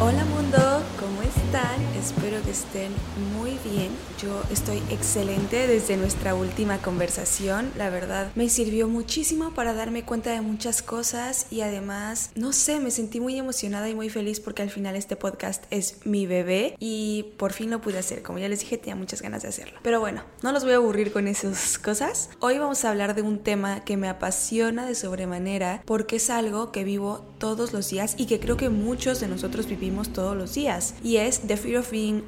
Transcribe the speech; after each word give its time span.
Hola 0.00 0.24
mundo, 0.26 0.67
estén 2.48 2.92
muy 3.36 3.58
bien. 3.64 3.90
Yo 4.20 4.42
estoy 4.50 4.78
excelente 4.90 5.66
desde 5.66 5.96
nuestra 5.96 6.34
última 6.34 6.78
conversación. 6.78 7.70
La 7.76 7.90
verdad 7.90 8.32
me 8.34 8.48
sirvió 8.48 8.88
muchísimo 8.88 9.52
para 9.54 9.74
darme 9.74 10.04
cuenta 10.04 10.32
de 10.32 10.40
muchas 10.40 10.82
cosas 10.82 11.46
y 11.50 11.60
además, 11.60 12.30
no 12.34 12.52
sé, 12.52 12.80
me 12.80 12.90
sentí 12.90 13.20
muy 13.20 13.38
emocionada 13.38 13.88
y 13.88 13.94
muy 13.94 14.08
feliz 14.08 14.40
porque 14.40 14.62
al 14.62 14.70
final 14.70 14.96
este 14.96 15.16
podcast 15.16 15.64
es 15.70 16.04
mi 16.04 16.26
bebé 16.26 16.74
y 16.78 17.34
por 17.36 17.52
fin 17.52 17.70
lo 17.70 17.80
pude 17.80 17.98
hacer. 17.98 18.22
Como 18.22 18.38
ya 18.38 18.48
les 18.48 18.60
dije, 18.60 18.78
tenía 18.78 18.96
muchas 18.96 19.22
ganas 19.22 19.42
de 19.42 19.48
hacerlo. 19.48 19.78
Pero 19.82 20.00
bueno, 20.00 20.24
no 20.42 20.52
los 20.52 20.64
voy 20.64 20.72
a 20.72 20.76
aburrir 20.76 21.12
con 21.12 21.28
esas 21.28 21.78
cosas. 21.78 22.30
Hoy 22.40 22.58
vamos 22.58 22.84
a 22.84 22.90
hablar 22.90 23.14
de 23.14 23.22
un 23.22 23.38
tema 23.38 23.84
que 23.84 23.96
me 23.96 24.08
apasiona 24.08 24.86
de 24.86 24.94
sobremanera 24.94 25.82
porque 25.84 26.16
es 26.16 26.30
algo 26.30 26.72
que 26.72 26.84
vivo 26.84 27.24
todos 27.38 27.72
los 27.72 27.90
días 27.90 28.14
y 28.18 28.26
que 28.26 28.40
creo 28.40 28.56
que 28.56 28.68
muchos 28.68 29.20
de 29.20 29.28
nosotros 29.28 29.66
vivimos 29.66 30.12
todos 30.12 30.36
los 30.36 30.54
días 30.54 30.94
y 31.02 31.16
es 31.16 31.40
The 31.40 31.56
Fear 31.56 31.80
of 31.80 31.90
Being 31.90 32.24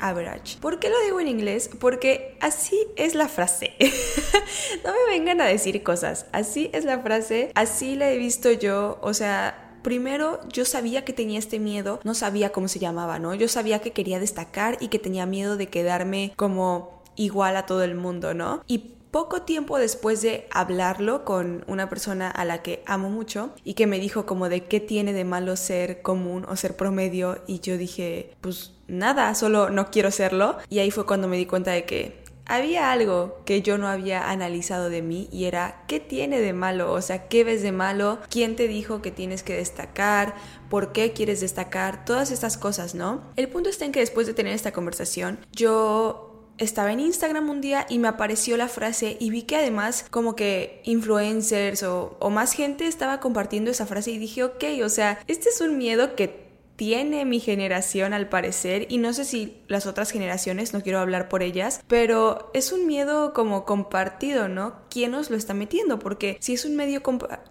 ¿Por 0.60 0.78
qué 0.78 0.88
lo 0.90 1.00
digo 1.04 1.20
en 1.20 1.28
inglés? 1.28 1.70
Porque 1.78 2.36
así 2.40 2.78
es 2.96 3.14
la 3.14 3.28
frase. 3.28 3.74
no 4.84 4.92
me 4.92 5.18
vengan 5.18 5.40
a 5.40 5.46
decir 5.46 5.82
cosas, 5.82 6.26
así 6.32 6.70
es 6.72 6.84
la 6.84 6.98
frase, 7.00 7.52
así 7.54 7.96
la 7.96 8.10
he 8.10 8.18
visto 8.18 8.50
yo, 8.52 8.98
o 9.02 9.14
sea, 9.14 9.78
primero 9.82 10.40
yo 10.48 10.64
sabía 10.64 11.04
que 11.04 11.12
tenía 11.12 11.38
este 11.38 11.58
miedo, 11.58 12.00
no 12.04 12.14
sabía 12.14 12.50
cómo 12.50 12.68
se 12.68 12.78
llamaba, 12.78 13.18
¿no? 13.18 13.34
Yo 13.34 13.48
sabía 13.48 13.80
que 13.80 13.92
quería 13.92 14.18
destacar 14.18 14.76
y 14.80 14.88
que 14.88 14.98
tenía 14.98 15.26
miedo 15.26 15.56
de 15.56 15.68
quedarme 15.68 16.32
como 16.36 17.02
igual 17.16 17.56
a 17.56 17.66
todo 17.66 17.84
el 17.84 17.94
mundo, 17.94 18.34
¿no? 18.34 18.62
Y 18.66 18.94
poco 19.10 19.42
tiempo 19.42 19.78
después 19.78 20.22
de 20.22 20.46
hablarlo 20.50 21.24
con 21.24 21.64
una 21.66 21.88
persona 21.88 22.30
a 22.30 22.44
la 22.44 22.62
que 22.62 22.82
amo 22.86 23.10
mucho 23.10 23.54
y 23.64 23.74
que 23.74 23.86
me 23.86 23.98
dijo 23.98 24.26
como 24.26 24.48
de 24.48 24.64
qué 24.64 24.80
tiene 24.80 25.12
de 25.12 25.24
malo 25.24 25.56
ser 25.56 26.02
común 26.02 26.46
o 26.48 26.56
ser 26.56 26.76
promedio 26.76 27.42
y 27.46 27.60
yo 27.60 27.76
dije 27.76 28.36
pues 28.40 28.72
nada, 28.88 29.34
solo 29.34 29.70
no 29.70 29.90
quiero 29.90 30.10
serlo. 30.10 30.58
Y 30.68 30.80
ahí 30.80 30.90
fue 30.90 31.06
cuando 31.06 31.28
me 31.28 31.36
di 31.36 31.46
cuenta 31.46 31.70
de 31.72 31.84
que 31.84 32.20
había 32.50 32.90
algo 32.90 33.42
que 33.44 33.62
yo 33.62 33.78
no 33.78 33.86
había 33.86 34.28
analizado 34.28 34.90
de 34.90 35.02
mí 35.02 35.28
y 35.30 35.44
era 35.44 35.84
qué 35.86 36.00
tiene 36.00 36.40
de 36.40 36.52
malo, 36.52 36.92
o 36.92 37.00
sea, 37.00 37.28
qué 37.28 37.44
ves 37.44 37.62
de 37.62 37.70
malo, 37.70 38.18
quién 38.28 38.56
te 38.56 38.66
dijo 38.66 39.02
que 39.02 39.12
tienes 39.12 39.44
que 39.44 39.54
destacar, 39.54 40.34
por 40.68 40.90
qué 40.90 41.12
quieres 41.12 41.40
destacar, 41.40 42.04
todas 42.04 42.32
estas 42.32 42.58
cosas, 42.58 42.96
¿no? 42.96 43.22
El 43.36 43.48
punto 43.48 43.70
está 43.70 43.84
en 43.84 43.92
que 43.92 44.00
después 44.00 44.26
de 44.26 44.34
tener 44.34 44.52
esta 44.52 44.72
conversación, 44.72 45.38
yo 45.52 46.29
estaba 46.60 46.92
en 46.92 47.00
Instagram 47.00 47.48
un 47.48 47.60
día 47.60 47.86
y 47.88 47.98
me 47.98 48.08
apareció 48.08 48.56
la 48.56 48.68
frase 48.68 49.16
y 49.18 49.30
vi 49.30 49.42
que 49.42 49.56
además 49.56 50.04
como 50.10 50.36
que 50.36 50.82
influencers 50.84 51.82
o, 51.82 52.16
más 52.30 52.52
gente 52.52 52.86
estaba 52.86 53.18
compartiendo 53.18 53.70
esa 53.70 53.86
frase 53.86 54.12
y 54.12 54.18
dije, 54.18 54.44
ok, 54.44 54.64
o 54.84 54.88
sea, 54.88 55.18
este 55.26 55.48
es 55.48 55.60
un 55.60 55.78
miedo 55.78 56.14
que 56.14 56.48
tiene 56.76 57.24
mi 57.24 57.40
generación 57.40 58.12
al 58.14 58.28
parecer 58.28 58.86
y 58.88 58.98
no 58.98 59.12
sé 59.12 59.24
si 59.24 59.62
las 59.68 59.86
otras 59.86 60.10
generaciones, 60.10 60.72
no 60.72 60.82
quiero 60.82 61.00
hablar 61.00 61.28
por 61.28 61.42
ellas, 61.42 61.82
pero 61.88 62.50
es 62.54 62.72
un 62.72 62.86
miedo 62.86 63.34
como 63.34 63.64
compartido, 63.64 64.48
¿no? 64.48 64.74
¿Quién 64.88 65.10
nos 65.10 65.28
lo 65.28 65.36
está 65.36 65.52
metiendo? 65.52 65.98
Porque 65.98 66.38
si 66.40 66.54
es 66.54 66.64
un, 66.64 66.76
medio 66.76 67.02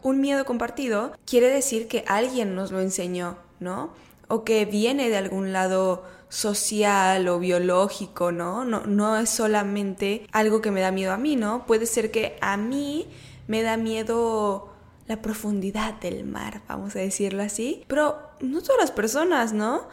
un 0.02 0.22
miedo 0.22 0.46
compartido, 0.46 1.12
quiere 1.26 1.50
decir 1.50 1.88
que 1.88 2.04
alguien 2.08 2.56
nos 2.56 2.72
lo 2.72 2.80
enseñó, 2.80 3.38
¿no? 3.60 3.92
O 4.28 4.44
que 4.44 4.66
viene 4.66 5.10
de 5.10 5.18
algún 5.18 5.54
lado 5.54 6.04
social 6.30 7.28
o 7.28 7.40
biológico, 7.40 8.32
¿no? 8.32 8.64
¿no? 8.64 8.86
No 8.86 9.18
es 9.18 9.30
solamente 9.30 10.28
algo 10.32 10.62
que 10.62 10.72
me 10.72 10.82
da 10.82 10.92
miedo 10.92 11.12
a 11.12 11.18
mí, 11.18 11.36
¿no? 11.36 11.66
Puede 11.66 11.86
ser 11.86 12.12
que 12.12 12.38
a 12.42 12.56
mí 12.56 13.08
me 13.48 13.64
da 13.64 13.78
miedo 13.78 14.70
la 15.08 15.24
profundidad 15.24 15.96
del 15.96 16.24
mar, 16.24 16.62
vamos 16.68 16.96
a 16.96 17.00
decirlo 17.00 17.42
así, 17.42 17.84
pero 17.88 18.20
no 18.42 18.62
todas 18.62 18.80
las 18.80 18.92
personas, 18.92 19.54
¿no? 19.54 19.88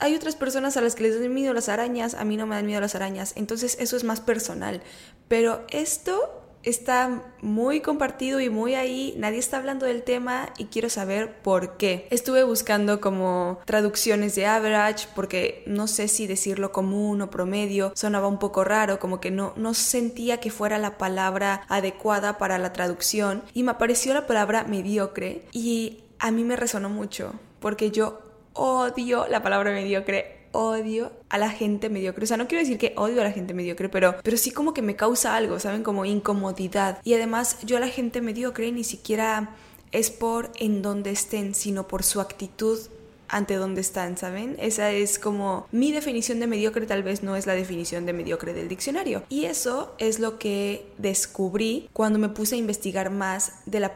Hay 0.00 0.16
otras 0.16 0.34
personas 0.34 0.76
a 0.76 0.80
las 0.80 0.96
que 0.96 1.04
les 1.04 1.20
dan 1.20 1.32
miedo 1.32 1.54
las 1.54 1.68
arañas, 1.68 2.14
a 2.14 2.24
mí 2.24 2.36
no 2.36 2.46
me 2.46 2.56
dan 2.56 2.66
miedo 2.66 2.80
las 2.80 2.96
arañas, 2.96 3.32
entonces 3.36 3.76
eso 3.78 3.96
es 3.96 4.02
más 4.02 4.20
personal, 4.20 4.82
pero 5.28 5.64
esto 5.70 6.45
está 6.66 7.22
muy 7.40 7.80
compartido 7.80 8.40
y 8.40 8.50
muy 8.50 8.74
ahí, 8.74 9.14
nadie 9.16 9.38
está 9.38 9.56
hablando 9.56 9.86
del 9.86 10.02
tema 10.02 10.52
y 10.58 10.66
quiero 10.66 10.90
saber 10.90 11.40
por 11.40 11.76
qué. 11.76 12.06
Estuve 12.10 12.42
buscando 12.42 13.00
como 13.00 13.60
traducciones 13.64 14.34
de 14.34 14.46
average 14.46 15.06
porque 15.14 15.62
no 15.66 15.86
sé 15.86 16.08
si 16.08 16.26
decirlo 16.26 16.72
común 16.72 17.22
o 17.22 17.30
promedio 17.30 17.92
sonaba 17.94 18.26
un 18.26 18.38
poco 18.38 18.64
raro, 18.64 18.98
como 18.98 19.20
que 19.20 19.30
no, 19.30 19.54
no 19.56 19.72
sentía 19.74 20.40
que 20.40 20.50
fuera 20.50 20.78
la 20.78 20.98
palabra 20.98 21.62
adecuada 21.68 22.36
para 22.36 22.58
la 22.58 22.72
traducción 22.72 23.42
y 23.54 23.62
me 23.62 23.70
apareció 23.70 24.12
la 24.12 24.26
palabra 24.26 24.64
mediocre 24.64 25.44
y 25.52 26.02
a 26.18 26.30
mí 26.30 26.44
me 26.44 26.56
resonó 26.56 26.88
mucho 26.88 27.32
porque 27.60 27.90
yo 27.90 28.20
odio 28.54 29.26
la 29.28 29.42
palabra 29.42 29.70
mediocre 29.70 30.35
odio 30.56 31.12
a 31.28 31.38
la 31.38 31.50
gente 31.50 31.90
mediocre. 31.90 32.24
O 32.24 32.26
sea, 32.26 32.36
no 32.36 32.48
quiero 32.48 32.62
decir 32.62 32.78
que 32.78 32.94
odio 32.96 33.20
a 33.20 33.24
la 33.24 33.32
gente 33.32 33.54
mediocre, 33.54 33.88
pero, 33.88 34.16
pero 34.22 34.36
sí 34.36 34.50
como 34.50 34.72
que 34.72 34.82
me 34.82 34.96
causa 34.96 35.36
algo, 35.36 35.60
¿saben? 35.60 35.82
Como 35.82 36.04
incomodidad. 36.04 36.98
Y 37.04 37.14
además 37.14 37.58
yo 37.62 37.76
a 37.76 37.80
la 37.80 37.88
gente 37.88 38.20
mediocre 38.20 38.72
ni 38.72 38.84
siquiera 38.84 39.50
es 39.92 40.10
por 40.10 40.50
en 40.58 40.82
donde 40.82 41.10
estén, 41.10 41.54
sino 41.54 41.86
por 41.86 42.02
su 42.02 42.20
actitud 42.20 42.78
ante 43.28 43.56
donde 43.56 43.80
están, 43.80 44.16
¿saben? 44.16 44.56
Esa 44.58 44.92
es 44.92 45.18
como 45.18 45.66
mi 45.72 45.92
definición 45.92 46.40
de 46.40 46.46
mediocre, 46.46 46.86
tal 46.86 47.02
vez 47.02 47.22
no 47.22 47.36
es 47.36 47.46
la 47.46 47.54
definición 47.54 48.06
de 48.06 48.12
mediocre 48.12 48.54
del 48.54 48.68
diccionario. 48.68 49.24
Y 49.28 49.44
eso 49.44 49.94
es 49.98 50.18
lo 50.20 50.38
que 50.38 50.86
descubrí 50.98 51.88
cuando 51.92 52.18
me 52.18 52.28
puse 52.28 52.54
a 52.54 52.58
investigar 52.58 53.10
más 53.10 53.52
de 53.66 53.80
la, 53.80 53.92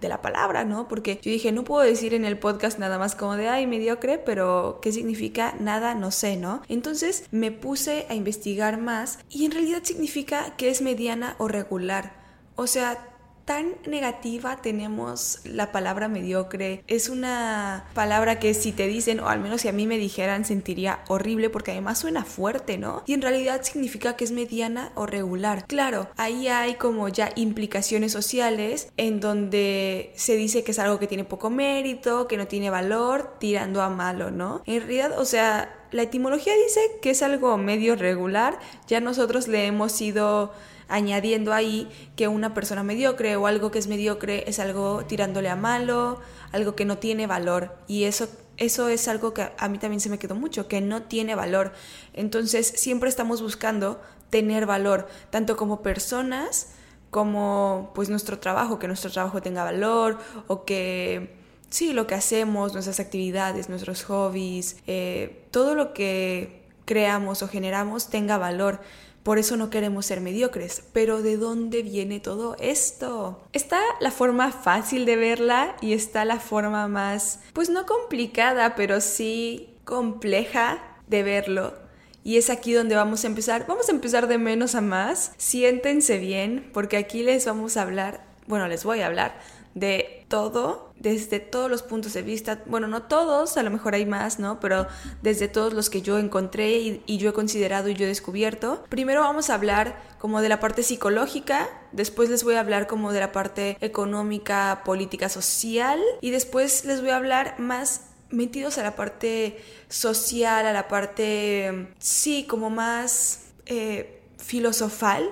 de 0.00 0.08
la 0.08 0.22
palabra, 0.22 0.64
¿no? 0.64 0.88
Porque 0.88 1.18
yo 1.22 1.30
dije, 1.30 1.52
no 1.52 1.64
puedo 1.64 1.82
decir 1.82 2.14
en 2.14 2.24
el 2.24 2.38
podcast 2.38 2.78
nada 2.78 2.98
más 2.98 3.14
como 3.14 3.36
de, 3.36 3.48
ay, 3.48 3.66
mediocre, 3.66 4.18
pero 4.18 4.78
¿qué 4.82 4.92
significa? 4.92 5.54
Nada, 5.60 5.94
no 5.94 6.10
sé, 6.10 6.36
¿no? 6.36 6.62
Entonces 6.68 7.26
me 7.30 7.52
puse 7.52 8.06
a 8.08 8.14
investigar 8.14 8.78
más 8.78 9.18
y 9.30 9.44
en 9.44 9.52
realidad 9.52 9.80
significa 9.82 10.56
que 10.56 10.70
es 10.70 10.82
mediana 10.82 11.36
o 11.38 11.48
regular. 11.48 12.24
O 12.56 12.66
sea, 12.66 13.15
tan 13.46 13.76
negativa 13.86 14.56
tenemos 14.60 15.38
la 15.44 15.72
palabra 15.72 16.08
mediocre. 16.08 16.82
Es 16.88 17.08
una 17.08 17.86
palabra 17.94 18.40
que 18.40 18.52
si 18.54 18.72
te 18.72 18.88
dicen, 18.88 19.20
o 19.20 19.28
al 19.28 19.40
menos 19.40 19.62
si 19.62 19.68
a 19.68 19.72
mí 19.72 19.86
me 19.86 19.98
dijeran, 19.98 20.44
sentiría 20.44 20.98
horrible 21.08 21.48
porque 21.48 21.70
además 21.70 21.98
suena 21.98 22.24
fuerte, 22.24 22.76
¿no? 22.76 23.04
Y 23.06 23.14
en 23.14 23.22
realidad 23.22 23.62
significa 23.62 24.16
que 24.16 24.24
es 24.24 24.32
mediana 24.32 24.90
o 24.96 25.06
regular. 25.06 25.64
Claro, 25.66 26.08
ahí 26.16 26.48
hay 26.48 26.74
como 26.74 27.08
ya 27.08 27.30
implicaciones 27.36 28.12
sociales 28.12 28.88
en 28.96 29.20
donde 29.20 30.12
se 30.16 30.36
dice 30.36 30.64
que 30.64 30.72
es 30.72 30.78
algo 30.80 30.98
que 30.98 31.06
tiene 31.06 31.24
poco 31.24 31.48
mérito, 31.48 32.26
que 32.26 32.36
no 32.36 32.48
tiene 32.48 32.68
valor, 32.68 33.36
tirando 33.38 33.80
a 33.80 33.88
malo, 33.88 34.32
¿no? 34.32 34.62
En 34.66 34.80
realidad, 34.80 35.18
o 35.20 35.24
sea, 35.24 35.72
la 35.92 36.02
etimología 36.02 36.52
dice 36.54 36.80
que 37.00 37.10
es 37.10 37.22
algo 37.22 37.56
medio 37.58 37.94
regular, 37.94 38.58
ya 38.88 39.00
nosotros 39.00 39.46
le 39.46 39.66
hemos 39.66 40.00
ido 40.00 40.52
añadiendo 40.88 41.52
ahí 41.52 41.88
que 42.16 42.28
una 42.28 42.54
persona 42.54 42.82
mediocre 42.82 43.36
o 43.36 43.46
algo 43.46 43.70
que 43.70 43.78
es 43.78 43.88
mediocre 43.88 44.44
es 44.48 44.58
algo 44.58 45.04
tirándole 45.06 45.48
a 45.48 45.56
malo, 45.56 46.20
algo 46.52 46.76
que 46.76 46.84
no 46.84 46.98
tiene 46.98 47.26
valor. 47.26 47.76
Y 47.86 48.04
eso, 48.04 48.28
eso 48.56 48.88
es 48.88 49.08
algo 49.08 49.34
que 49.34 49.50
a 49.56 49.68
mí 49.68 49.78
también 49.78 50.00
se 50.00 50.10
me 50.10 50.18
quedó 50.18 50.34
mucho, 50.34 50.68
que 50.68 50.80
no 50.80 51.02
tiene 51.02 51.34
valor. 51.34 51.72
Entonces 52.12 52.66
siempre 52.76 53.08
estamos 53.08 53.42
buscando 53.42 54.00
tener 54.30 54.66
valor, 54.66 55.08
tanto 55.30 55.56
como 55.56 55.82
personas 55.82 56.68
como 57.10 57.92
pues 57.94 58.08
nuestro 58.08 58.38
trabajo, 58.38 58.78
que 58.78 58.88
nuestro 58.88 59.10
trabajo 59.10 59.40
tenga 59.40 59.64
valor 59.64 60.18
o 60.48 60.64
que 60.64 61.36
sí, 61.70 61.92
lo 61.92 62.06
que 62.06 62.14
hacemos, 62.14 62.72
nuestras 62.72 63.00
actividades, 63.00 63.68
nuestros 63.68 64.04
hobbies, 64.04 64.76
eh, 64.86 65.46
todo 65.50 65.74
lo 65.74 65.92
que 65.92 66.64
creamos 66.84 67.42
o 67.42 67.48
generamos 67.48 68.08
tenga 68.08 68.38
valor. 68.38 68.80
Por 69.26 69.40
eso 69.40 69.56
no 69.56 69.70
queremos 69.70 70.06
ser 70.06 70.20
mediocres. 70.20 70.84
Pero 70.92 71.20
¿de 71.20 71.36
dónde 71.36 71.82
viene 71.82 72.20
todo 72.20 72.54
esto? 72.60 73.42
Está 73.52 73.80
la 73.98 74.12
forma 74.12 74.52
fácil 74.52 75.04
de 75.04 75.16
verla 75.16 75.74
y 75.80 75.94
está 75.94 76.24
la 76.24 76.38
forma 76.38 76.86
más, 76.86 77.40
pues 77.52 77.68
no 77.68 77.86
complicada, 77.86 78.76
pero 78.76 79.00
sí 79.00 79.74
compleja 79.84 80.80
de 81.08 81.24
verlo. 81.24 81.74
Y 82.22 82.36
es 82.36 82.50
aquí 82.50 82.72
donde 82.72 82.94
vamos 82.94 83.24
a 83.24 83.26
empezar. 83.26 83.66
Vamos 83.66 83.88
a 83.88 83.92
empezar 83.92 84.28
de 84.28 84.38
menos 84.38 84.76
a 84.76 84.80
más. 84.80 85.32
Siéntense 85.38 86.18
bien, 86.18 86.70
porque 86.72 86.96
aquí 86.96 87.24
les 87.24 87.46
vamos 87.46 87.76
a 87.76 87.82
hablar, 87.82 88.24
bueno, 88.46 88.68
les 88.68 88.84
voy 88.84 89.00
a 89.00 89.06
hablar 89.06 89.40
de 89.76 90.24
todo, 90.28 90.94
desde 90.98 91.38
todos 91.38 91.70
los 91.70 91.82
puntos 91.82 92.14
de 92.14 92.22
vista, 92.22 92.62
bueno, 92.64 92.88
no 92.88 93.02
todos, 93.02 93.58
a 93.58 93.62
lo 93.62 93.70
mejor 93.70 93.94
hay 93.94 94.06
más, 94.06 94.38
¿no? 94.38 94.58
Pero 94.58 94.86
desde 95.20 95.48
todos 95.48 95.74
los 95.74 95.90
que 95.90 96.00
yo 96.00 96.18
encontré 96.18 96.78
y, 97.06 97.18
yo 97.18 97.28
he 97.28 97.32
considerado 97.34 97.90
y 97.90 97.94
yo 97.94 98.06
he 98.06 98.08
descubierto. 98.08 98.82
Primero 98.88 99.20
vamos 99.20 99.50
a 99.50 99.54
hablar 99.54 100.00
como 100.18 100.40
de 100.40 100.48
la 100.48 100.60
parte 100.60 100.82
psicológica, 100.82 101.68
después 101.92 102.30
les 102.30 102.42
voy 102.42 102.54
a 102.54 102.60
hablar 102.60 102.86
como 102.86 103.12
de 103.12 103.20
la 103.20 103.32
parte 103.32 103.76
económica, 103.82 104.80
política, 104.82 105.28
social 105.28 106.00
y 106.22 106.30
después 106.30 106.86
les 106.86 107.02
voy 107.02 107.10
a 107.10 107.16
hablar 107.16 107.56
más 107.58 108.06
metidos 108.30 108.78
a 108.78 108.82
la 108.82 108.96
parte 108.96 109.62
social, 109.90 110.66
a 110.66 110.72
la 110.72 110.88
parte, 110.88 111.92
sí, 111.98 112.46
como 112.48 112.70
más 112.70 113.50
eh, 113.66 114.22
filosofal 114.38 115.30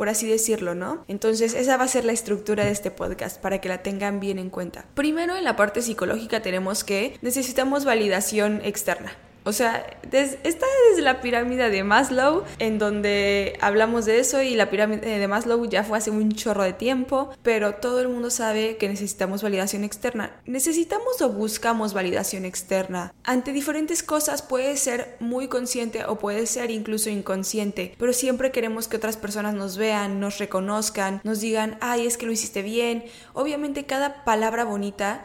por 0.00 0.08
así 0.08 0.26
decirlo, 0.26 0.74
¿no? 0.74 1.04
Entonces 1.08 1.52
esa 1.52 1.76
va 1.76 1.84
a 1.84 1.88
ser 1.88 2.06
la 2.06 2.12
estructura 2.12 2.64
de 2.64 2.70
este 2.70 2.90
podcast 2.90 3.38
para 3.38 3.60
que 3.60 3.68
la 3.68 3.82
tengan 3.82 4.18
bien 4.18 4.38
en 4.38 4.48
cuenta. 4.48 4.86
Primero 4.94 5.36
en 5.36 5.44
la 5.44 5.56
parte 5.56 5.82
psicológica 5.82 6.40
tenemos 6.40 6.84
que 6.84 7.18
necesitamos 7.20 7.84
validación 7.84 8.62
externa. 8.64 9.12
O 9.44 9.52
sea, 9.52 9.86
esta 10.12 10.66
es 10.92 10.98
la 10.98 11.20
pirámide 11.20 11.70
de 11.70 11.82
Maslow, 11.82 12.44
en 12.58 12.78
donde 12.78 13.56
hablamos 13.60 14.04
de 14.04 14.18
eso 14.18 14.42
y 14.42 14.54
la 14.54 14.70
pirámide 14.70 15.18
de 15.18 15.28
Maslow 15.28 15.64
ya 15.68 15.82
fue 15.82 15.98
hace 15.98 16.10
un 16.10 16.32
chorro 16.32 16.62
de 16.62 16.72
tiempo, 16.72 17.30
pero 17.42 17.74
todo 17.76 18.00
el 18.00 18.08
mundo 18.08 18.30
sabe 18.30 18.76
que 18.76 18.88
necesitamos 18.88 19.42
validación 19.42 19.84
externa. 19.84 20.40
¿Necesitamos 20.44 21.22
o 21.22 21.30
buscamos 21.30 21.94
validación 21.94 22.44
externa? 22.44 23.14
Ante 23.24 23.52
diferentes 23.52 24.02
cosas 24.02 24.42
puede 24.42 24.76
ser 24.76 25.16
muy 25.20 25.48
consciente 25.48 26.04
o 26.04 26.18
puede 26.18 26.46
ser 26.46 26.70
incluso 26.70 27.08
inconsciente, 27.08 27.94
pero 27.98 28.12
siempre 28.12 28.52
queremos 28.52 28.88
que 28.88 28.96
otras 28.96 29.16
personas 29.16 29.54
nos 29.54 29.76
vean, 29.76 30.20
nos 30.20 30.38
reconozcan, 30.38 31.20
nos 31.24 31.40
digan, 31.40 31.78
ay, 31.80 32.06
es 32.06 32.18
que 32.18 32.26
lo 32.26 32.32
hiciste 32.32 32.62
bien. 32.62 33.04
Obviamente 33.32 33.86
cada 33.86 34.24
palabra 34.24 34.64
bonita 34.64 35.24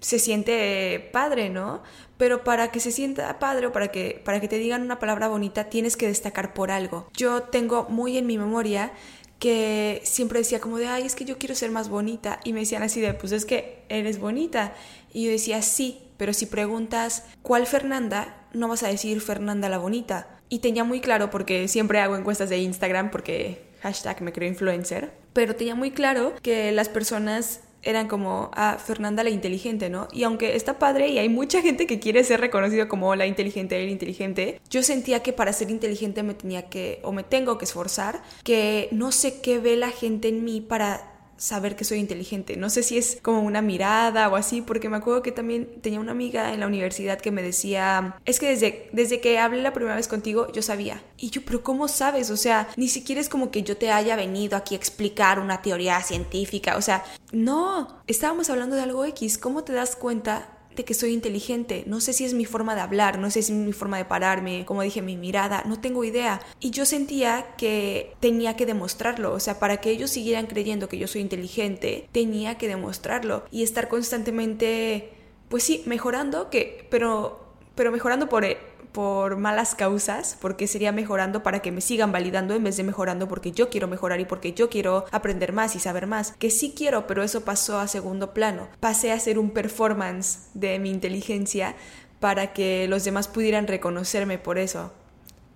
se 0.00 0.18
siente 0.18 1.10
padre, 1.12 1.50
¿no? 1.50 1.82
Pero 2.20 2.44
para 2.44 2.70
que 2.70 2.80
se 2.80 2.92
sienta 2.92 3.38
padre 3.38 3.68
o 3.68 3.72
para 3.72 3.88
que, 3.88 4.20
para 4.22 4.42
que 4.42 4.46
te 4.46 4.58
digan 4.58 4.82
una 4.82 4.98
palabra 4.98 5.26
bonita 5.26 5.70
tienes 5.70 5.96
que 5.96 6.06
destacar 6.06 6.52
por 6.52 6.70
algo. 6.70 7.08
Yo 7.14 7.44
tengo 7.44 7.86
muy 7.88 8.18
en 8.18 8.26
mi 8.26 8.36
memoria 8.36 8.92
que 9.38 10.02
siempre 10.04 10.40
decía 10.40 10.60
como 10.60 10.76
de, 10.76 10.86
ay, 10.86 11.04
es 11.06 11.14
que 11.14 11.24
yo 11.24 11.38
quiero 11.38 11.54
ser 11.54 11.70
más 11.70 11.88
bonita. 11.88 12.38
Y 12.44 12.52
me 12.52 12.60
decían 12.60 12.82
así 12.82 13.00
de, 13.00 13.14
pues 13.14 13.32
es 13.32 13.46
que 13.46 13.84
eres 13.88 14.20
bonita. 14.20 14.74
Y 15.14 15.24
yo 15.24 15.30
decía, 15.30 15.62
sí, 15.62 16.02
pero 16.18 16.34
si 16.34 16.44
preguntas, 16.44 17.24
¿cuál 17.40 17.66
Fernanda? 17.66 18.46
No 18.52 18.68
vas 18.68 18.82
a 18.82 18.88
decir 18.88 19.22
Fernanda 19.22 19.70
la 19.70 19.78
bonita. 19.78 20.28
Y 20.50 20.58
tenía 20.58 20.84
muy 20.84 21.00
claro, 21.00 21.30
porque 21.30 21.68
siempre 21.68 22.00
hago 22.00 22.16
encuestas 22.16 22.50
de 22.50 22.58
Instagram, 22.58 23.10
porque 23.10 23.62
hashtag 23.80 24.20
me 24.20 24.34
creo 24.34 24.46
influencer, 24.46 25.10
pero 25.32 25.56
tenía 25.56 25.74
muy 25.74 25.90
claro 25.90 26.34
que 26.42 26.70
las 26.70 26.90
personas 26.90 27.60
eran 27.82 28.08
como, 28.08 28.50
a 28.54 28.72
ah, 28.72 28.78
Fernanda 28.78 29.24
la 29.24 29.30
inteligente, 29.30 29.88
¿no? 29.90 30.08
Y 30.12 30.24
aunque 30.24 30.56
está 30.56 30.78
padre 30.78 31.08
y 31.08 31.18
hay 31.18 31.28
mucha 31.28 31.62
gente 31.62 31.86
que 31.86 31.98
quiere 31.98 32.24
ser 32.24 32.40
reconocido 32.40 32.88
como 32.88 33.14
la 33.16 33.26
inteligente, 33.26 33.82
el 33.82 33.90
inteligente, 33.90 34.60
yo 34.70 34.82
sentía 34.82 35.22
que 35.22 35.32
para 35.32 35.52
ser 35.52 35.70
inteligente 35.70 36.22
me 36.22 36.34
tenía 36.34 36.68
que, 36.68 37.00
o 37.02 37.12
me 37.12 37.22
tengo 37.22 37.58
que 37.58 37.64
esforzar, 37.64 38.22
que 38.44 38.88
no 38.92 39.12
sé 39.12 39.40
qué 39.40 39.58
ve 39.58 39.76
la 39.76 39.90
gente 39.90 40.28
en 40.28 40.44
mí 40.44 40.60
para 40.60 41.19
saber 41.40 41.74
que 41.74 41.84
soy 41.84 41.98
inteligente. 41.98 42.56
No 42.56 42.68
sé 42.68 42.82
si 42.82 42.98
es 42.98 43.18
como 43.22 43.40
una 43.40 43.62
mirada 43.62 44.28
o 44.28 44.36
así, 44.36 44.60
porque 44.60 44.90
me 44.90 44.98
acuerdo 44.98 45.22
que 45.22 45.32
también 45.32 45.80
tenía 45.80 45.98
una 45.98 46.12
amiga 46.12 46.52
en 46.52 46.60
la 46.60 46.66
universidad 46.66 47.18
que 47.18 47.30
me 47.30 47.42
decía, 47.42 48.16
es 48.26 48.38
que 48.38 48.50
desde, 48.50 48.90
desde 48.92 49.20
que 49.20 49.38
hablé 49.38 49.62
la 49.62 49.72
primera 49.72 49.96
vez 49.96 50.06
contigo 50.06 50.52
yo 50.52 50.60
sabía. 50.60 51.02
Y 51.16 51.30
yo, 51.30 51.40
pero 51.44 51.62
¿cómo 51.62 51.88
sabes? 51.88 52.30
O 52.30 52.36
sea, 52.36 52.68
ni 52.76 52.88
siquiera 52.88 53.22
es 53.22 53.30
como 53.30 53.50
que 53.50 53.62
yo 53.62 53.78
te 53.78 53.90
haya 53.90 54.16
venido 54.16 54.56
aquí 54.56 54.74
a 54.74 54.78
explicar 54.78 55.40
una 55.40 55.62
teoría 55.62 56.00
científica. 56.02 56.76
O 56.76 56.82
sea, 56.82 57.04
no, 57.32 58.02
estábamos 58.06 58.50
hablando 58.50 58.76
de 58.76 58.82
algo 58.82 59.04
X. 59.06 59.38
¿Cómo 59.38 59.64
te 59.64 59.72
das 59.72 59.96
cuenta 59.96 60.59
de 60.76 60.84
que 60.84 60.94
soy 60.94 61.12
inteligente. 61.12 61.84
No 61.86 62.00
sé 62.00 62.12
si 62.12 62.24
es 62.24 62.34
mi 62.34 62.44
forma 62.44 62.74
de 62.74 62.80
hablar, 62.80 63.18
no 63.18 63.30
sé 63.30 63.42
si 63.42 63.52
es 63.52 63.58
mi 63.58 63.72
forma 63.72 63.98
de 63.98 64.04
pararme, 64.04 64.64
como 64.64 64.82
dije, 64.82 65.02
mi 65.02 65.16
mirada, 65.16 65.62
no 65.66 65.80
tengo 65.80 66.04
idea. 66.04 66.40
Y 66.60 66.70
yo 66.70 66.84
sentía 66.86 67.54
que 67.56 68.14
tenía 68.20 68.56
que 68.56 68.66
demostrarlo, 68.66 69.32
o 69.32 69.40
sea, 69.40 69.58
para 69.58 69.78
que 69.78 69.90
ellos 69.90 70.10
siguieran 70.10 70.46
creyendo 70.46 70.88
que 70.88 70.98
yo 70.98 71.06
soy 71.06 71.20
inteligente, 71.20 72.08
tenía 72.12 72.58
que 72.58 72.68
demostrarlo 72.68 73.44
y 73.50 73.62
estar 73.62 73.88
constantemente, 73.88 75.10
pues 75.48 75.62
sí, 75.64 75.82
mejorando, 75.86 76.50
que, 76.50 76.86
pero, 76.90 77.44
pero 77.74 77.92
mejorando 77.92 78.28
por 78.28 78.44
por 78.92 79.36
malas 79.36 79.74
causas, 79.74 80.36
porque 80.40 80.66
sería 80.66 80.92
mejorando 80.92 81.42
para 81.42 81.60
que 81.60 81.72
me 81.72 81.80
sigan 81.80 82.12
validando 82.12 82.54
en 82.54 82.64
vez 82.64 82.76
de 82.76 82.84
mejorando 82.84 83.28
porque 83.28 83.52
yo 83.52 83.70
quiero 83.70 83.88
mejorar 83.88 84.20
y 84.20 84.24
porque 84.24 84.52
yo 84.52 84.68
quiero 84.68 85.04
aprender 85.10 85.52
más 85.52 85.76
y 85.76 85.80
saber 85.80 86.06
más, 86.06 86.32
que 86.32 86.50
sí 86.50 86.74
quiero, 86.76 87.06
pero 87.06 87.22
eso 87.22 87.44
pasó 87.44 87.78
a 87.78 87.88
segundo 87.88 88.34
plano. 88.34 88.68
Pasé 88.80 89.12
a 89.12 89.14
hacer 89.14 89.38
un 89.38 89.50
performance 89.50 90.48
de 90.54 90.78
mi 90.78 90.90
inteligencia 90.90 91.76
para 92.20 92.52
que 92.52 92.86
los 92.88 93.04
demás 93.04 93.28
pudieran 93.28 93.66
reconocerme 93.66 94.38
por 94.38 94.58
eso. 94.58 94.92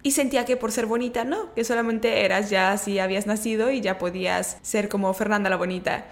Y 0.03 0.11
sentía 0.11 0.45
que 0.45 0.57
por 0.57 0.71
ser 0.71 0.87
bonita, 0.87 1.25
no, 1.25 1.55
que 1.55 1.65
solamente 1.65 2.25
eras 2.25 2.51
ya 2.51 2.73
así 2.73 2.99
habías 2.99 3.27
nacido 3.27 3.71
y 3.71 3.81
ya 3.81 3.99
podías 3.99 4.59
ser 4.63 4.89
como 4.89 5.13
Fernanda 5.15 5.49
la 5.49 5.57
bonita. 5.57 6.07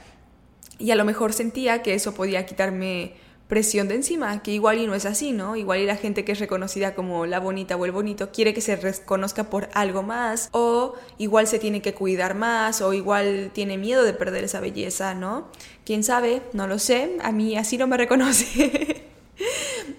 Y 0.78 0.90
a 0.90 0.96
lo 0.96 1.04
mejor 1.04 1.32
sentía 1.34 1.82
que 1.82 1.94
eso 1.94 2.14
podía 2.14 2.46
quitarme 2.46 3.14
presión 3.52 3.86
de 3.86 3.96
encima, 3.96 4.42
que 4.42 4.50
igual 4.50 4.78
y 4.78 4.86
no 4.86 4.94
es 4.94 5.04
así, 5.04 5.32
¿no? 5.32 5.56
Igual 5.56 5.80
y 5.80 5.84
la 5.84 5.96
gente 5.96 6.24
que 6.24 6.32
es 6.32 6.38
reconocida 6.38 6.94
como 6.94 7.26
la 7.26 7.38
bonita 7.38 7.76
o 7.76 7.84
el 7.84 7.92
bonito 7.92 8.32
quiere 8.32 8.54
que 8.54 8.62
se 8.62 8.76
reconozca 8.76 9.50
por 9.50 9.68
algo 9.74 10.02
más, 10.02 10.48
o 10.52 10.94
igual 11.18 11.46
se 11.46 11.58
tiene 11.58 11.82
que 11.82 11.92
cuidar 11.92 12.34
más, 12.34 12.80
o 12.80 12.94
igual 12.94 13.50
tiene 13.52 13.76
miedo 13.76 14.04
de 14.04 14.14
perder 14.14 14.44
esa 14.44 14.60
belleza, 14.60 15.12
¿no? 15.12 15.48
¿Quién 15.84 16.02
sabe? 16.02 16.40
No 16.54 16.66
lo 16.66 16.78
sé, 16.78 17.18
a 17.22 17.30
mí 17.30 17.54
así 17.58 17.76
no 17.76 17.86
me 17.86 17.96
reconoce. 17.98 19.04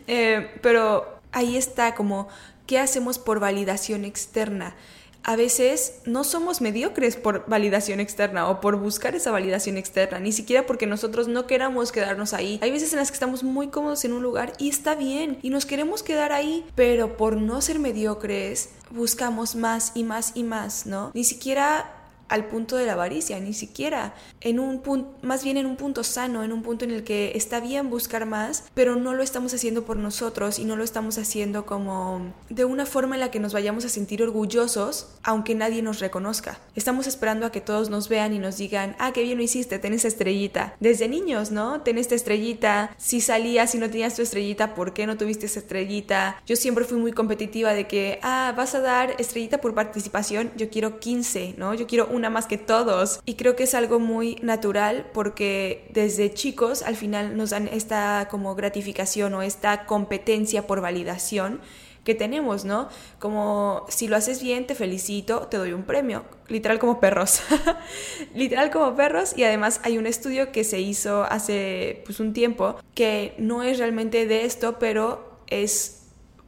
Eh, 0.08 0.50
pero 0.64 1.20
ahí 1.32 1.56
está 1.56 1.94
como, 1.94 2.30
¿qué 2.66 2.80
hacemos 2.80 3.20
por 3.20 3.40
validación 3.40 4.04
externa? 4.04 4.76
A 5.24 5.36
veces 5.36 6.02
no 6.06 6.24
somos 6.24 6.62
mediocres 6.62 7.16
por 7.16 7.46
validación 7.48 8.00
externa 8.00 8.50
o 8.50 8.60
por 8.60 8.78
buscar 8.78 9.16
esa 9.16 9.32
validación 9.32 9.78
externa, 9.78 10.20
ni 10.20 10.32
siquiera 10.32 10.66
porque 10.66 10.86
nosotros 10.86 11.28
no 11.28 11.48
queramos 11.48 11.92
quedarnos 11.92 12.34
ahí. 12.34 12.60
Hay 12.62 12.72
veces 12.72 12.94
en 12.94 13.00
las 13.00 13.10
que 13.10 13.16
estamos 13.16 13.44
muy 13.44 13.68
cómodos 13.68 14.06
en 14.06 14.14
un 14.14 14.22
lugar 14.22 14.54
y 14.58 14.70
está 14.70 14.96
bien 14.96 15.40
y 15.42 15.50
nos 15.50 15.66
queremos 15.66 16.04
quedar 16.04 16.32
ahí, 16.32 16.66
pero 16.76 17.18
por 17.18 17.38
no 17.38 17.62
ser 17.62 17.80
mediocres 17.80 18.70
buscamos 18.90 19.56
más 19.56 19.92
y 19.96 20.04
más 20.04 20.34
y 20.36 20.44
más, 20.44 20.86
¿no? 20.86 21.12
Ni 21.14 21.24
siquiera 21.24 22.03
al 22.30 22.46
punto 22.46 22.78
de 22.78 22.86
la 22.86 22.94
avaricia, 22.94 23.40
ni 23.40 23.54
siquiera 23.54 24.14
en 24.42 24.60
un 24.60 24.82
punto, 24.82 25.16
más 25.22 25.44
bien 25.44 25.58
en 25.58 25.66
un 25.66 25.76
punto 25.76 26.04
sano, 26.04 26.44
en 26.44 26.52
un 26.52 26.64
punto 26.64 26.86
en 26.86 26.92
el 26.92 27.04
que 27.04 27.34
está 27.36 27.60
bien 27.60 27.90
buscar 27.90 28.26
más, 28.26 28.66
pero 28.74 28.96
no 28.96 29.14
lo 29.14 29.24
estamos 29.24 29.54
haciendo 29.54 29.86
por 29.86 29.98
nosotros 29.98 30.60
y 30.60 30.66
no 30.66 30.76
lo 30.76 30.84
estamos 30.84 31.18
haciendo 31.18 31.66
como 31.66 32.34
de 32.50 32.66
una 32.66 32.86
forma 32.86 33.16
en 33.16 33.22
la 33.22 33.32
que 33.32 33.40
nos 33.40 33.54
vayamos 33.54 33.86
a 33.86 33.90
sentir 33.90 34.24
orgullosos, 34.24 35.08
aunque 35.24 35.56
nadie 35.56 35.82
nos 35.82 36.00
reconozca. 36.00 36.60
Estamos 36.76 37.08
esperando 37.08 37.46
a 37.46 37.52
que 37.52 37.62
todos 37.62 37.90
nos 37.90 38.10
vean 38.10 38.34
y 38.34 38.40
nos 38.40 38.58
digan, 38.58 38.96
ah, 39.00 39.14
qué 39.14 39.24
bien 39.24 39.38
lo 39.38 39.44
hiciste, 39.44 39.80
ten 39.80 39.94
esa 39.94 40.08
estrellita. 40.08 40.76
Desde 40.80 41.08
niños, 41.08 41.52
¿no? 41.52 41.82
Ten 41.82 41.98
esta 41.98 42.16
estrellita. 42.16 42.96
Si 42.98 43.22
salías 43.22 43.76
y 43.76 43.78
no 43.78 43.90
tenías 43.90 44.16
tu 44.16 44.22
estrellita, 44.22 44.76
¿por 44.76 44.94
qué 44.94 45.08
no 45.08 45.18
tuviste 45.18 45.46
esa 45.46 45.60
estrellita? 45.60 46.42
Yo 46.46 46.56
siempre 46.56 46.86
fui 46.86 46.98
muy 46.98 47.14
competitiva 47.14 47.74
de 47.74 47.88
que, 47.88 48.20
ah, 48.22 48.54
vas 48.56 48.76
a 48.76 48.80
dar 48.80 49.16
estrellita 49.20 49.60
por 49.60 49.74
participación, 49.74 50.52
yo 50.56 50.70
quiero 50.70 51.00
15, 51.00 51.56
¿no? 51.58 51.74
Yo 51.74 51.88
quiero 51.88 52.08
una 52.14 52.30
más 52.30 52.48
que 52.48 52.58
todos. 52.58 53.20
Y 53.26 53.36
creo 53.36 53.56
que 53.56 53.64
es 53.64 53.74
algo 53.74 54.00
muy 54.00 54.36
natural 54.42 55.10
porque 55.14 55.90
desde 55.94 56.34
chicos 56.34 56.84
al 56.84 56.96
final 56.96 57.36
nos 57.36 57.50
dan 57.50 57.68
esta 57.68 58.28
como 58.30 58.56
gratificación 58.56 59.34
o 59.34 59.42
esta 59.42 59.86
competencia 59.86 60.68
por 60.68 60.82
validación 60.82 61.62
que 62.04 62.16
tenemos, 62.16 62.66
¿no? 62.66 62.90
Como 63.20 63.86
si 63.88 64.08
lo 64.08 64.18
haces 64.18 64.44
bien, 64.44 64.68
te 64.68 64.76
felicito, 64.76 65.48
te 65.48 65.58
doy 65.58 65.72
un 65.72 65.84
premio, 65.84 66.26
literal 66.48 66.80
como 66.80 67.00
perros, 67.00 67.42
literal 68.36 68.72
como 68.72 68.96
perros 68.96 69.34
y 69.38 69.44
además 69.44 69.80
hay 69.84 69.98
un 69.98 70.06
estudio 70.06 70.52
que 70.52 70.64
se 70.64 70.82
hizo 70.82 71.24
hace 71.24 72.04
pues 72.06 72.20
un 72.20 72.34
tiempo 72.34 72.76
que 72.94 73.36
no 73.38 73.64
es 73.64 73.80
realmente 73.80 74.26
de 74.26 74.46
esto, 74.46 74.80
pero 74.80 75.38
es 75.48 76.02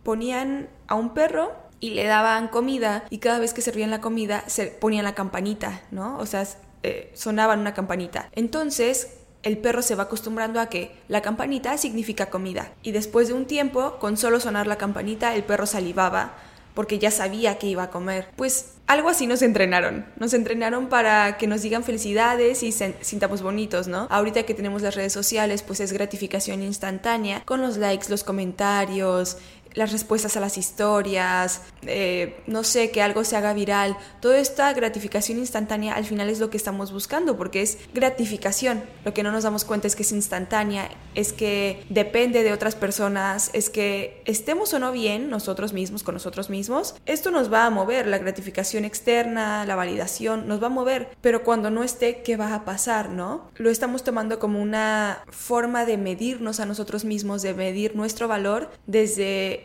ponían 0.04 0.70
a 0.88 0.96
un 0.96 1.14
perro 1.14 1.54
y 1.80 1.92
le 1.92 2.06
daban 2.06 2.48
comida 2.48 3.06
y 3.10 3.20
cada 3.20 3.40
vez 3.40 3.54
que 3.54 3.62
servían 3.62 3.92
la 3.92 4.02
comida 4.02 4.44
se 4.48 4.68
ponían 4.68 5.06
la 5.06 5.16
campanita, 5.16 5.82
¿no? 5.92 6.18
O 6.18 6.26
sea, 6.26 6.46
eh, 6.84 7.12
sonaban 7.14 7.60
una 7.60 7.74
campanita. 7.74 8.30
Entonces, 8.34 9.18
el 9.44 9.58
perro 9.60 9.82
se 9.82 9.96
va 9.96 10.04
acostumbrando 10.04 10.60
a 10.60 10.68
que 10.68 10.92
la 11.08 11.22
campanita 11.22 11.78
significa 11.78 12.32
comida. 12.32 12.74
Y 12.82 12.92
después 12.92 13.28
de 13.28 13.36
un 13.36 13.46
tiempo, 13.46 13.98
con 14.00 14.18
solo 14.18 14.40
sonar 14.40 14.68
la 14.68 14.78
campanita, 14.78 15.36
el 15.36 15.44
perro 15.44 15.68
salivaba 15.68 16.34
porque 16.76 17.00
ya 17.00 17.10
sabía 17.10 17.58
que 17.58 17.68
iba 17.68 17.84
a 17.84 17.90
comer. 17.90 18.28
Pues 18.36 18.74
algo 18.86 19.10
así 19.10 19.26
nos 19.26 19.42
entrenaron. 19.42 20.06
Nos 20.18 20.34
entrenaron 20.34 20.88
para 20.88 21.38
que 21.38 21.48
nos 21.48 21.62
digan 21.62 21.84
felicidades 21.84 22.62
y 22.62 22.72
sintamos 22.72 23.42
bonitos, 23.42 23.88
¿no? 23.88 24.08
Ahorita 24.12 24.44
que 24.44 24.54
tenemos 24.54 24.82
las 24.82 24.96
redes 24.96 25.14
sociales, 25.14 25.64
pues 25.64 25.80
es 25.80 25.94
gratificación 25.94 26.62
instantánea 26.62 27.42
con 27.46 27.62
los 27.62 27.78
likes, 27.78 28.10
los 28.10 28.24
comentarios, 28.24 29.38
las 29.76 29.92
respuestas 29.92 30.36
a 30.38 30.40
las 30.40 30.58
historias, 30.58 31.62
eh, 31.84 32.42
no 32.48 32.64
sé, 32.64 32.92
que 32.92 33.02
algo 33.02 33.24
se 33.24 33.36
haga 33.36 33.54
viral. 33.54 33.98
Toda 34.22 34.40
esta 34.40 34.74
gratificación 34.74 35.38
instantánea 35.38 35.94
al 35.94 36.06
final 36.06 36.30
es 36.30 36.40
lo 36.40 36.50
que 36.50 36.58
estamos 36.58 36.92
buscando, 36.92 37.38
porque 37.38 37.62
es 37.62 37.78
gratificación. 37.94 38.84
Lo 39.04 39.14
que 39.14 39.24
no 39.24 39.32
nos 39.32 39.44
damos 39.44 39.66
cuenta 39.66 39.88
es 39.88 39.96
que 39.96 40.04
es 40.04 40.12
instantánea, 40.12 40.90
es 41.14 41.34
que 41.34 41.86
depende 41.90 42.44
de 42.44 42.54
otras 42.54 42.76
personas, 42.76 43.50
es 43.54 43.70
que 43.70 44.22
estemos 44.26 44.74
o 44.74 44.80
no 44.80 44.92
bien 44.92 45.30
nosotros 45.30 45.74
mismos 45.74 46.04
con 46.04 46.16
nosotros 46.16 46.50
mismos, 46.50 46.96
esto 47.06 47.32
nos 47.32 47.52
va 47.52 47.66
a 47.66 47.70
mover, 47.70 48.08
la 48.08 48.18
gratificación 48.18 48.86
externa, 48.86 49.66
la 49.66 49.76
validación, 49.76 50.48
nos 50.48 50.62
va 50.62 50.68
a 50.68 50.70
mover, 50.70 51.10
pero 51.22 51.44
cuando 51.44 51.70
no 51.70 51.84
esté, 51.84 52.24
¿qué 52.24 52.38
va 52.38 52.54
a 52.54 52.66
pasar, 52.66 53.10
no? 53.10 53.50
Lo 53.56 53.70
estamos 53.70 54.04
tomando 54.04 54.40
como 54.40 54.62
una 54.62 55.24
forma 55.30 55.86
de 55.86 55.98
medirnos 55.98 56.60
a 56.60 56.66
nosotros 56.66 57.06
mismos, 57.06 57.42
de 57.42 57.54
medir 57.54 57.96
nuestro 57.96 58.28
valor 58.28 58.72
desde 58.88 59.65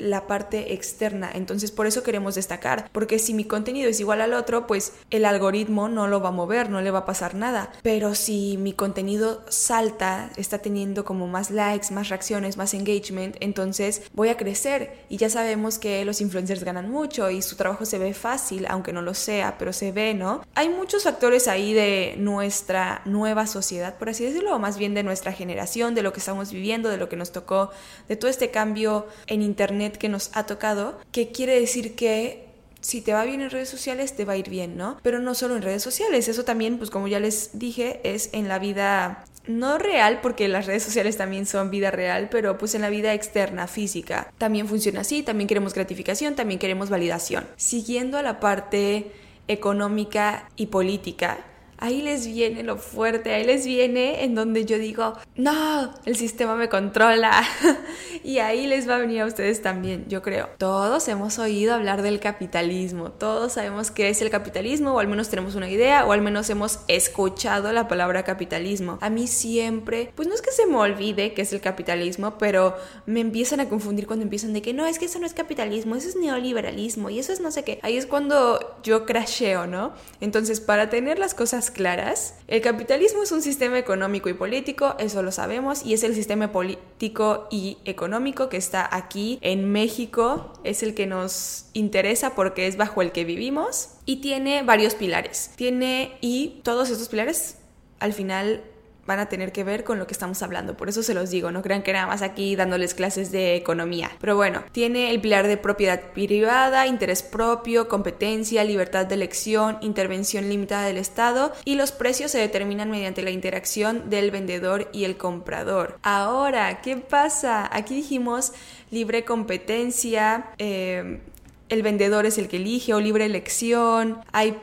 la 0.00 0.26
parte 0.26 0.72
externa. 0.72 1.30
Entonces 1.32 1.70
por 1.70 1.86
eso 1.86 2.02
queremos 2.02 2.34
destacar, 2.34 2.88
porque 2.92 3.18
si 3.18 3.34
mi 3.34 3.44
contenido 3.44 3.88
es 3.88 4.00
igual 4.00 4.20
al 4.20 4.34
otro, 4.34 4.66
pues 4.66 4.94
el 5.10 5.24
algoritmo 5.24 5.88
no 5.88 6.08
lo 6.08 6.20
va 6.20 6.30
a 6.30 6.32
mover, 6.32 6.70
no 6.70 6.80
le 6.80 6.90
va 6.90 7.00
a 7.00 7.06
pasar 7.06 7.34
nada. 7.34 7.72
Pero 7.82 8.14
si 8.14 8.56
mi 8.56 8.72
contenido 8.72 9.44
salta, 9.48 10.30
está 10.36 10.58
teniendo 10.58 11.04
como 11.04 11.26
más 11.26 11.50
likes, 11.50 11.92
más 11.92 12.08
reacciones, 12.08 12.56
más 12.56 12.74
engagement, 12.74 13.36
entonces 13.40 14.02
voy 14.14 14.28
a 14.28 14.36
crecer. 14.36 15.04
Y 15.08 15.16
ya 15.16 15.30
sabemos 15.30 15.78
que 15.78 16.04
los 16.04 16.20
influencers 16.20 16.64
ganan 16.64 16.90
mucho 16.90 17.30
y 17.30 17.42
su 17.42 17.56
trabajo 17.56 17.84
se 17.84 17.98
ve 17.98 18.14
fácil, 18.14 18.66
aunque 18.68 18.92
no 18.92 19.02
lo 19.02 19.14
sea, 19.14 19.56
pero 19.58 19.72
se 19.72 19.92
ve, 19.92 20.14
¿no? 20.14 20.42
Hay 20.54 20.68
muchos 20.68 21.04
factores 21.04 21.48
ahí 21.48 21.72
de 21.72 22.14
nuestra 22.18 23.02
nueva 23.04 23.46
sociedad, 23.46 23.96
por 23.96 24.08
así 24.08 24.24
decirlo, 24.24 24.54
o 24.54 24.58
más 24.58 24.78
bien 24.78 24.94
de 24.94 25.02
nuestra 25.02 25.32
generación, 25.32 25.94
de 25.94 26.02
lo 26.02 26.12
que 26.12 26.20
estamos 26.20 26.52
viviendo, 26.52 26.88
de 26.88 26.96
lo 26.96 27.08
que 27.08 27.16
nos 27.16 27.32
tocó, 27.32 27.70
de 28.08 28.16
todo 28.16 28.30
este 28.30 28.50
cambio 28.50 29.06
en 29.26 29.42
Internet 29.42 29.89
que 29.98 30.08
nos 30.08 30.30
ha 30.34 30.46
tocado, 30.46 30.98
que 31.12 31.30
quiere 31.32 31.58
decir 31.58 31.94
que 31.94 32.50
si 32.80 33.02
te 33.02 33.12
va 33.12 33.24
bien 33.24 33.40
en 33.40 33.50
redes 33.50 33.68
sociales, 33.68 34.16
te 34.16 34.24
va 34.24 34.34
a 34.34 34.36
ir 34.36 34.48
bien, 34.48 34.76
¿no? 34.76 34.98
Pero 35.02 35.18
no 35.18 35.34
solo 35.34 35.56
en 35.56 35.62
redes 35.62 35.82
sociales, 35.82 36.28
eso 36.28 36.44
también, 36.44 36.78
pues 36.78 36.90
como 36.90 37.08
ya 37.08 37.20
les 37.20 37.58
dije, 37.58 38.00
es 38.04 38.30
en 38.32 38.48
la 38.48 38.58
vida 38.58 39.24
no 39.46 39.78
real, 39.78 40.20
porque 40.22 40.48
las 40.48 40.66
redes 40.66 40.82
sociales 40.82 41.16
también 41.16 41.46
son 41.46 41.70
vida 41.70 41.90
real, 41.90 42.28
pero 42.30 42.58
pues 42.58 42.74
en 42.74 42.82
la 42.82 42.90
vida 42.90 43.14
externa, 43.14 43.66
física, 43.66 44.32
también 44.38 44.68
funciona 44.68 45.00
así, 45.00 45.22
también 45.22 45.48
queremos 45.48 45.74
gratificación, 45.74 46.34
también 46.34 46.58
queremos 46.58 46.90
validación. 46.90 47.46
Siguiendo 47.56 48.18
a 48.18 48.22
la 48.22 48.40
parte 48.40 49.12
económica 49.48 50.48
y 50.56 50.66
política, 50.66 51.38
ahí 51.80 52.02
les 52.02 52.26
viene 52.26 52.62
lo 52.62 52.76
fuerte, 52.76 53.34
ahí 53.34 53.44
les 53.44 53.66
viene 53.66 54.24
en 54.24 54.34
donde 54.34 54.64
yo 54.64 54.78
digo, 54.78 55.14
no, 55.36 55.92
el 56.04 56.16
sistema 56.16 56.54
me 56.54 56.68
controla. 56.68 57.42
y 58.24 58.38
ahí 58.38 58.66
les 58.66 58.88
va 58.88 58.96
a 58.96 58.98
venir 58.98 59.22
a 59.22 59.26
ustedes 59.26 59.62
también, 59.62 60.06
yo 60.08 60.22
creo. 60.22 60.50
Todos 60.58 61.08
hemos 61.08 61.38
oído 61.38 61.74
hablar 61.74 62.02
del 62.02 62.20
capitalismo, 62.20 63.10
todos 63.10 63.54
sabemos 63.54 63.90
qué 63.90 64.10
es 64.10 64.22
el 64.22 64.30
capitalismo, 64.30 64.94
o 64.94 65.00
al 65.00 65.08
menos 65.08 65.28
tenemos 65.30 65.54
una 65.54 65.68
idea, 65.68 66.04
o 66.04 66.12
al 66.12 66.20
menos 66.20 66.48
hemos 66.50 66.80
escuchado 66.88 67.72
la 67.72 67.88
palabra 67.88 68.22
capitalismo. 68.22 68.98
A 69.00 69.10
mí 69.10 69.26
siempre, 69.26 70.12
pues 70.14 70.28
no 70.28 70.34
es 70.34 70.42
que 70.42 70.52
se 70.52 70.66
me 70.66 70.76
olvide 70.76 71.32
qué 71.32 71.42
es 71.42 71.52
el 71.52 71.60
capitalismo, 71.60 72.38
pero 72.38 72.76
me 73.06 73.20
empiezan 73.20 73.60
a 73.60 73.68
confundir 73.68 74.06
cuando 74.06 74.22
empiezan 74.22 74.52
de 74.52 74.62
que 74.62 74.74
no, 74.74 74.86
es 74.86 74.98
que 74.98 75.06
eso 75.06 75.18
no 75.18 75.26
es 75.26 75.34
capitalismo, 75.34 75.96
eso 75.96 76.08
es 76.08 76.16
neoliberalismo, 76.16 77.10
y 77.10 77.18
eso 77.18 77.32
es 77.32 77.40
no 77.40 77.50
sé 77.50 77.64
qué. 77.64 77.80
Ahí 77.82 77.96
es 77.96 78.06
cuando 78.06 78.78
yo 78.82 79.06
crasheo, 79.06 79.66
¿no? 79.66 79.92
Entonces, 80.20 80.60
para 80.60 80.90
tener 80.90 81.18
las 81.18 81.34
cosas 81.34 81.69
claras. 81.70 82.34
El 82.48 82.60
capitalismo 82.60 83.22
es 83.22 83.32
un 83.32 83.42
sistema 83.42 83.78
económico 83.78 84.28
y 84.28 84.34
político, 84.34 84.94
eso 84.98 85.22
lo 85.22 85.32
sabemos, 85.32 85.84
y 85.84 85.94
es 85.94 86.02
el 86.02 86.14
sistema 86.14 86.52
político 86.52 87.48
y 87.50 87.78
económico 87.84 88.48
que 88.48 88.56
está 88.56 88.88
aquí 88.90 89.38
en 89.42 89.70
México, 89.70 90.52
es 90.64 90.82
el 90.82 90.94
que 90.94 91.06
nos 91.06 91.66
interesa 91.72 92.34
porque 92.34 92.66
es 92.66 92.76
bajo 92.76 93.02
el 93.02 93.12
que 93.12 93.24
vivimos 93.24 93.90
y 94.04 94.16
tiene 94.16 94.62
varios 94.62 94.94
pilares. 94.94 95.52
Tiene 95.56 96.18
y 96.20 96.60
todos 96.62 96.90
estos 96.90 97.08
pilares 97.08 97.56
al 98.00 98.12
final 98.12 98.64
van 99.10 99.18
a 99.18 99.28
tener 99.28 99.50
que 99.50 99.64
ver 99.64 99.82
con 99.82 99.98
lo 99.98 100.06
que 100.06 100.12
estamos 100.12 100.40
hablando. 100.40 100.76
Por 100.76 100.88
eso 100.88 101.02
se 101.02 101.14
los 101.14 101.30
digo, 101.30 101.50
no 101.50 101.62
crean 101.62 101.82
que 101.82 101.92
nada 101.92 102.06
más 102.06 102.22
aquí 102.22 102.54
dándoles 102.54 102.94
clases 102.94 103.32
de 103.32 103.56
economía. 103.56 104.08
Pero 104.20 104.36
bueno, 104.36 104.62
tiene 104.70 105.10
el 105.10 105.20
pilar 105.20 105.48
de 105.48 105.56
propiedad 105.56 106.00
privada, 106.14 106.86
interés 106.86 107.24
propio, 107.24 107.88
competencia, 107.88 108.62
libertad 108.62 109.06
de 109.06 109.16
elección, 109.16 109.78
intervención 109.80 110.48
limitada 110.48 110.86
del 110.86 110.96
Estado 110.96 111.52
y 111.64 111.74
los 111.74 111.90
precios 111.90 112.30
se 112.30 112.38
determinan 112.38 112.88
mediante 112.88 113.22
la 113.22 113.32
interacción 113.32 114.10
del 114.10 114.30
vendedor 114.30 114.88
y 114.92 115.02
el 115.02 115.16
comprador. 115.16 115.98
Ahora, 116.04 116.80
¿qué 116.80 116.96
pasa? 116.96 117.68
Aquí 117.72 117.96
dijimos 117.96 118.52
libre 118.92 119.24
competencia, 119.24 120.50
eh, 120.58 121.20
el 121.68 121.82
vendedor 121.82 122.26
es 122.26 122.38
el 122.38 122.46
que 122.46 122.58
elige 122.58 122.94
o 122.94 123.00
libre 123.00 123.24
elección, 123.24 124.20
hay 124.30 124.56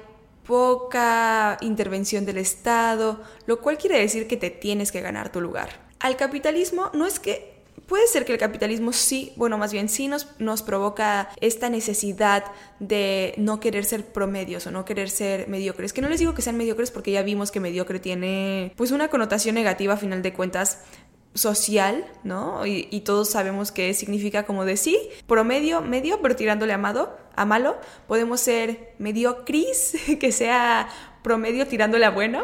poca 0.48 1.58
intervención 1.62 2.26
del 2.26 2.38
Estado, 2.38 3.22
lo 3.46 3.60
cual 3.60 3.78
quiere 3.78 4.00
decir 4.00 4.28
que 4.28 4.38
te 4.38 4.50
tienes 4.50 4.92
que 4.92 5.02
ganar 5.02 5.32
tu 5.32 5.42
lugar. 5.42 5.70
Al 6.00 6.16
capitalismo 6.16 6.90
no 6.94 7.06
es 7.06 7.20
que 7.20 7.58
Puede 7.88 8.06
ser 8.08 8.26
que 8.26 8.34
el 8.34 8.38
capitalismo 8.38 8.92
sí, 8.92 9.32
bueno, 9.38 9.58
más 9.58 9.72
bien 9.72 9.88
sí 9.88 10.10
nos, 10.10 10.28
nos 10.40 10.62
provoca 10.62 11.30
esta 11.40 11.70
necesidad 11.70 12.44
de 12.80 13.34
no 13.38 13.62
querer 13.62 13.86
ser 13.86 14.06
promedios 14.06 14.68
o 14.68 14.72
no 14.72 14.84
querer 14.84 15.10
ser 15.10 15.48
mediocres. 15.48 15.94
Que 15.94 16.02
no 16.02 16.10
les 16.10 16.20
digo 16.20 16.34
que 16.34 16.42
sean 16.42 16.58
mediocres 16.58 16.92
porque 16.92 17.12
ya 17.12 17.22
vimos 17.22 17.50
que 17.50 17.62
mediocre 17.62 18.00
tiene 18.00 18.74
pues 18.76 18.92
una 18.92 19.08
connotación 19.08 19.56
negativa 19.56 19.94
a 19.94 19.98
final 19.98 20.22
de 20.22 20.34
cuentas, 20.34 20.80
social, 21.38 22.06
¿no? 22.24 22.66
Y, 22.66 23.02
todos 23.02 23.30
sabemos 23.30 23.72
qué 23.72 23.94
significa 23.94 24.46
como 24.46 24.66
de 24.66 24.76
sí, 24.76 24.98
promedio, 25.28 25.82
medio, 25.82 26.22
pero 26.22 26.36
tirándole 26.36 26.74
amado, 26.74 27.18
a 27.36 27.46
malo. 27.46 27.78
Podemos 28.08 28.42
ser 28.42 28.94
mediocris, 28.98 29.96
que 30.20 30.32
sea 30.32 30.90
promedio 31.22 31.68
tirándole 31.68 32.06
a 32.06 32.10
bueno, 32.10 32.44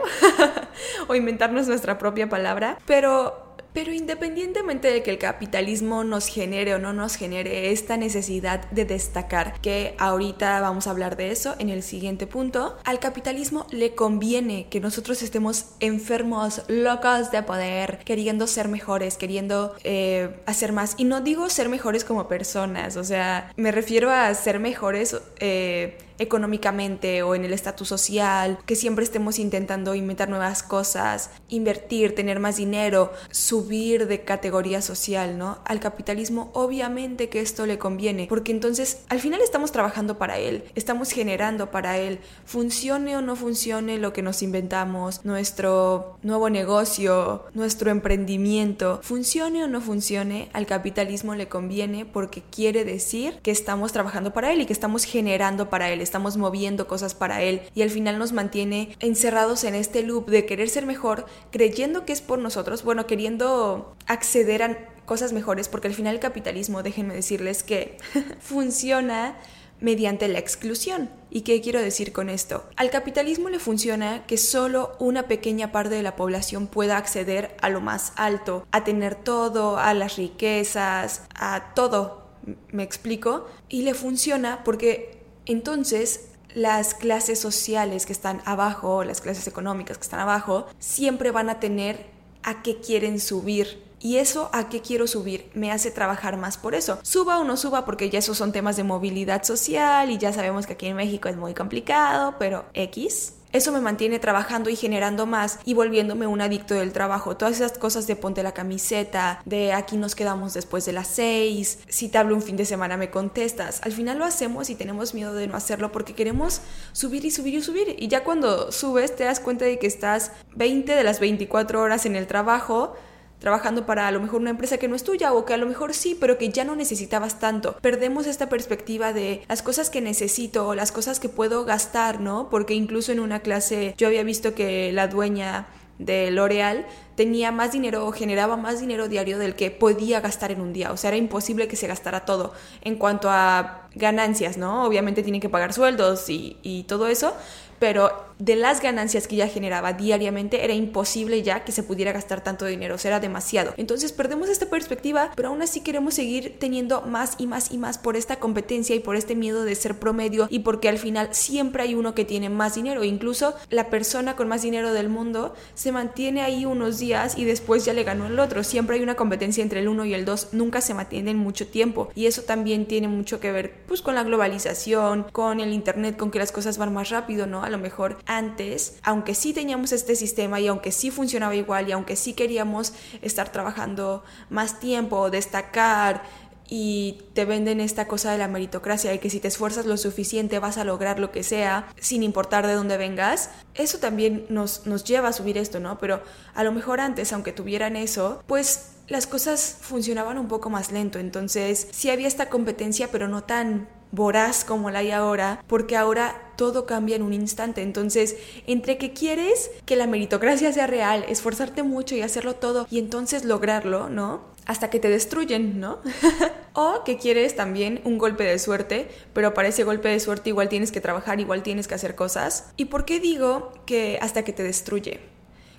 o 1.08 1.16
inventarnos 1.16 1.68
nuestra 1.68 1.98
propia 1.98 2.30
palabra. 2.30 2.78
Pero 2.86 3.53
pero 3.74 3.92
independientemente 3.92 4.92
de 4.92 5.04
que 5.04 5.12
el 5.12 5.18
capitalismo 5.18 6.04
nos 6.04 6.28
genere 6.28 6.76
o 6.76 6.80
no 6.80 6.94
nos 6.94 7.16
genere 7.16 7.72
esta 7.72 7.98
necesidad 7.98 8.70
de 8.72 8.86
destacar, 8.86 9.60
que 9.62 9.96
ahorita 9.98 10.62
vamos 10.62 10.88
a 10.88 10.92
hablar 10.92 11.18
de 11.18 11.32
eso 11.32 11.56
en 11.60 11.70
el 11.70 11.84
siguiente 11.84 12.28
punto, 12.28 12.78
al 12.84 13.00
capitalismo 13.00 13.68
le 13.72 13.96
conviene 13.96 14.68
que 14.70 14.80
nosotros 14.80 15.22
estemos 15.22 15.66
enfermos, 15.80 16.62
locos 16.68 17.32
de 17.32 17.44
poder, 17.44 18.00
queriendo 18.06 18.48
ser 18.48 18.68
mejores, 18.68 19.18
queriendo 19.18 19.76
eh, 19.84 20.42
hacer 20.46 20.72
más. 20.72 20.96
Y 20.98 21.06
no 21.06 21.22
digo 21.22 21.50
ser 21.50 21.70
mejores 21.70 22.04
como 22.04 22.28
personas, 22.28 22.98
o 22.98 23.04
sea, 23.04 23.52
me 23.56 23.72
refiero 23.72 24.12
a 24.12 24.34
ser 24.34 24.60
mejores. 24.60 25.18
Eh, 25.40 25.98
económicamente 26.20 27.24
o 27.24 27.36
en 27.36 27.46
el 27.46 27.54
estatus 27.54 27.88
social, 27.88 28.60
que 28.66 28.76
siempre 28.76 29.04
estemos 29.04 29.40
intentando 29.40 29.96
inventar 29.96 30.30
nuevas 30.30 30.64
cosas, 30.64 31.32
invertir, 31.50 32.16
tener 32.16 32.40
más 32.40 32.58
dinero, 32.58 33.12
subir 33.32 34.08
de 34.08 34.22
categoría 34.22 34.82
social, 34.82 35.38
¿no? 35.38 35.60
Al 35.66 35.80
capitalismo 35.80 36.52
obviamente 36.54 37.30
que 37.30 37.42
esto 37.42 37.66
le 37.66 37.78
conviene, 37.78 38.28
porque 38.28 38.52
entonces 38.52 39.04
al 39.10 39.20
final 39.20 39.42
estamos 39.42 39.72
trabajando 39.72 40.18
para 40.18 40.38
él, 40.38 40.64
estamos 40.76 41.12
generando 41.12 41.72
para 41.72 41.98
él, 41.98 42.20
funcione 42.46 43.18
o 43.18 43.22
no 43.22 43.36
funcione 43.36 43.98
lo 43.98 44.14
que 44.14 44.22
nos 44.22 44.42
inventamos, 44.44 45.24
nuestro 45.24 46.18
nuevo 46.22 46.50
negocio, 46.50 47.46
nuestro 47.54 47.92
emprendimiento, 47.92 49.00
funcione 49.04 49.64
o 49.64 49.68
no 49.68 49.82
funcione, 49.82 50.50
al 50.54 50.66
capitalismo 50.66 51.36
le 51.36 51.48
conviene 51.48 52.06
porque 52.06 52.44
quiere 52.52 52.86
decir 52.86 53.40
que 53.42 53.52
estamos 53.52 53.92
trabajando 53.92 54.34
para 54.34 54.52
él 54.52 54.62
y 54.62 54.66
que 54.66 54.74
estamos 54.74 55.04
generando 55.04 55.70
para 55.70 55.90
él 55.90 56.02
estamos 56.04 56.38
moviendo 56.38 56.88
cosas 56.88 57.16
para 57.16 57.42
él 57.42 57.62
y 57.74 57.82
al 57.82 57.90
final 57.90 58.20
nos 58.20 58.34
mantiene 58.34 58.96
encerrados 59.00 59.64
en 59.64 59.76
este 59.76 60.04
loop 60.04 60.30
de 60.30 60.46
querer 60.46 60.70
ser 60.70 60.86
mejor, 60.86 61.26
creyendo 61.52 62.06
que 62.06 62.14
es 62.14 62.22
por 62.22 62.40
nosotros, 62.40 62.84
bueno, 62.84 63.08
queriendo 63.08 63.96
acceder 64.08 64.64
a 64.64 64.94
cosas 65.06 65.34
mejores, 65.34 65.68
porque 65.68 65.88
al 65.88 65.94
final 65.94 66.16
el 66.16 66.22
capitalismo, 66.22 66.84
déjenme 66.84 67.14
decirles 67.14 67.64
que 67.64 67.98
funciona 68.40 69.38
mediante 69.80 70.28
la 70.30 70.40
exclusión. 70.40 71.10
¿Y 71.30 71.42
qué 71.42 71.60
quiero 71.62 71.82
decir 71.82 72.14
con 72.14 72.30
esto? 72.30 72.64
Al 72.78 72.90
capitalismo 72.90 73.50
le 73.50 73.60
funciona 73.60 74.26
que 74.26 74.38
solo 74.38 74.96
una 75.00 75.28
pequeña 75.28 75.72
parte 75.72 75.96
de 75.96 76.04
la 76.04 76.16
población 76.16 76.68
pueda 76.68 76.98
acceder 76.98 77.56
a 77.62 77.70
lo 77.70 77.82
más 77.82 78.14
alto, 78.16 78.66
a 78.72 78.84
tener 78.84 79.16
todo, 79.16 79.78
a 79.78 79.94
las 79.94 80.16
riquezas, 80.16 81.24
a 81.36 81.74
todo, 81.76 82.30
me 82.72 82.84
explico, 82.84 83.48
y 83.68 83.82
le 83.82 83.94
funciona 83.94 84.64
porque 84.64 85.23
entonces, 85.46 86.28
las 86.54 86.94
clases 86.94 87.40
sociales 87.40 88.06
que 88.06 88.14
están 88.14 88.42
abajo, 88.46 89.04
las 89.04 89.22
clases 89.22 89.48
económicas 89.48 89.98
que 89.98 90.04
están 90.04 90.20
abajo, 90.20 90.68
siempre 90.80 91.32
van 91.32 91.50
a 91.50 91.60
tener 91.60 92.06
a 92.44 92.62
qué 92.62 92.80
quieren 92.80 93.20
subir. 93.20 93.82
Y 94.00 94.18
eso 94.18 94.50
a 94.52 94.68
qué 94.68 94.82
quiero 94.82 95.08
subir 95.08 95.50
me 95.54 95.72
hace 95.72 95.90
trabajar 95.90 96.36
más 96.36 96.58
por 96.58 96.76
eso. 96.76 97.00
Suba 97.04 97.40
o 97.40 97.46
no 97.46 97.56
suba 97.56 97.86
porque 97.86 98.10
ya 98.10 98.20
esos 98.20 98.38
son 98.38 98.52
temas 98.52 98.76
de 98.76 98.84
movilidad 98.84 99.44
social 99.44 100.10
y 100.12 100.18
ya 100.18 100.34
sabemos 100.34 100.68
que 100.68 100.74
aquí 100.74 100.88
en 100.88 100.98
México 100.98 101.30
es 101.30 101.38
muy 101.38 101.54
complicado, 101.54 102.36
pero 102.38 102.66
X. 102.74 103.34
Eso 103.54 103.72
me 103.72 103.82
mantiene 103.82 104.18
trabajando 104.18 104.72
y 104.72 104.76
generando 104.76 105.28
más 105.28 105.60
y 105.64 105.76
volviéndome 105.76 106.26
un 106.26 106.42
adicto 106.42 106.74
del 106.74 106.92
trabajo. 106.92 107.38
Todas 107.38 107.56
esas 107.56 107.78
cosas 107.78 108.08
de 108.08 108.16
ponte 108.16 108.42
la 108.42 108.56
camiseta, 108.56 109.44
de 109.46 109.74
aquí 109.74 109.96
nos 109.96 110.16
quedamos 110.16 110.56
después 110.56 110.86
de 110.86 110.94
las 110.94 111.08
seis, 111.08 111.78
si 111.88 112.10
te 112.10 112.18
hablo 112.18 112.34
un 112.34 112.42
fin 112.42 112.58
de 112.58 112.66
semana 112.66 112.98
me 112.98 113.12
contestas. 113.12 113.80
Al 113.84 113.92
final 113.92 114.18
lo 114.18 114.26
hacemos 114.26 114.72
y 114.72 114.76
tenemos 114.76 115.14
miedo 115.14 115.36
de 115.36 115.48
no 115.48 115.56
hacerlo 115.56 115.92
porque 115.92 116.16
queremos 116.16 116.62
subir 116.94 117.26
y 117.26 117.30
subir 117.30 117.54
y 117.54 117.62
subir. 117.62 117.96
Y 118.00 118.08
ya 118.08 118.24
cuando 118.24 118.72
subes 118.72 119.16
te 119.16 119.26
das 119.26 119.40
cuenta 119.40 119.66
de 119.66 119.78
que 119.78 119.86
estás 119.86 120.32
20 120.56 120.96
de 120.96 121.04
las 121.04 121.20
24 121.20 121.80
horas 121.80 122.08
en 122.08 122.16
el 122.16 122.26
trabajo 122.26 122.96
trabajando 123.44 123.86
para 123.86 124.08
a 124.08 124.12
lo 124.12 124.22
mejor 124.22 124.40
una 124.40 124.52
empresa 124.52 124.78
que 124.78 124.88
no 124.88 124.96
es 124.96 125.04
tuya 125.04 125.34
o 125.34 125.44
que 125.44 125.54
a 125.54 125.58
lo 125.58 125.66
mejor 125.66 125.94
sí, 125.94 126.18
pero 126.18 126.38
que 126.38 126.48
ya 126.48 126.64
no 126.64 126.78
necesitabas 126.78 127.40
tanto. 127.40 127.76
Perdemos 127.82 128.26
esta 128.26 128.48
perspectiva 128.48 129.12
de 129.12 129.44
las 129.50 129.62
cosas 129.62 129.90
que 129.90 130.00
necesito 130.00 130.66
o 130.66 130.76
las 130.76 130.94
cosas 130.94 131.20
que 131.20 131.28
puedo 131.28 131.66
gastar, 131.66 132.22
¿no? 132.22 132.48
Porque 132.50 132.74
incluso 132.74 133.12
en 133.12 133.20
una 133.20 133.42
clase 133.42 133.96
yo 133.98 134.08
había 134.08 134.24
visto 134.24 134.56
que 134.56 134.94
la 134.94 135.10
dueña 135.10 135.68
de 136.00 136.32
L'Oreal 136.32 136.86
tenía 137.16 137.52
más 137.52 137.74
dinero 137.74 138.08
o 138.08 138.14
generaba 138.14 138.56
más 138.56 138.80
dinero 138.80 139.10
diario 139.10 139.38
del 139.38 139.56
que 139.56 139.72
podía 139.72 140.22
gastar 140.22 140.52
en 140.52 140.62
un 140.62 140.72
día. 140.72 140.94
O 140.94 140.98
sea, 140.98 141.10
era 141.10 141.18
imposible 141.18 141.68
que 141.68 141.76
se 141.76 141.88
gastara 141.88 142.24
todo 142.24 142.54
en 142.82 142.96
cuanto 142.96 143.30
a 143.30 143.90
ganancias, 143.94 144.56
¿no? 144.56 144.86
Obviamente 144.86 145.22
tiene 145.22 145.42
que 145.42 145.50
pagar 145.50 145.74
sueldos 145.74 146.30
y, 146.30 146.58
y 146.64 146.84
todo 146.84 147.08
eso, 147.08 147.36
pero 147.84 148.14
de 148.40 148.56
las 148.56 148.82
ganancias 148.82 149.28
que 149.28 149.36
ya 149.36 149.50
generaba 149.50 149.92
diariamente 149.92 150.64
era 150.64 150.74
imposible 150.74 151.44
ya 151.44 151.66
que 151.66 151.74
se 151.74 151.84
pudiera 151.84 152.14
gastar 152.14 152.42
tanto 152.42 152.66
dinero, 152.66 152.96
o 152.96 152.98
sea, 152.98 153.10
era 153.10 153.20
demasiado. 153.20 153.74
Entonces 153.76 154.14
perdemos 154.14 154.48
esta 154.48 154.70
perspectiva, 154.70 155.32
pero 155.36 155.50
aún 155.50 155.62
así 155.62 155.82
queremos 155.82 156.14
seguir 156.14 156.58
teniendo 156.60 157.02
más 157.02 157.36
y 157.40 157.46
más 157.46 157.74
y 157.74 157.78
más 157.78 157.98
por 157.98 158.16
esta 158.16 158.38
competencia 158.38 158.96
y 158.96 159.00
por 159.00 159.18
este 159.18 159.36
miedo 159.36 159.66
de 159.66 159.76
ser 159.76 160.00
promedio 160.00 160.48
y 160.50 160.60
porque 160.60 160.88
al 160.88 160.98
final 160.98 161.28
siempre 161.32 161.84
hay 161.84 161.94
uno 161.94 162.16
que 162.16 162.24
tiene 162.24 162.50
más 162.50 162.76
dinero. 162.76 163.04
Incluso 163.04 163.54
la 163.70 163.90
persona 163.90 164.38
con 164.38 164.48
más 164.48 164.62
dinero 164.62 164.94
del 164.94 165.10
mundo 165.10 165.54
se 165.74 165.92
mantiene 165.92 166.42
ahí 166.42 166.66
unos 166.66 167.00
días 167.00 167.38
y 167.38 167.44
después 167.44 167.84
ya 167.84 167.92
le 167.92 168.06
ganó 168.06 168.28
el 168.28 168.40
otro. 168.40 168.64
Siempre 168.64 168.96
hay 168.96 169.04
una 169.04 169.16
competencia 169.16 169.62
entre 169.62 169.82
el 169.82 169.90
uno 169.90 170.06
y 170.06 170.14
el 170.14 170.24
dos, 170.24 170.54
nunca 170.54 170.80
se 170.80 170.94
mantienen 170.94 171.38
mucho 171.38 171.68
tiempo 171.68 172.10
y 172.16 172.28
eso 172.28 172.44
también 172.44 172.86
tiene 172.86 173.10
mucho 173.10 173.42
que 173.42 173.52
ver 173.52 173.74
pues 173.88 174.02
con 174.02 174.16
la 174.16 174.24
globalización, 174.24 175.24
con 175.34 175.60
el 175.60 175.74
internet, 175.74 176.16
con 176.16 176.32
que 176.32 176.40
las 176.40 176.54
cosas 176.54 176.78
van 176.78 176.94
más 176.94 177.10
rápido, 177.10 177.46
¿no? 177.46 177.73
Lo 177.74 177.80
mejor 177.80 178.20
antes, 178.28 179.00
aunque 179.02 179.34
sí 179.34 179.52
teníamos 179.52 179.92
este 179.92 180.16
sistema 180.16 180.60
y 180.60 180.68
aunque 180.68 180.92
sí 180.92 181.10
funcionaba 181.10 181.56
igual 181.56 181.90
y 181.90 181.92
aunque 181.92 182.16
sí 182.16 182.34
queríamos 182.34 182.94
estar 183.24 183.52
trabajando 183.52 184.24
más 184.52 184.80
tiempo, 184.80 185.32
destacar, 185.32 186.22
y 186.70 187.24
te 187.34 187.46
venden 187.46 187.80
esta 187.80 188.08
cosa 188.08 188.32
de 188.32 188.38
la 188.38 188.48
meritocracia 188.48 189.14
y 189.14 189.20
que 189.20 189.30
si 189.30 189.40
te 189.40 189.48
esfuerzas 189.48 189.86
lo 189.86 189.98
suficiente 189.98 190.60
vas 190.60 190.78
a 190.78 190.84
lograr 190.84 191.20
lo 191.20 191.32
que 191.32 191.44
sea 191.44 191.88
sin 192.00 192.24
importar 192.24 192.66
de 192.66 192.74
dónde 192.74 192.98
vengas, 192.98 193.50
eso 193.76 194.00
también 194.00 194.46
nos, 194.50 194.86
nos 194.86 195.04
lleva 195.04 195.30
a 195.30 195.34
subir 195.34 195.58
esto, 195.58 195.80
¿no? 195.80 196.00
Pero 196.00 196.24
a 196.54 196.64
lo 196.64 196.72
mejor 196.72 197.00
antes, 197.00 197.34
aunque 197.34 197.52
tuvieran 197.52 197.96
eso, 197.96 198.44
pues 198.48 198.92
las 199.08 199.28
cosas 199.28 199.78
funcionaban 199.82 200.38
un 200.38 200.48
poco 200.48 200.70
más 200.70 200.92
lento, 200.92 201.20
entonces 201.20 201.88
sí 201.92 202.10
había 202.10 202.28
esta 202.28 202.50
competencia, 202.50 203.10
pero 203.12 203.28
no 203.28 203.44
tan 203.44 203.88
voraz 204.14 204.64
como 204.64 204.92
la 204.92 205.00
hay 205.00 205.12
ahora, 205.12 205.64
porque 205.68 205.98
ahora 205.98 206.54
todo 206.56 206.86
cambia 206.86 207.16
en 207.16 207.24
un 207.24 207.34
instante. 207.34 207.82
Entonces, 207.82 208.38
entre 208.68 208.98
que 208.98 209.12
quieres 209.12 209.72
que 209.86 209.96
la 209.96 210.08
meritocracia 210.08 210.72
sea 210.72 210.88
real, 210.88 211.26
esforzarte 211.28 211.84
mucho 211.84 212.16
y 212.16 212.22
hacerlo 212.22 212.56
todo 212.56 212.88
y 212.90 213.00
entonces 213.00 213.44
lograrlo, 213.44 214.10
¿no? 214.10 214.54
Hasta 214.66 214.90
que 214.90 215.00
te 215.00 215.10
destruyen, 215.10 215.80
¿no? 215.80 216.00
o 216.74 217.04
que 217.04 217.18
quieres 217.18 217.56
también 217.56 218.02
un 218.06 218.18
golpe 218.18 218.44
de 218.44 218.60
suerte, 218.60 219.10
pero 219.34 219.54
para 219.54 219.68
ese 219.68 219.84
golpe 219.84 220.10
de 220.10 220.20
suerte 220.20 220.50
igual 220.50 220.70
tienes 220.70 220.92
que 220.92 221.02
trabajar, 221.02 221.40
igual 221.40 221.64
tienes 221.64 221.88
que 221.88 221.96
hacer 221.96 222.16
cosas. 222.16 222.72
¿Y 222.78 222.86
por 222.86 223.06
qué 223.06 223.20
digo 223.20 223.74
que 223.86 224.20
hasta 224.22 224.44
que 224.44 224.54
te 224.54 224.64
destruye? 224.64 225.20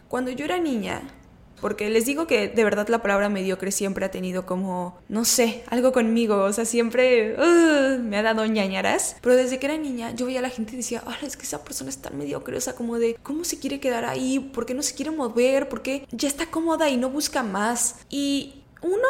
Cuando 0.08 0.32
yo 0.32 0.44
era 0.44 0.58
niña, 0.58 1.02
porque 1.60 1.90
les 1.90 2.06
digo 2.06 2.26
que 2.26 2.48
de 2.48 2.64
verdad 2.64 2.88
la 2.88 3.02
palabra 3.02 3.28
mediocre 3.28 3.70
siempre 3.72 4.04
ha 4.04 4.10
tenido 4.10 4.46
como, 4.46 4.98
no 5.08 5.24
sé, 5.24 5.64
algo 5.68 5.92
conmigo, 5.92 6.42
o 6.44 6.52
sea, 6.52 6.64
siempre 6.64 7.36
me 8.02 8.18
ha 8.18 8.22
dado 8.22 8.44
ñañaras. 8.46 9.16
Pero 9.20 9.36
desde 9.36 9.58
que 9.58 9.66
era 9.66 9.78
niña 9.78 10.12
yo 10.14 10.26
veía 10.26 10.40
a 10.40 10.42
la 10.42 10.50
gente 10.50 10.74
y 10.74 10.76
decía, 10.76 11.02
ah, 11.06 11.16
es 11.22 11.36
que 11.36 11.44
esa 11.44 11.64
persona 11.64 11.90
es 11.90 11.98
tan 11.98 12.16
mediocre, 12.18 12.56
o 12.56 12.60
sea, 12.60 12.74
como 12.74 12.98
de, 12.98 13.16
¿cómo 13.22 13.44
se 13.44 13.58
quiere 13.58 13.80
quedar 13.80 14.04
ahí? 14.04 14.38
¿Por 14.38 14.66
qué 14.66 14.74
no 14.74 14.82
se 14.82 14.94
quiere 14.94 15.10
mover? 15.10 15.68
¿Por 15.68 15.82
qué 15.82 16.06
ya 16.10 16.28
está 16.28 16.46
cómoda 16.46 16.90
y 16.90 16.96
no 16.96 17.10
busca 17.10 17.42
más? 17.42 17.96
Y 18.10 18.62
uno 18.82 19.08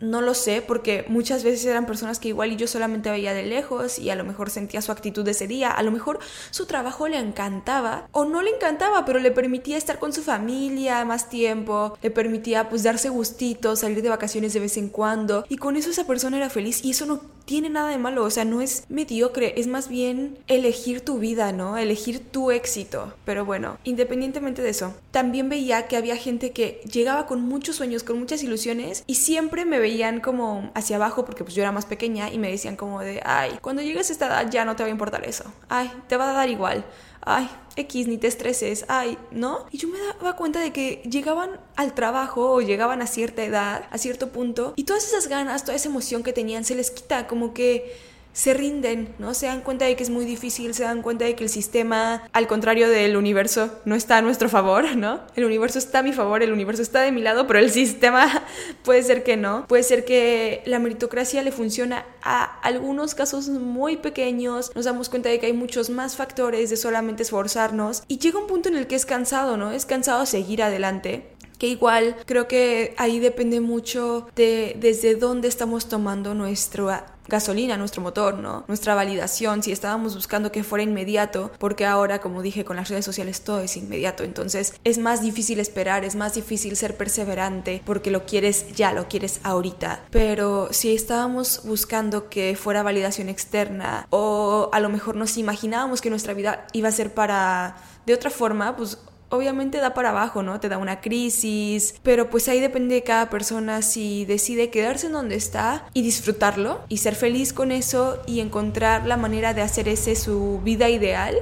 no 0.00 0.20
lo 0.20 0.34
sé, 0.34 0.62
porque 0.62 1.04
muchas 1.08 1.44
veces 1.44 1.64
eran 1.66 1.86
personas 1.86 2.18
que 2.18 2.28
igual 2.28 2.52
y 2.52 2.56
yo 2.56 2.66
solamente 2.66 3.10
veía 3.10 3.34
de 3.34 3.44
lejos 3.44 3.98
y 3.98 4.10
a 4.10 4.16
lo 4.16 4.24
mejor 4.24 4.50
sentía 4.50 4.82
su 4.82 4.92
actitud 4.92 5.24
de 5.24 5.30
ese 5.32 5.46
día, 5.46 5.70
a 5.70 5.82
lo 5.82 5.90
mejor 5.90 6.18
su 6.50 6.66
trabajo 6.66 7.08
le 7.08 7.18
encantaba 7.18 8.08
o 8.12 8.24
no 8.24 8.42
le 8.42 8.50
encantaba, 8.50 9.04
pero 9.04 9.18
le 9.18 9.30
permitía 9.30 9.76
estar 9.76 9.98
con 9.98 10.12
su 10.12 10.22
familia 10.22 11.04
más 11.04 11.28
tiempo, 11.28 11.96
le 12.02 12.10
permitía 12.10 12.68
pues 12.68 12.82
darse 12.82 13.08
gustito, 13.08 13.76
salir 13.76 14.02
de 14.02 14.08
vacaciones 14.08 14.52
de 14.52 14.60
vez 14.60 14.76
en 14.76 14.88
cuando 14.88 15.44
y 15.48 15.56
con 15.56 15.76
eso 15.76 15.90
esa 15.90 16.06
persona 16.06 16.36
era 16.36 16.50
feliz 16.50 16.84
y 16.84 16.90
eso 16.90 17.06
no 17.06 17.20
tiene 17.44 17.68
nada 17.68 17.90
de 17.90 17.98
malo, 17.98 18.24
o 18.24 18.30
sea, 18.30 18.44
no 18.44 18.62
es 18.62 18.84
mediocre, 18.88 19.60
es 19.60 19.66
más 19.66 19.88
bien 19.88 20.38
elegir 20.46 21.02
tu 21.02 21.18
vida, 21.18 21.52
¿no? 21.52 21.76
Elegir 21.76 22.20
tu 22.20 22.50
éxito. 22.50 23.12
Pero 23.24 23.44
bueno, 23.44 23.78
independientemente 23.84 24.62
de 24.62 24.70
eso, 24.70 24.94
también 25.10 25.48
veía 25.48 25.86
que 25.86 25.96
había 25.96 26.16
gente 26.16 26.52
que 26.52 26.80
llegaba 26.90 27.26
con 27.26 27.42
muchos 27.42 27.76
sueños, 27.76 28.02
con 28.02 28.18
muchas 28.18 28.42
ilusiones 28.42 29.04
y 29.06 29.16
siempre 29.16 29.64
me 29.64 29.78
como 30.22 30.70
hacia 30.74 30.96
abajo 30.96 31.24
porque 31.24 31.44
pues 31.44 31.54
yo 31.54 31.62
era 31.62 31.72
más 31.72 31.86
pequeña 31.86 32.30
y 32.30 32.38
me 32.38 32.50
decían 32.50 32.76
como 32.76 33.00
de, 33.00 33.20
ay, 33.24 33.58
cuando 33.60 33.82
llegues 33.82 34.10
a 34.10 34.12
esta 34.12 34.26
edad 34.26 34.50
ya 34.50 34.64
no 34.64 34.76
te 34.76 34.82
va 34.82 34.88
a 34.88 34.90
importar 34.90 35.24
eso, 35.24 35.44
ay, 35.68 35.90
te 36.08 36.16
va 36.16 36.30
a 36.30 36.32
dar 36.32 36.48
igual. 36.48 36.84
Ay, 37.26 37.48
X, 37.76 38.06
ni 38.06 38.18
te 38.18 38.26
estreses, 38.26 38.84
ay, 38.88 39.16
¿no? 39.30 39.64
Y 39.70 39.78
yo 39.78 39.88
me 39.88 39.98
daba 39.98 40.36
cuenta 40.36 40.60
de 40.60 40.72
que 40.74 41.02
llegaban 41.10 41.58
al 41.74 41.94
trabajo 41.94 42.52
o 42.52 42.60
llegaban 42.60 43.00
a 43.00 43.06
cierta 43.06 43.42
edad, 43.42 43.86
a 43.90 43.96
cierto 43.96 44.28
punto, 44.28 44.74
y 44.76 44.84
todas 44.84 45.06
esas 45.06 45.28
ganas, 45.28 45.64
toda 45.64 45.74
esa 45.74 45.88
emoción 45.88 46.22
que 46.22 46.34
tenían 46.34 46.64
se 46.64 46.74
les 46.74 46.90
quita, 46.90 47.26
como 47.26 47.54
que 47.54 47.96
se 48.34 48.52
rinden, 48.52 49.14
¿no? 49.18 49.32
Se 49.32 49.46
dan 49.46 49.62
cuenta 49.62 49.86
de 49.86 49.96
que 49.96 50.02
es 50.02 50.10
muy 50.10 50.26
difícil, 50.26 50.74
se 50.74 50.82
dan 50.82 51.00
cuenta 51.02 51.24
de 51.24 51.36
que 51.36 51.44
el 51.44 51.48
sistema, 51.48 52.28
al 52.32 52.46
contrario 52.48 52.90
del 52.90 53.16
universo, 53.16 53.70
no 53.84 53.94
está 53.94 54.18
a 54.18 54.22
nuestro 54.22 54.48
favor, 54.48 54.96
¿no? 54.96 55.20
El 55.36 55.44
universo 55.44 55.78
está 55.78 56.00
a 56.00 56.02
mi 56.02 56.12
favor, 56.12 56.42
el 56.42 56.52
universo 56.52 56.82
está 56.82 57.00
de 57.00 57.12
mi 57.12 57.22
lado, 57.22 57.46
pero 57.46 57.60
el 57.60 57.70
sistema 57.70 58.44
puede 58.82 59.02
ser 59.04 59.22
que 59.22 59.36
no. 59.36 59.66
Puede 59.68 59.84
ser 59.84 60.04
que 60.04 60.62
la 60.66 60.80
meritocracia 60.80 61.42
le 61.42 61.52
funciona 61.52 62.04
a 62.22 62.42
algunos 62.60 63.14
casos 63.14 63.48
muy 63.48 63.96
pequeños, 63.96 64.72
nos 64.74 64.84
damos 64.84 65.08
cuenta 65.08 65.28
de 65.28 65.38
que 65.38 65.46
hay 65.46 65.52
muchos 65.52 65.88
más 65.88 66.16
factores 66.16 66.70
de 66.70 66.76
solamente 66.76 67.22
esforzarnos 67.22 68.02
y 68.08 68.18
llega 68.18 68.40
un 68.40 68.48
punto 68.48 68.68
en 68.68 68.76
el 68.76 68.88
que 68.88 68.96
es 68.96 69.06
cansado, 69.06 69.56
¿no? 69.56 69.70
Es 69.70 69.86
cansado 69.86 70.26
seguir 70.26 70.62
adelante 70.62 71.30
que 71.58 71.68
igual 71.68 72.16
creo 72.26 72.48
que 72.48 72.94
ahí 72.96 73.20
depende 73.20 73.60
mucho 73.60 74.26
de 74.34 74.76
desde 74.80 75.14
dónde 75.14 75.46
estamos 75.46 75.88
tomando 75.88 76.34
nuestra 76.34 77.13
gasolina, 77.26 77.76
nuestro 77.76 78.02
motor, 78.02 78.38
¿no? 78.38 78.64
Nuestra 78.68 78.94
validación, 78.94 79.62
si 79.62 79.72
estábamos 79.72 80.14
buscando 80.14 80.52
que 80.52 80.64
fuera 80.64 80.82
inmediato, 80.82 81.50
porque 81.58 81.86
ahora, 81.86 82.20
como 82.20 82.42
dije, 82.42 82.64
con 82.64 82.76
las 82.76 82.88
redes 82.88 83.04
sociales 83.04 83.42
todo 83.42 83.60
es 83.60 83.76
inmediato, 83.76 84.24
entonces 84.24 84.74
es 84.84 84.98
más 84.98 85.22
difícil 85.22 85.60
esperar, 85.60 86.04
es 86.04 86.16
más 86.16 86.34
difícil 86.34 86.76
ser 86.76 86.96
perseverante, 86.96 87.82
porque 87.84 88.10
lo 88.10 88.26
quieres 88.26 88.72
ya, 88.74 88.92
lo 88.92 89.08
quieres 89.08 89.40
ahorita. 89.42 90.04
Pero 90.10 90.68
si 90.70 90.94
estábamos 90.94 91.62
buscando 91.64 92.28
que 92.28 92.56
fuera 92.56 92.82
validación 92.82 93.28
externa, 93.28 94.06
o 94.10 94.70
a 94.72 94.80
lo 94.80 94.88
mejor 94.88 95.16
nos 95.16 95.36
imaginábamos 95.36 96.00
que 96.00 96.10
nuestra 96.10 96.34
vida 96.34 96.66
iba 96.72 96.88
a 96.88 96.92
ser 96.92 97.14
para 97.14 97.76
de 98.06 98.14
otra 98.14 98.30
forma, 98.30 98.76
pues 98.76 98.98
obviamente 99.30 99.78
da 99.78 99.94
para 99.94 100.10
abajo, 100.10 100.42
¿no? 100.42 100.60
Te 100.60 100.68
da 100.68 100.78
una 100.78 101.00
crisis, 101.00 101.94
pero 102.02 102.30
pues 102.30 102.48
ahí 102.48 102.60
depende 102.60 102.94
de 102.94 103.02
cada 103.02 103.30
persona 103.30 103.82
si 103.82 104.24
decide 104.24 104.70
quedarse 104.70 105.06
en 105.06 105.12
donde 105.12 105.36
está 105.36 105.88
y 105.94 106.02
disfrutarlo 106.02 106.80
y 106.88 106.98
ser 106.98 107.14
feliz 107.14 107.52
con 107.52 107.72
eso 107.72 108.22
y 108.26 108.40
encontrar 108.40 109.06
la 109.06 109.16
manera 109.16 109.54
de 109.54 109.62
hacer 109.62 109.88
ese 109.88 110.16
su 110.16 110.60
vida 110.62 110.88
ideal 110.88 111.36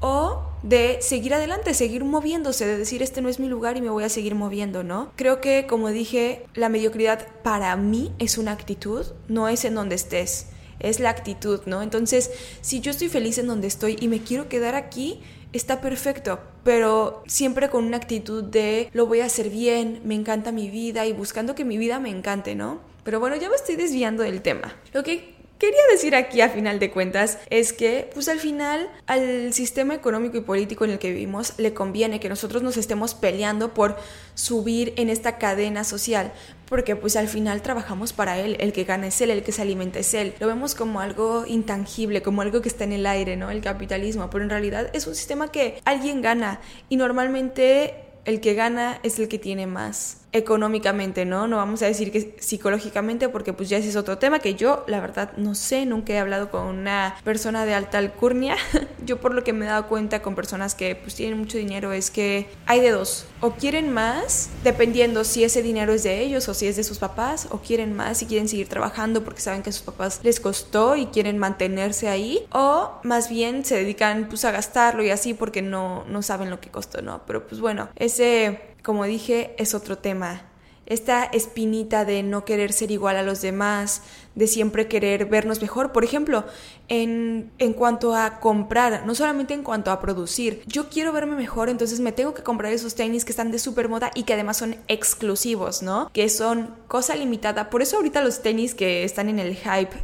o 0.00 0.42
de 0.62 0.98
seguir 1.00 1.34
adelante, 1.34 1.74
seguir 1.74 2.04
moviéndose, 2.04 2.66
de 2.66 2.78
decir 2.78 3.02
este 3.02 3.20
no 3.20 3.28
es 3.28 3.40
mi 3.40 3.48
lugar 3.48 3.76
y 3.76 3.80
me 3.80 3.90
voy 3.90 4.04
a 4.04 4.08
seguir 4.08 4.34
moviendo, 4.34 4.84
¿no? 4.84 5.10
Creo 5.16 5.40
que 5.40 5.66
como 5.66 5.88
dije, 5.88 6.44
la 6.54 6.68
mediocridad 6.68 7.26
para 7.42 7.74
mí 7.76 8.12
es 8.18 8.38
una 8.38 8.52
actitud, 8.52 9.06
no 9.28 9.48
es 9.48 9.64
en 9.64 9.74
donde 9.74 9.96
estés, 9.96 10.46
es 10.78 11.00
la 11.00 11.10
actitud, 11.10 11.60
¿no? 11.66 11.82
Entonces, 11.82 12.30
si 12.60 12.80
yo 12.80 12.90
estoy 12.90 13.08
feliz 13.08 13.38
en 13.38 13.48
donde 13.48 13.66
estoy 13.66 13.96
y 14.00 14.08
me 14.08 14.20
quiero 14.20 14.48
quedar 14.48 14.74
aquí, 14.76 15.20
está 15.52 15.80
perfecto, 15.80 16.40
pero 16.64 17.22
siempre 17.26 17.68
con 17.70 17.84
una 17.84 17.96
actitud 17.96 18.44
de 18.44 18.88
lo 18.92 19.06
voy 19.06 19.20
a 19.20 19.26
hacer 19.26 19.50
bien, 19.50 20.00
me 20.04 20.14
encanta 20.14 20.52
mi 20.52 20.70
vida 20.70 21.06
y 21.06 21.12
buscando 21.12 21.54
que 21.54 21.64
mi 21.64 21.78
vida 21.78 21.98
me 21.98 22.10
encante, 22.10 22.54
¿no? 22.54 22.80
Pero 23.04 23.20
bueno, 23.20 23.36
ya 23.36 23.48
me 23.48 23.56
estoy 23.56 23.76
desviando 23.76 24.22
del 24.22 24.42
tema. 24.42 24.76
Lo 24.92 25.02
que 25.02 25.34
quería 25.62 25.80
decir 25.92 26.16
aquí 26.16 26.40
a 26.40 26.48
final 26.48 26.80
de 26.80 26.90
cuentas 26.90 27.38
es 27.48 27.72
que 27.72 28.10
pues 28.12 28.28
al 28.28 28.40
final 28.40 28.90
al 29.06 29.52
sistema 29.52 29.94
económico 29.94 30.36
y 30.36 30.40
político 30.40 30.84
en 30.84 30.90
el 30.90 30.98
que 30.98 31.10
vivimos 31.10 31.54
le 31.56 31.72
conviene 31.72 32.18
que 32.18 32.28
nosotros 32.28 32.64
nos 32.64 32.76
estemos 32.76 33.14
peleando 33.14 33.72
por 33.72 33.96
subir 34.34 34.92
en 34.96 35.08
esta 35.08 35.38
cadena 35.38 35.84
social 35.84 36.32
porque 36.66 36.96
pues 36.96 37.14
al 37.14 37.28
final 37.28 37.62
trabajamos 37.62 38.12
para 38.12 38.40
él, 38.40 38.56
el 38.58 38.72
que 38.72 38.82
gana 38.82 39.06
es 39.06 39.20
él, 39.20 39.30
el 39.30 39.44
que 39.44 39.52
se 39.52 39.62
alimenta 39.62 40.00
es 40.00 40.14
él. 40.14 40.34
Lo 40.40 40.46
vemos 40.46 40.74
como 40.74 41.00
algo 41.00 41.44
intangible, 41.46 42.22
como 42.22 42.40
algo 42.40 42.62
que 42.62 42.68
está 42.70 42.84
en 42.84 42.92
el 42.92 43.04
aire, 43.06 43.36
¿no? 43.36 43.50
El 43.50 43.60
capitalismo, 43.60 44.30
pero 44.30 44.42
en 44.42 44.48
realidad 44.50 44.90
es 44.94 45.06
un 45.06 45.14
sistema 45.14 45.52
que 45.52 45.80
alguien 45.84 46.22
gana 46.22 46.60
y 46.88 46.96
normalmente 46.96 47.94
el 48.24 48.40
que 48.40 48.54
gana 48.54 48.98
es 49.02 49.18
el 49.18 49.28
que 49.28 49.38
tiene 49.38 49.66
más 49.66 50.21
económicamente, 50.32 51.24
¿no? 51.24 51.46
No 51.46 51.56
vamos 51.56 51.82
a 51.82 51.86
decir 51.86 52.10
que 52.10 52.36
psicológicamente 52.40 53.28
porque 53.28 53.52
pues 53.52 53.68
ya 53.68 53.78
ese 53.78 53.90
es 53.90 53.96
otro 53.96 54.18
tema 54.18 54.38
que 54.38 54.54
yo 54.54 54.84
la 54.86 55.00
verdad 55.00 55.32
no 55.36 55.54
sé, 55.54 55.86
nunca 55.86 56.12
he 56.12 56.18
hablado 56.18 56.50
con 56.50 56.66
una 56.66 57.16
persona 57.24 57.64
de 57.66 57.74
alta 57.74 57.98
alcurnia. 57.98 58.56
yo 59.04 59.20
por 59.20 59.34
lo 59.34 59.44
que 59.44 59.52
me 59.52 59.66
he 59.66 59.68
dado 59.68 59.88
cuenta 59.88 60.22
con 60.22 60.34
personas 60.34 60.74
que 60.74 60.96
pues 60.96 61.14
tienen 61.14 61.38
mucho 61.38 61.58
dinero 61.58 61.92
es 61.92 62.10
que 62.10 62.48
hay 62.66 62.80
de 62.80 62.90
dos, 62.90 63.26
o 63.40 63.52
quieren 63.52 63.92
más 63.92 64.48
dependiendo 64.64 65.24
si 65.24 65.44
ese 65.44 65.62
dinero 65.62 65.92
es 65.92 66.02
de 66.02 66.20
ellos 66.20 66.48
o 66.48 66.54
si 66.54 66.66
es 66.66 66.76
de 66.76 66.84
sus 66.84 66.98
papás, 66.98 67.48
o 67.50 67.58
quieren 67.58 67.94
más 67.94 68.22
y 68.22 68.26
quieren 68.26 68.48
seguir 68.48 68.68
trabajando 68.68 69.24
porque 69.24 69.40
saben 69.40 69.62
que 69.62 69.70
a 69.70 69.72
sus 69.72 69.82
papás 69.82 70.20
les 70.22 70.40
costó 70.40 70.96
y 70.96 71.06
quieren 71.06 71.38
mantenerse 71.38 72.08
ahí, 72.08 72.46
o 72.52 73.00
más 73.02 73.28
bien 73.28 73.64
se 73.64 73.76
dedican 73.76 74.28
pues 74.28 74.44
a 74.44 74.50
gastarlo 74.50 75.02
y 75.02 75.10
así 75.10 75.34
porque 75.34 75.62
no, 75.62 76.04
no 76.08 76.22
saben 76.22 76.50
lo 76.50 76.60
que 76.60 76.70
costó, 76.70 77.02
¿no? 77.02 77.22
Pero 77.26 77.46
pues 77.46 77.60
bueno, 77.60 77.88
ese 77.96 78.71
como 78.82 79.04
dije, 79.04 79.54
es 79.58 79.74
otro 79.74 79.98
tema 79.98 80.52
esta 80.86 81.24
espinita 81.24 82.04
de 82.04 82.22
no 82.22 82.44
querer 82.44 82.72
ser 82.72 82.90
igual 82.90 83.16
a 83.16 83.22
los 83.22 83.40
demás, 83.40 84.02
de 84.34 84.46
siempre 84.46 84.88
querer 84.88 85.26
vernos 85.26 85.62
mejor. 85.62 85.92
Por 85.92 86.04
ejemplo, 86.04 86.44
en, 86.88 87.50
en, 87.58 87.72
cuanto 87.72 88.14
a 88.14 88.40
comprar, 88.40 89.06
no 89.06 89.14
solamente 89.14 89.54
en 89.54 89.62
cuanto 89.62 89.90
a 89.90 90.00
producir. 90.00 90.62
Yo 90.66 90.88
quiero 90.88 91.12
verme 91.12 91.36
mejor, 91.36 91.68
entonces 91.68 92.00
me 92.00 92.12
tengo 92.12 92.34
que 92.34 92.42
comprar 92.42 92.72
esos 92.72 92.94
tenis 92.94 93.24
que 93.24 93.32
están 93.32 93.52
de 93.52 93.58
super 93.58 93.88
moda 93.88 94.10
y 94.14 94.24
que 94.24 94.34
además 94.34 94.56
son 94.56 94.76
exclusivos, 94.88 95.82
¿no? 95.82 96.10
Que 96.12 96.28
son 96.28 96.74
cosa 96.88 97.14
limitada. 97.14 97.70
Por 97.70 97.82
eso 97.82 97.96
ahorita 97.96 98.22
los 98.22 98.42
tenis 98.42 98.74
que 98.74 99.04
están 99.04 99.28
en 99.28 99.38
el 99.38 99.56
hype 99.56 99.96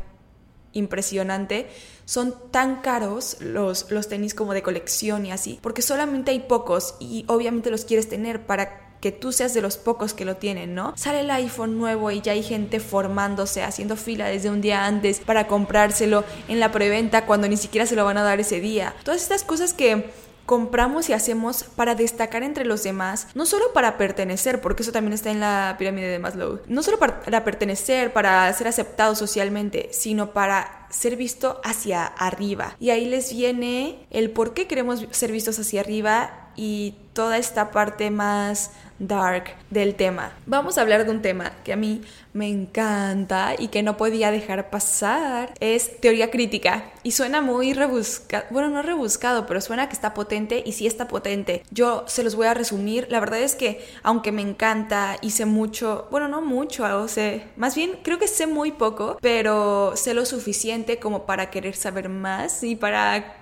impresionante 0.72 1.66
son 2.08 2.34
tan 2.50 2.76
caros 2.76 3.36
los, 3.40 3.90
los 3.90 4.08
tenis 4.08 4.32
como 4.32 4.54
de 4.54 4.62
colección 4.62 5.26
y 5.26 5.30
así, 5.30 5.58
porque 5.60 5.82
solamente 5.82 6.30
hay 6.30 6.40
pocos 6.40 6.94
y 7.00 7.26
obviamente 7.28 7.70
los 7.70 7.84
quieres 7.84 8.08
tener 8.08 8.46
para 8.46 8.96
que 9.02 9.12
tú 9.12 9.30
seas 9.30 9.52
de 9.52 9.60
los 9.60 9.76
pocos 9.76 10.14
que 10.14 10.24
lo 10.24 10.36
tienen, 10.36 10.74
¿no? 10.74 10.94
Sale 10.96 11.20
el 11.20 11.30
iPhone 11.30 11.76
nuevo 11.76 12.10
y 12.10 12.22
ya 12.22 12.32
hay 12.32 12.42
gente 12.42 12.80
formándose, 12.80 13.62
haciendo 13.62 13.94
fila 13.94 14.26
desde 14.26 14.48
un 14.48 14.62
día 14.62 14.86
antes 14.86 15.20
para 15.20 15.46
comprárselo 15.46 16.24
en 16.48 16.60
la 16.60 16.72
preventa 16.72 17.26
cuando 17.26 17.46
ni 17.46 17.58
siquiera 17.58 17.86
se 17.86 17.94
lo 17.94 18.06
van 18.06 18.16
a 18.16 18.22
dar 18.22 18.40
ese 18.40 18.58
día. 18.58 18.94
Todas 19.04 19.20
estas 19.20 19.44
cosas 19.44 19.74
que 19.74 20.10
compramos 20.46 21.10
y 21.10 21.12
hacemos 21.12 21.62
para 21.62 21.94
destacar 21.94 22.42
entre 22.42 22.64
los 22.64 22.82
demás, 22.82 23.28
no 23.34 23.44
solo 23.44 23.74
para 23.74 23.98
pertenecer, 23.98 24.62
porque 24.62 24.82
eso 24.82 24.92
también 24.92 25.12
está 25.12 25.30
en 25.30 25.40
la 25.40 25.76
pirámide 25.78 26.08
de 26.08 26.18
Maslow, 26.18 26.60
no 26.68 26.82
solo 26.82 26.98
para 26.98 27.44
pertenecer, 27.44 28.14
para 28.14 28.50
ser 28.54 28.66
aceptado 28.66 29.14
socialmente, 29.14 29.90
sino 29.92 30.32
para 30.32 30.77
ser 30.90 31.16
visto 31.16 31.60
hacia 31.64 32.06
arriba. 32.06 32.76
Y 32.80 32.90
ahí 32.90 33.06
les 33.06 33.32
viene 33.32 34.06
el 34.10 34.30
por 34.30 34.54
qué 34.54 34.66
queremos 34.66 35.06
ser 35.10 35.32
vistos 35.32 35.58
hacia 35.58 35.80
arriba 35.80 36.47
y 36.58 36.96
toda 37.12 37.38
esta 37.38 37.70
parte 37.70 38.10
más 38.10 38.72
dark 38.98 39.54
del 39.70 39.94
tema. 39.94 40.32
Vamos 40.44 40.76
a 40.76 40.80
hablar 40.80 41.04
de 41.04 41.12
un 41.12 41.22
tema 41.22 41.52
que 41.64 41.72
a 41.72 41.76
mí 41.76 42.02
me 42.32 42.48
encanta 42.48 43.54
y 43.56 43.68
que 43.68 43.84
no 43.84 43.96
podía 43.96 44.32
dejar 44.32 44.68
pasar. 44.68 45.54
Es 45.60 46.00
teoría 46.00 46.32
crítica. 46.32 46.90
Y 47.04 47.12
suena 47.12 47.40
muy 47.40 47.74
rebuscado. 47.74 48.44
Bueno, 48.50 48.70
no 48.70 48.82
rebuscado, 48.82 49.46
pero 49.46 49.60
suena 49.60 49.88
que 49.88 49.94
está 49.94 50.14
potente 50.14 50.62
y 50.66 50.72
sí 50.72 50.88
está 50.88 51.06
potente. 51.06 51.62
Yo 51.70 52.04
se 52.08 52.24
los 52.24 52.34
voy 52.34 52.48
a 52.48 52.54
resumir. 52.54 53.06
La 53.08 53.20
verdad 53.20 53.38
es 53.38 53.54
que, 53.54 53.86
aunque 54.02 54.32
me 54.32 54.42
encanta 54.42 55.16
y 55.20 55.30
sé 55.30 55.46
mucho, 55.46 56.08
bueno, 56.10 56.26
no 56.26 56.42
mucho, 56.42 56.84
o 57.00 57.06
sé, 57.06 57.44
más 57.56 57.76
bien 57.76 58.00
creo 58.02 58.18
que 58.18 58.26
sé 58.26 58.48
muy 58.48 58.72
poco, 58.72 59.16
pero 59.20 59.92
sé 59.94 60.12
lo 60.12 60.26
suficiente 60.26 60.98
como 60.98 61.24
para 61.24 61.50
querer 61.50 61.76
saber 61.76 62.08
más 62.08 62.64
y 62.64 62.74
para 62.74 63.36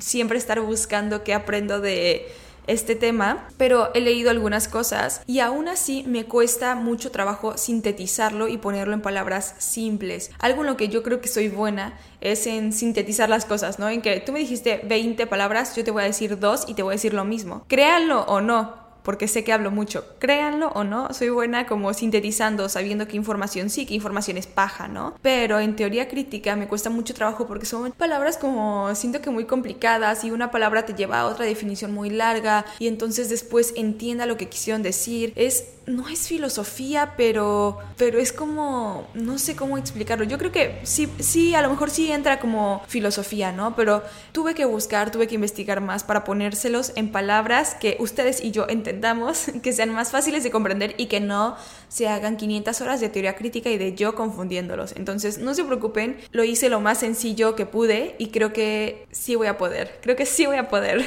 siempre 0.00 0.36
estar 0.36 0.60
buscando 0.60 1.24
qué 1.24 1.32
aprendo 1.32 1.80
de 1.80 2.26
este 2.66 2.96
tema, 2.96 3.48
pero 3.56 3.90
he 3.94 4.00
leído 4.00 4.30
algunas 4.30 4.68
cosas 4.68 5.22
y 5.26 5.40
aún 5.40 5.68
así 5.68 6.04
me 6.06 6.24
cuesta 6.24 6.74
mucho 6.74 7.10
trabajo 7.10 7.56
sintetizarlo 7.56 8.48
y 8.48 8.58
ponerlo 8.58 8.94
en 8.94 9.02
palabras 9.02 9.54
simples. 9.58 10.30
Algo 10.38 10.62
en 10.62 10.68
lo 10.68 10.76
que 10.76 10.88
yo 10.88 11.02
creo 11.02 11.20
que 11.20 11.28
soy 11.28 11.48
buena 11.48 11.98
es 12.20 12.46
en 12.46 12.72
sintetizar 12.72 13.28
las 13.28 13.44
cosas, 13.44 13.78
¿no? 13.78 13.88
En 13.88 14.02
que 14.02 14.20
tú 14.20 14.32
me 14.32 14.38
dijiste 14.38 14.80
20 14.84 15.26
palabras, 15.26 15.76
yo 15.76 15.84
te 15.84 15.90
voy 15.90 16.02
a 16.02 16.06
decir 16.06 16.38
dos 16.38 16.64
y 16.66 16.74
te 16.74 16.82
voy 16.82 16.92
a 16.92 16.96
decir 16.96 17.14
lo 17.14 17.24
mismo. 17.24 17.64
Créanlo 17.68 18.22
o 18.22 18.40
no, 18.40 18.85
porque 19.06 19.28
sé 19.28 19.44
que 19.44 19.52
hablo 19.52 19.70
mucho. 19.70 20.04
Créanlo 20.18 20.70
o 20.70 20.82
no, 20.82 21.14
soy 21.14 21.28
buena 21.28 21.68
como 21.68 21.94
sintetizando, 21.94 22.68
sabiendo 22.68 23.06
qué 23.06 23.16
información 23.16 23.70
sí, 23.70 23.86
qué 23.86 23.94
información 23.94 24.36
es 24.36 24.48
paja, 24.48 24.88
¿no? 24.88 25.14
Pero 25.22 25.60
en 25.60 25.76
teoría 25.76 26.08
crítica 26.08 26.56
me 26.56 26.66
cuesta 26.66 26.90
mucho 26.90 27.14
trabajo 27.14 27.46
porque 27.46 27.66
son 27.66 27.92
palabras 27.92 28.36
como 28.36 28.92
siento 28.96 29.22
que 29.22 29.30
muy 29.30 29.44
complicadas 29.44 30.24
y 30.24 30.32
una 30.32 30.50
palabra 30.50 30.84
te 30.86 30.94
lleva 30.94 31.20
a 31.20 31.26
otra 31.26 31.44
definición 31.44 31.94
muy 31.94 32.10
larga 32.10 32.66
y 32.80 32.88
entonces 32.88 33.28
después 33.28 33.74
entienda 33.76 34.26
lo 34.26 34.36
que 34.36 34.48
quisieron 34.48 34.82
decir. 34.82 35.32
Es 35.36 35.68
no 35.86 36.08
es 36.08 36.26
filosofía, 36.26 37.14
pero 37.16 37.78
pero 37.96 38.18
es 38.18 38.32
como 38.32 39.06
no 39.14 39.38
sé 39.38 39.54
cómo 39.54 39.78
explicarlo. 39.78 40.24
Yo 40.24 40.36
creo 40.36 40.50
que 40.50 40.80
sí 40.82 41.08
sí 41.20 41.54
a 41.54 41.62
lo 41.62 41.70
mejor 41.70 41.90
sí 41.90 42.10
entra 42.10 42.40
como 42.40 42.82
filosofía, 42.88 43.52
¿no? 43.52 43.76
Pero 43.76 44.02
tuve 44.32 44.54
que 44.54 44.64
buscar, 44.64 45.12
tuve 45.12 45.28
que 45.28 45.36
investigar 45.36 45.80
más 45.80 46.02
para 46.02 46.24
ponérselos 46.24 46.90
en 46.96 47.12
palabras 47.12 47.76
que 47.78 47.96
ustedes 48.00 48.42
y 48.42 48.50
yo 48.50 48.66
entendemos 48.68 48.95
que 49.62 49.72
sean 49.72 49.90
más 49.90 50.10
fáciles 50.10 50.42
de 50.42 50.50
comprender 50.50 50.94
y 50.96 51.06
que 51.06 51.20
no 51.20 51.56
se 51.88 52.08
hagan 52.08 52.36
500 52.36 52.80
horas 52.80 53.00
de 53.00 53.08
teoría 53.08 53.36
crítica 53.36 53.70
y 53.70 53.78
de 53.78 53.94
yo 53.94 54.14
confundiéndolos. 54.14 54.94
Entonces, 54.96 55.38
no 55.38 55.54
se 55.54 55.64
preocupen, 55.64 56.18
lo 56.32 56.44
hice 56.44 56.68
lo 56.68 56.80
más 56.80 56.98
sencillo 56.98 57.56
que 57.56 57.66
pude 57.66 58.16
y 58.18 58.28
creo 58.28 58.52
que 58.52 59.06
sí 59.10 59.34
voy 59.34 59.46
a 59.46 59.58
poder. 59.58 59.98
Creo 60.02 60.16
que 60.16 60.26
sí 60.26 60.46
voy 60.46 60.56
a 60.56 60.68
poder. 60.68 61.04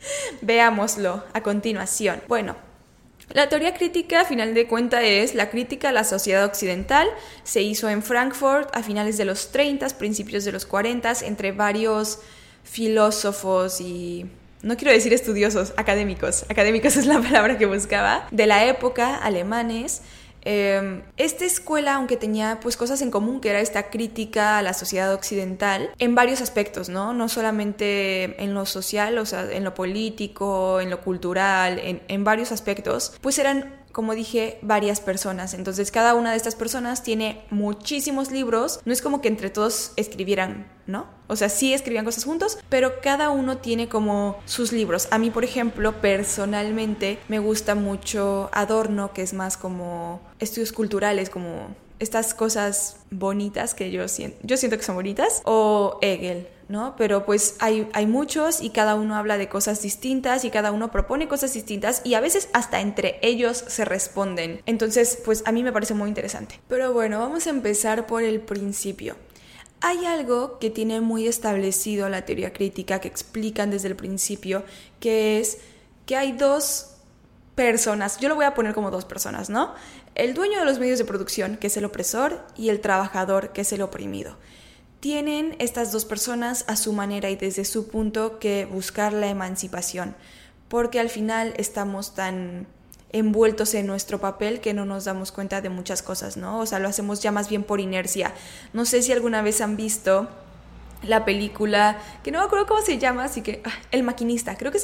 Veámoslo 0.42 1.24
a 1.32 1.42
continuación. 1.42 2.22
Bueno, 2.28 2.56
la 3.30 3.48
teoría 3.48 3.74
crítica, 3.74 4.22
a 4.22 4.24
final 4.24 4.54
de 4.54 4.66
cuentas, 4.66 5.02
es 5.04 5.34
la 5.34 5.50
crítica 5.50 5.90
a 5.90 5.92
la 5.92 6.04
sociedad 6.04 6.44
occidental. 6.44 7.06
Se 7.42 7.60
hizo 7.60 7.88
en 7.90 8.02
Frankfurt 8.02 8.74
a 8.74 8.82
finales 8.82 9.18
de 9.18 9.26
los 9.26 9.52
30, 9.52 9.86
principios 9.98 10.44
de 10.44 10.52
los 10.52 10.64
40, 10.64 11.12
entre 11.22 11.52
varios 11.52 12.20
filósofos 12.64 13.80
y 13.80 14.26
no 14.62 14.76
quiero 14.76 14.92
decir 14.92 15.12
estudiosos, 15.12 15.72
académicos, 15.76 16.44
académicos 16.48 16.96
es 16.96 17.06
la 17.06 17.20
palabra 17.20 17.58
que 17.58 17.66
buscaba, 17.66 18.26
de 18.30 18.46
la 18.46 18.64
época, 18.64 19.16
alemanes. 19.16 20.02
Em, 20.42 21.02
esta 21.16 21.44
escuela, 21.44 21.96
aunque 21.96 22.16
tenía 22.16 22.58
pues 22.62 22.76
cosas 22.76 23.02
en 23.02 23.10
común, 23.10 23.40
que 23.40 23.50
era 23.50 23.60
esta 23.60 23.90
crítica 23.90 24.58
a 24.58 24.62
la 24.62 24.72
sociedad 24.72 25.12
occidental, 25.12 25.90
en 25.98 26.14
varios 26.14 26.40
aspectos, 26.40 26.88
¿no? 26.88 27.12
No 27.12 27.28
solamente 27.28 28.42
en 28.42 28.54
lo 28.54 28.64
social, 28.64 29.18
o 29.18 29.26
sea, 29.26 29.50
en 29.50 29.64
lo 29.64 29.74
político, 29.74 30.80
en 30.80 30.90
lo 30.90 31.00
cultural, 31.00 31.78
en, 31.80 32.02
en 32.08 32.24
varios 32.24 32.52
aspectos, 32.52 33.14
pues 33.20 33.38
eran 33.38 33.77
como 33.98 34.14
dije, 34.14 34.60
varias 34.62 35.00
personas. 35.00 35.54
Entonces 35.54 35.90
cada 35.90 36.14
una 36.14 36.30
de 36.30 36.36
estas 36.36 36.54
personas 36.54 37.02
tiene 37.02 37.42
muchísimos 37.50 38.30
libros. 38.30 38.78
No 38.84 38.92
es 38.92 39.02
como 39.02 39.20
que 39.20 39.26
entre 39.26 39.50
todos 39.50 39.90
escribieran, 39.96 40.70
¿no? 40.86 41.06
O 41.26 41.34
sea, 41.34 41.48
sí 41.48 41.74
escribían 41.74 42.04
cosas 42.04 42.22
juntos, 42.22 42.58
pero 42.68 43.00
cada 43.02 43.30
uno 43.30 43.58
tiene 43.58 43.88
como 43.88 44.38
sus 44.44 44.70
libros. 44.70 45.08
A 45.10 45.18
mí, 45.18 45.32
por 45.32 45.42
ejemplo, 45.42 46.00
personalmente 46.00 47.18
me 47.26 47.40
gusta 47.40 47.74
mucho 47.74 48.50
Adorno, 48.52 49.12
que 49.12 49.22
es 49.22 49.32
más 49.32 49.56
como 49.56 50.20
estudios 50.38 50.70
culturales, 50.70 51.28
como 51.28 51.74
estas 51.98 52.34
cosas 52.34 52.96
bonitas 53.10 53.74
que 53.74 53.90
yo 53.90 54.06
siento, 54.08 54.38
yo 54.42 54.56
siento 54.56 54.76
que 54.76 54.84
son 54.84 54.94
bonitas, 54.94 55.42
o 55.44 55.98
Hegel, 56.02 56.48
¿no? 56.68 56.94
Pero 56.96 57.24
pues 57.24 57.56
hay, 57.60 57.88
hay 57.92 58.06
muchos 58.06 58.62
y 58.62 58.70
cada 58.70 58.94
uno 58.94 59.16
habla 59.16 59.38
de 59.38 59.48
cosas 59.48 59.82
distintas 59.82 60.44
y 60.44 60.50
cada 60.50 60.70
uno 60.70 60.90
propone 60.90 61.28
cosas 61.28 61.54
distintas 61.54 62.02
y 62.04 62.14
a 62.14 62.20
veces 62.20 62.48
hasta 62.52 62.80
entre 62.80 63.18
ellos 63.22 63.64
se 63.66 63.84
responden. 63.84 64.62
Entonces, 64.66 65.18
pues 65.24 65.42
a 65.46 65.52
mí 65.52 65.62
me 65.62 65.72
parece 65.72 65.94
muy 65.94 66.08
interesante. 66.08 66.60
Pero 66.68 66.92
bueno, 66.92 67.18
vamos 67.18 67.46
a 67.46 67.50
empezar 67.50 68.06
por 68.06 68.22
el 68.22 68.40
principio. 68.40 69.16
Hay 69.80 70.04
algo 70.06 70.58
que 70.58 70.70
tiene 70.70 71.00
muy 71.00 71.28
establecido 71.28 72.08
la 72.08 72.24
teoría 72.24 72.52
crítica 72.52 73.00
que 73.00 73.08
explican 73.08 73.70
desde 73.70 73.88
el 73.88 73.96
principio, 73.96 74.64
que 74.98 75.38
es 75.38 75.58
que 76.04 76.16
hay 76.16 76.32
dos 76.32 76.98
personas, 77.58 78.18
yo 78.20 78.28
lo 78.28 78.36
voy 78.36 78.44
a 78.44 78.54
poner 78.54 78.72
como 78.72 78.92
dos 78.92 79.04
personas, 79.04 79.50
¿no? 79.50 79.74
El 80.18 80.34
dueño 80.34 80.58
de 80.58 80.66
los 80.66 80.78
medios 80.78 80.98
de 80.98 81.06
producción, 81.06 81.56
que 81.56 81.68
es 81.68 81.76
el 81.78 81.86
opresor, 81.86 82.44
y 82.56 82.68
el 82.68 82.80
trabajador, 82.80 83.52
que 83.52 83.62
es 83.62 83.72
el 83.72 83.80
oprimido 83.80 84.36
tienen 85.00 85.54
estas 85.58 85.92
dos 85.92 86.04
personas 86.04 86.64
a 86.66 86.76
su 86.76 86.92
manera 86.92 87.30
y 87.30 87.36
desde 87.36 87.64
su 87.64 87.88
punto 87.88 88.38
que 88.38 88.64
buscar 88.64 89.12
la 89.12 89.28
emancipación, 89.28 90.16
porque 90.68 90.98
al 90.98 91.08
final 91.08 91.54
estamos 91.56 92.14
tan 92.14 92.66
envueltos 93.10 93.74
en 93.74 93.86
nuestro 93.86 94.20
papel 94.20 94.60
que 94.60 94.74
no 94.74 94.84
nos 94.84 95.04
damos 95.04 95.32
cuenta 95.32 95.60
de 95.60 95.70
muchas 95.70 96.02
cosas, 96.02 96.36
¿no? 96.36 96.58
O 96.58 96.66
sea, 96.66 96.78
lo 96.78 96.88
hacemos 96.88 97.22
ya 97.22 97.32
más 97.32 97.48
bien 97.48 97.62
por 97.62 97.80
inercia. 97.80 98.34
No 98.72 98.84
sé 98.84 99.02
si 99.02 99.12
alguna 99.12 99.40
vez 99.40 99.60
han 99.60 99.76
visto 99.76 100.28
la 101.02 101.24
película, 101.24 101.98
que 102.22 102.32
no 102.32 102.40
me 102.40 102.44
acuerdo 102.44 102.66
cómo 102.66 102.82
se 102.82 102.98
llama, 102.98 103.24
así 103.24 103.40
que 103.40 103.62
ah, 103.64 103.72
El 103.92 104.02
maquinista, 104.02 104.56
creo 104.56 104.72
que 104.72 104.80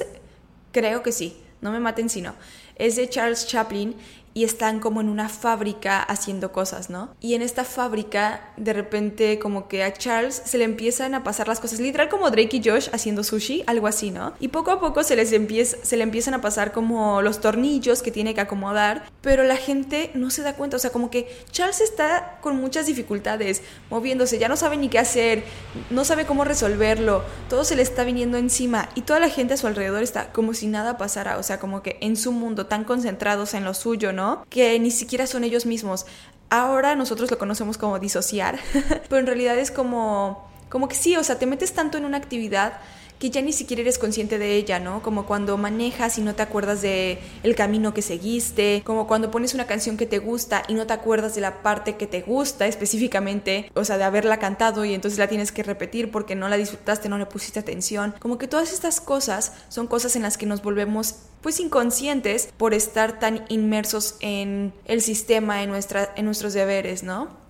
creo 0.72 1.02
que 1.02 1.12
sí, 1.12 1.36
no 1.60 1.70
me 1.72 1.80
maten 1.80 2.08
si 2.08 2.22
no. 2.22 2.34
Es 2.76 2.96
de 2.96 3.08
Charles 3.08 3.46
Chaplin 3.46 3.96
y 4.34 4.42
están 4.42 4.80
como 4.80 5.00
en 5.00 5.08
una 5.08 5.28
fábrica 5.28 6.02
haciendo 6.02 6.50
cosas, 6.50 6.90
¿no? 6.90 7.14
Y 7.20 7.34
en 7.34 7.42
esta 7.42 7.64
fábrica, 7.64 8.52
de 8.56 8.72
repente, 8.72 9.38
como 9.38 9.68
que 9.68 9.84
a 9.84 9.92
Charles 9.92 10.42
se 10.44 10.58
le 10.58 10.64
empiezan 10.64 11.14
a 11.14 11.22
pasar 11.22 11.46
las 11.46 11.60
cosas, 11.60 11.78
literal 11.78 12.08
como 12.08 12.30
Drake 12.30 12.56
y 12.56 12.68
Josh 12.68 12.88
haciendo 12.92 13.22
sushi, 13.22 13.62
algo 13.68 13.86
así, 13.86 14.10
¿no? 14.10 14.34
Y 14.40 14.48
poco 14.48 14.72
a 14.72 14.80
poco 14.80 15.04
se 15.04 15.14
les 15.14 15.32
empieza, 15.32 15.76
se 15.82 15.96
le 15.96 16.02
empiezan 16.02 16.34
a 16.34 16.40
pasar 16.40 16.72
como 16.72 17.22
los 17.22 17.40
tornillos 17.40 18.02
que 18.02 18.10
tiene 18.10 18.34
que 18.34 18.40
acomodar, 18.40 19.04
pero 19.22 19.44
la 19.44 19.56
gente 19.56 20.10
no 20.14 20.30
se 20.30 20.42
da 20.42 20.54
cuenta, 20.54 20.76
o 20.76 20.80
sea, 20.80 20.90
como 20.90 21.10
que 21.10 21.28
Charles 21.52 21.80
está 21.80 22.38
con 22.40 22.56
muchas 22.56 22.86
dificultades, 22.86 23.62
moviéndose, 23.88 24.38
ya 24.38 24.48
no 24.48 24.56
sabe 24.56 24.76
ni 24.76 24.88
qué 24.88 24.98
hacer, 24.98 25.44
no 25.90 26.04
sabe 26.04 26.26
cómo 26.26 26.44
resolverlo, 26.44 27.22
todo 27.48 27.62
se 27.62 27.76
le 27.76 27.82
está 27.82 28.02
viniendo 28.02 28.36
encima 28.36 28.88
y 28.96 29.02
toda 29.02 29.20
la 29.20 29.28
gente 29.28 29.54
a 29.54 29.56
su 29.56 29.68
alrededor 29.68 30.02
está 30.02 30.32
como 30.32 30.54
si 30.54 30.66
nada 30.66 30.98
pasara, 30.98 31.38
o 31.38 31.44
sea, 31.44 31.60
como 31.60 31.82
que 31.82 31.98
en 32.00 32.16
su 32.16 32.32
mundo 32.32 32.66
tan 32.66 32.82
concentrados 32.82 33.54
en 33.54 33.62
lo 33.64 33.74
suyo, 33.74 34.12
¿no? 34.12 34.23
Que 34.50 34.78
ni 34.78 34.90
siquiera 34.90 35.26
son 35.26 35.44
ellos 35.44 35.66
mismos. 35.66 36.06
Ahora 36.50 36.94
nosotros 36.94 37.30
lo 37.30 37.38
conocemos 37.38 37.78
como 37.78 37.98
disociar, 37.98 38.58
pero 39.08 39.18
en 39.18 39.26
realidad 39.26 39.58
es 39.58 39.70
como, 39.70 40.48
como 40.68 40.88
que 40.88 40.94
sí, 40.94 41.16
o 41.16 41.24
sea, 41.24 41.38
te 41.38 41.46
metes 41.46 41.72
tanto 41.72 41.98
en 41.98 42.04
una 42.04 42.18
actividad 42.18 42.74
que 43.18 43.30
ya 43.30 43.40
ni 43.42 43.52
siquiera 43.52 43.82
eres 43.82 43.98
consciente 43.98 44.38
de 44.38 44.56
ella, 44.56 44.78
¿no? 44.78 45.02
Como 45.02 45.26
cuando 45.26 45.56
manejas 45.56 46.18
y 46.18 46.22
no 46.22 46.34
te 46.34 46.42
acuerdas 46.42 46.82
de 46.82 47.18
el 47.42 47.54
camino 47.54 47.94
que 47.94 48.02
seguiste, 48.02 48.82
como 48.84 49.06
cuando 49.06 49.30
pones 49.30 49.54
una 49.54 49.66
canción 49.66 49.96
que 49.96 50.06
te 50.06 50.18
gusta 50.18 50.62
y 50.68 50.74
no 50.74 50.86
te 50.86 50.92
acuerdas 50.92 51.34
de 51.34 51.40
la 51.40 51.62
parte 51.62 51.96
que 51.96 52.06
te 52.06 52.22
gusta 52.22 52.66
específicamente, 52.66 53.70
o 53.74 53.84
sea, 53.84 53.98
de 53.98 54.04
haberla 54.04 54.38
cantado 54.38 54.84
y 54.84 54.94
entonces 54.94 55.18
la 55.18 55.28
tienes 55.28 55.52
que 55.52 55.62
repetir 55.62 56.10
porque 56.10 56.34
no 56.34 56.48
la 56.48 56.56
disfrutaste, 56.56 57.08
no 57.08 57.18
le 57.18 57.26
pusiste 57.26 57.60
atención. 57.60 58.14
Como 58.18 58.38
que 58.38 58.48
todas 58.48 58.72
estas 58.72 59.00
cosas 59.00 59.52
son 59.68 59.86
cosas 59.86 60.16
en 60.16 60.22
las 60.22 60.36
que 60.36 60.46
nos 60.46 60.62
volvemos 60.62 61.16
pues 61.40 61.60
inconscientes 61.60 62.48
por 62.56 62.72
estar 62.72 63.18
tan 63.18 63.44
inmersos 63.48 64.16
en 64.20 64.72
el 64.86 65.02
sistema, 65.02 65.62
en, 65.62 65.70
nuestra, 65.70 66.10
en 66.16 66.24
nuestros 66.24 66.54
deberes, 66.54 67.02
¿no? 67.02 67.43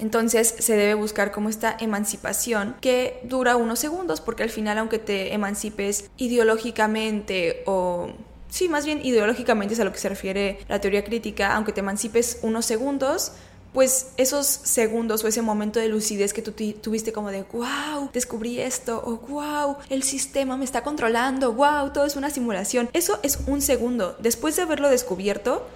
Entonces 0.00 0.54
se 0.58 0.76
debe 0.76 0.94
buscar 0.94 1.32
como 1.32 1.48
esta 1.48 1.76
emancipación 1.80 2.76
que 2.80 3.20
dura 3.24 3.56
unos 3.56 3.78
segundos 3.78 4.20
porque 4.20 4.42
al 4.42 4.50
final 4.50 4.78
aunque 4.78 4.98
te 4.98 5.34
emancipes 5.34 6.10
ideológicamente 6.16 7.62
o 7.66 8.10
sí, 8.48 8.68
más 8.68 8.86
bien 8.86 9.04
ideológicamente 9.04 9.74
es 9.74 9.80
a 9.80 9.84
lo 9.84 9.92
que 9.92 9.98
se 9.98 10.08
refiere 10.08 10.58
la 10.68 10.80
teoría 10.80 11.04
crítica, 11.04 11.54
aunque 11.54 11.72
te 11.72 11.80
emancipes 11.80 12.38
unos 12.42 12.64
segundos, 12.64 13.32
pues 13.72 14.12
esos 14.16 14.46
segundos 14.46 15.22
o 15.22 15.28
ese 15.28 15.42
momento 15.42 15.78
de 15.78 15.88
lucidez 15.88 16.32
que 16.32 16.40
tú 16.40 16.52
tuviste 16.52 17.12
como 17.12 17.30
de 17.30 17.42
wow, 17.42 18.10
descubrí 18.12 18.58
esto 18.58 19.02
o 19.04 19.18
wow, 19.28 19.76
el 19.90 20.02
sistema 20.02 20.56
me 20.56 20.64
está 20.64 20.82
controlando, 20.82 21.52
wow, 21.52 21.92
todo 21.92 22.06
es 22.06 22.16
una 22.16 22.30
simulación. 22.30 22.88
Eso 22.94 23.18
es 23.22 23.38
un 23.46 23.60
segundo. 23.60 24.16
Después 24.18 24.56
de 24.56 24.62
haberlo 24.62 24.88
descubierto, 24.88 25.66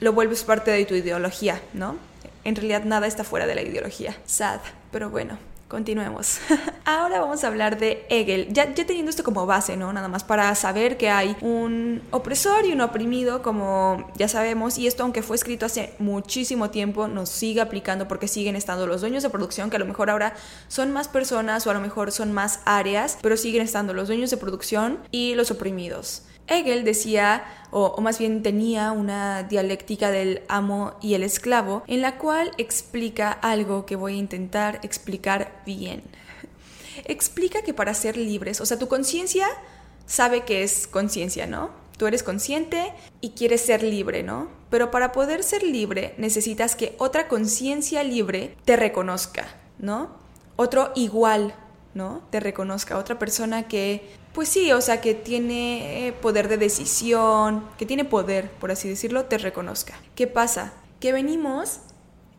lo 0.00 0.12
vuelves 0.12 0.44
parte 0.44 0.70
de 0.70 0.84
tu 0.84 0.94
ideología, 0.94 1.62
¿no? 1.72 1.96
En 2.46 2.54
realidad 2.54 2.84
nada 2.84 3.08
está 3.08 3.24
fuera 3.24 3.44
de 3.44 3.56
la 3.56 3.62
ideología. 3.62 4.16
Sad, 4.24 4.60
pero 4.92 5.10
bueno. 5.10 5.36
Continuemos. 5.66 6.38
Ahora 6.84 7.20
vamos 7.20 7.42
a 7.42 7.48
hablar 7.48 7.76
de 7.76 8.06
Hegel, 8.08 8.52
ya, 8.52 8.72
ya, 8.72 8.86
teniendo 8.86 9.10
esto 9.10 9.24
como 9.24 9.46
base, 9.46 9.76
¿no? 9.76 9.92
Nada 9.92 10.06
más 10.06 10.22
para 10.22 10.54
saber 10.54 10.96
que 10.96 11.10
hay 11.10 11.36
un 11.40 12.02
opresor 12.12 12.64
y 12.64 12.72
un 12.72 12.82
oprimido, 12.82 13.42
como 13.42 14.08
ya 14.14 14.28
sabemos, 14.28 14.78
y 14.78 14.86
esto 14.86 15.02
aunque 15.02 15.24
fue 15.24 15.34
escrito 15.34 15.66
hace 15.66 15.92
muchísimo 15.98 16.70
tiempo, 16.70 17.08
nos 17.08 17.30
sigue 17.30 17.60
aplicando 17.60 18.06
porque 18.06 18.28
siguen 18.28 18.54
estando 18.54 18.86
los 18.86 19.00
dueños 19.00 19.24
de 19.24 19.30
producción, 19.30 19.68
que 19.68 19.74
a 19.74 19.80
lo 19.80 19.86
mejor 19.86 20.08
ahora 20.08 20.34
son 20.68 20.92
más 20.92 21.08
personas 21.08 21.66
o 21.66 21.72
a 21.72 21.74
lo 21.74 21.80
mejor 21.80 22.12
son 22.12 22.32
más 22.32 22.60
áreas, 22.64 23.18
pero 23.20 23.36
siguen 23.36 23.62
estando 23.62 23.92
los 23.92 24.06
dueños 24.06 24.30
de 24.30 24.36
producción 24.36 25.00
y 25.10 25.34
los 25.34 25.50
oprimidos. 25.50 26.22
Hegel 26.48 26.84
decía, 26.84 27.44
o, 27.70 28.00
más 28.00 28.18
bien 28.18 28.42
tenía 28.42 28.92
una 28.92 29.42
dialéctica 29.42 30.10
del 30.10 30.42
amo 30.48 30.94
y 31.00 31.14
el 31.14 31.22
esclavo, 31.22 31.82
en 31.86 32.02
la 32.02 32.18
cual 32.18 32.52
explica 32.58 33.32
algo 33.32 33.86
que 33.86 33.96
voy 33.96 34.14
a 34.14 34.16
intentar 34.16 34.80
explicar 34.82 35.62
bien. 35.66 36.02
explica 37.04 37.62
que 37.62 37.74
para 37.74 37.94
ser 37.94 38.16
libres, 38.16 38.60
o 38.60 38.66
sea, 38.66 38.78
tu 38.78 38.88
conciencia 38.88 39.46
sabe 40.06 40.44
que 40.44 40.62
es 40.62 40.86
conciencia, 40.86 41.46
¿no? 41.46 41.70
Tú 41.96 42.06
eres 42.06 42.22
consciente 42.22 42.92
y 43.20 43.30
quieres 43.30 43.62
ser 43.62 43.82
libre, 43.82 44.22
¿no? 44.22 44.48
Pero 44.70 44.90
para 44.90 45.12
poder 45.12 45.42
ser 45.42 45.62
libre 45.62 46.14
necesitas 46.18 46.76
que 46.76 46.94
otra 46.98 47.26
conciencia 47.26 48.02
libre 48.02 48.54
te 48.64 48.76
reconozca, 48.76 49.46
¿no? 49.78 50.10
Otro 50.56 50.92
igual, 50.94 51.54
¿no? 51.94 52.22
Te 52.30 52.40
reconozca, 52.40 52.98
otra 52.98 53.18
persona 53.18 53.66
que 53.66 54.10
pues 54.36 54.50
sí, 54.50 54.70
o 54.70 54.82
sea, 54.82 55.00
que 55.00 55.14
tiene 55.14 56.08
eh, 56.08 56.12
poder 56.12 56.48
de 56.48 56.58
decisión, 56.58 57.64
que 57.78 57.86
tiene 57.86 58.04
poder, 58.04 58.50
por 58.50 58.70
así 58.70 58.86
decirlo, 58.86 59.24
te 59.24 59.38
reconozca. 59.38 59.94
¿Qué 60.14 60.26
pasa? 60.26 60.74
Que 61.00 61.10
venimos, 61.10 61.80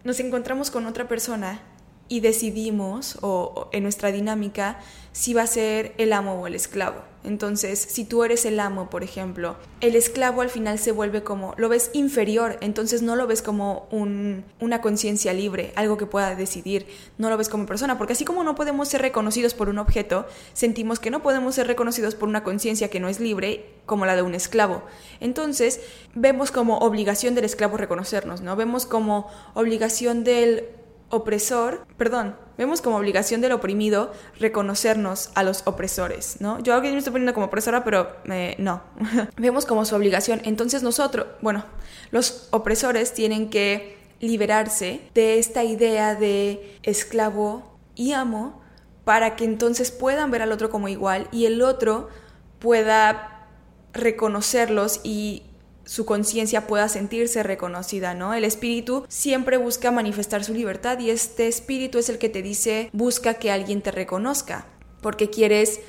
nos 0.03 0.19
encontramos 0.19 0.69
con 0.69 0.85
otra 0.85 1.07
persona 1.07 1.59
y 2.09 2.19
decidimos, 2.21 3.17
o, 3.21 3.69
en 3.71 3.83
nuestra 3.83 4.11
dinámica, 4.11 4.79
si 5.11 5.33
va 5.33 5.41
a 5.43 5.47
ser 5.47 5.93
el 5.97 6.13
amo 6.13 6.33
o 6.33 6.47
el 6.47 6.55
esclavo. 6.55 7.01
Entonces, 7.23 7.79
si 7.79 8.05
tú 8.05 8.23
eres 8.23 8.45
el 8.45 8.59
amo, 8.59 8.89
por 8.89 9.03
ejemplo, 9.03 9.57
el 9.81 9.95
esclavo 9.95 10.41
al 10.41 10.49
final 10.49 10.79
se 10.79 10.93
vuelve 10.93 11.23
como, 11.23 11.55
lo 11.57 11.67
ves 11.67 11.89
inferior, 11.93 12.57
entonces 12.61 13.01
no 13.01 13.15
lo 13.17 13.27
ves 13.27 13.41
como 13.41 13.87
un, 13.91 14.45
una 14.61 14.79
conciencia 14.79 15.33
libre, 15.33 15.73
algo 15.75 15.97
que 15.97 16.05
pueda 16.05 16.35
decidir, 16.35 16.85
no 17.17 17.29
lo 17.29 17.35
ves 17.35 17.49
como 17.49 17.65
persona, 17.65 17.97
porque 17.97 18.13
así 18.13 18.23
como 18.23 18.43
no 18.43 18.55
podemos 18.55 18.87
ser 18.87 19.01
reconocidos 19.01 19.55
por 19.55 19.67
un 19.67 19.79
objeto, 19.79 20.25
sentimos 20.53 20.99
que 20.99 21.09
no 21.09 21.21
podemos 21.21 21.55
ser 21.55 21.67
reconocidos 21.67 22.15
por 22.15 22.29
una 22.29 22.43
conciencia 22.43 22.89
que 22.89 23.01
no 23.01 23.09
es 23.09 23.19
libre, 23.19 23.65
como 23.85 24.05
la 24.05 24.15
de 24.15 24.21
un 24.21 24.35
esclavo. 24.35 24.83
Entonces, 25.19 25.81
vemos 26.15 26.51
como 26.51 26.77
obligación 26.77 27.35
del 27.35 27.45
esclavo 27.45 27.75
reconocernos, 27.75 28.41
¿no? 28.41 28.55
Vemos 28.55 28.85
como 28.85 29.27
obligación 29.53 30.23
del 30.23 30.69
opresor, 31.09 31.85
perdón, 31.97 32.35
vemos 32.57 32.81
como 32.81 32.97
obligación 32.97 33.41
del 33.41 33.53
oprimido 33.53 34.11
reconocernos 34.39 35.29
a 35.35 35.43
los 35.43 35.63
opresores, 35.65 36.37
¿no? 36.39 36.59
Yo 36.59 36.75
aquí 36.75 36.89
me 36.89 36.97
estoy 36.97 37.11
poniendo 37.11 37.33
como 37.33 37.45
opresora, 37.47 37.83
pero 37.83 38.17
eh, 38.25 38.55
no. 38.57 38.81
vemos 39.37 39.65
como 39.65 39.85
su 39.85 39.95
obligación. 39.95 40.41
Entonces 40.43 40.83
nosotros, 40.83 41.27
bueno, 41.41 41.63
los 42.11 42.49
opresores 42.51 43.13
tienen 43.13 43.49
que 43.49 43.97
liberarse 44.19 45.01
de 45.13 45.39
esta 45.39 45.63
idea 45.63 46.15
de 46.15 46.79
esclavo 46.83 47.77
y 47.95 48.13
amo 48.13 48.61
para 49.03 49.35
que 49.35 49.45
entonces 49.45 49.91
puedan 49.91 50.31
ver 50.31 50.41
al 50.41 50.51
otro 50.51 50.69
como 50.69 50.87
igual 50.87 51.27
y 51.31 51.45
el 51.45 51.61
otro 51.61 52.09
pueda 52.59 53.47
reconocerlos 53.93 54.99
y 55.03 55.43
su 55.87 56.05
conciencia 56.05 56.67
pueda 56.67 56.89
sentirse 56.89 57.41
reconocida, 57.43 58.13
¿no? 58.13 58.33
El 58.33 58.43
espíritu 58.43 59.05
siempre 59.07 59.57
busca 59.57 59.89
manifestar 59.89 60.43
su 60.43 60.53
libertad 60.53 60.99
y 60.99 61.09
este 61.09 61.47
espíritu 61.47 61.97
es 61.97 62.09
el 62.09 62.17
que 62.17 62.29
te 62.29 62.41
dice 62.41 62.89
busca 62.91 63.35
que 63.35 63.51
alguien 63.51 63.81
te 63.81 63.91
reconozca, 63.91 64.65
porque 65.01 65.29
quieres 65.29 65.79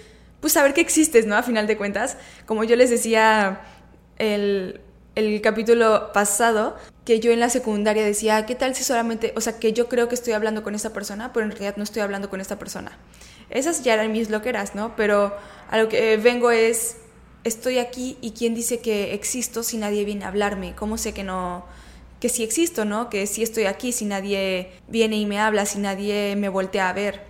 pues 0.40 0.52
saber 0.52 0.72
que 0.72 0.80
existes, 0.80 1.26
¿no? 1.26 1.36
A 1.36 1.42
final 1.42 1.66
de 1.66 1.76
cuentas, 1.76 2.16
como 2.46 2.62
yo 2.62 2.76
les 2.76 2.90
decía 2.90 3.60
el, 4.18 4.80
el 5.16 5.40
capítulo 5.40 6.12
pasado, 6.12 6.76
que 7.04 7.18
yo 7.18 7.32
en 7.32 7.40
la 7.40 7.50
secundaria 7.50 8.04
decía, 8.04 8.46
¿qué 8.46 8.54
tal 8.54 8.76
si 8.76 8.84
solamente, 8.84 9.32
o 9.34 9.40
sea, 9.40 9.58
que 9.58 9.72
yo 9.72 9.88
creo 9.88 10.08
que 10.08 10.14
estoy 10.14 10.34
hablando 10.34 10.62
con 10.62 10.76
esta 10.76 10.92
persona, 10.92 11.32
pero 11.32 11.44
en 11.44 11.50
realidad 11.50 11.74
no 11.76 11.82
estoy 11.82 12.02
hablando 12.02 12.30
con 12.30 12.40
esta 12.40 12.58
persona? 12.58 12.98
Esas 13.50 13.82
ya 13.82 13.94
eran 13.94 14.12
mis 14.12 14.30
loqueras, 14.30 14.76
¿no? 14.76 14.94
Pero 14.94 15.36
a 15.70 15.78
lo 15.78 15.88
que 15.88 16.16
vengo 16.18 16.52
es, 16.52 16.98
estoy 17.44 17.78
aquí 17.78 18.16
y 18.20 18.32
quién 18.32 18.54
dice 18.54 18.80
que 18.80 19.14
existo 19.14 19.62
si 19.62 19.76
nadie 19.76 20.04
viene 20.04 20.24
a 20.24 20.28
hablarme, 20.28 20.74
cómo 20.74 20.98
sé 20.98 21.12
que 21.14 21.24
no 21.24 21.64
que 22.20 22.28
sí 22.28 22.42
existo, 22.42 22.84
¿no? 22.84 23.10
Que 23.10 23.26
sí 23.26 23.42
estoy 23.42 23.66
aquí 23.66 23.92
si 23.92 24.04
nadie 24.04 24.72
viene 24.88 25.16
y 25.16 25.26
me 25.26 25.38
habla, 25.38 25.66
si 25.66 25.78
nadie 25.78 26.34
me 26.36 26.48
voltea 26.48 26.88
a 26.88 26.92
ver. 26.92 27.22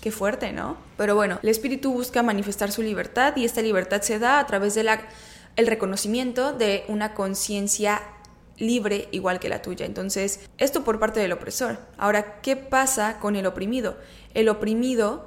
Qué 0.00 0.10
fuerte, 0.10 0.52
¿no? 0.52 0.76
Pero 0.96 1.14
bueno, 1.14 1.38
el 1.42 1.48
espíritu 1.48 1.92
busca 1.92 2.22
manifestar 2.22 2.70
su 2.70 2.82
libertad 2.82 3.34
y 3.36 3.44
esta 3.44 3.62
libertad 3.62 4.02
se 4.02 4.18
da 4.18 4.38
a 4.38 4.46
través 4.46 4.74
del 4.74 4.90
el 5.56 5.66
reconocimiento 5.66 6.52
de 6.52 6.84
una 6.88 7.14
conciencia 7.14 8.02
libre 8.58 9.08
igual 9.10 9.40
que 9.40 9.48
la 9.48 9.62
tuya. 9.62 9.86
Entonces, 9.86 10.40
esto 10.58 10.84
por 10.84 10.98
parte 10.98 11.20
del 11.20 11.32
opresor. 11.32 11.78
Ahora, 11.96 12.40
¿qué 12.42 12.56
pasa 12.56 13.18
con 13.20 13.36
el 13.36 13.46
oprimido? 13.46 13.96
El 14.34 14.50
oprimido 14.50 15.26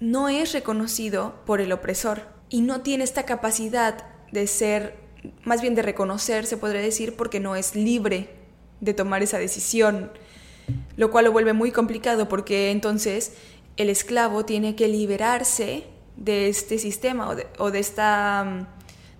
no 0.00 0.28
es 0.28 0.52
reconocido 0.52 1.36
por 1.46 1.60
el 1.60 1.72
opresor 1.72 2.31
y 2.52 2.60
no 2.60 2.82
tiene 2.82 3.02
esta 3.02 3.24
capacidad 3.24 4.04
de 4.30 4.46
ser, 4.46 4.94
más 5.42 5.62
bien 5.62 5.74
de 5.74 5.80
reconocer, 5.80 6.46
se 6.46 6.58
podría 6.58 6.82
decir, 6.82 7.16
porque 7.16 7.40
no 7.40 7.56
es 7.56 7.74
libre 7.74 8.28
de 8.80 8.92
tomar 8.92 9.22
esa 9.22 9.38
decisión, 9.38 10.12
lo 10.96 11.10
cual 11.10 11.24
lo 11.24 11.32
vuelve 11.32 11.54
muy 11.54 11.72
complicado 11.72 12.28
porque 12.28 12.70
entonces 12.70 13.32
el 13.78 13.88
esclavo 13.88 14.44
tiene 14.44 14.76
que 14.76 14.86
liberarse 14.86 15.84
de 16.16 16.50
este 16.50 16.78
sistema 16.78 17.34
o 17.58 17.70
de, 17.70 17.78
esta 17.78 18.44
mm, 18.44 18.66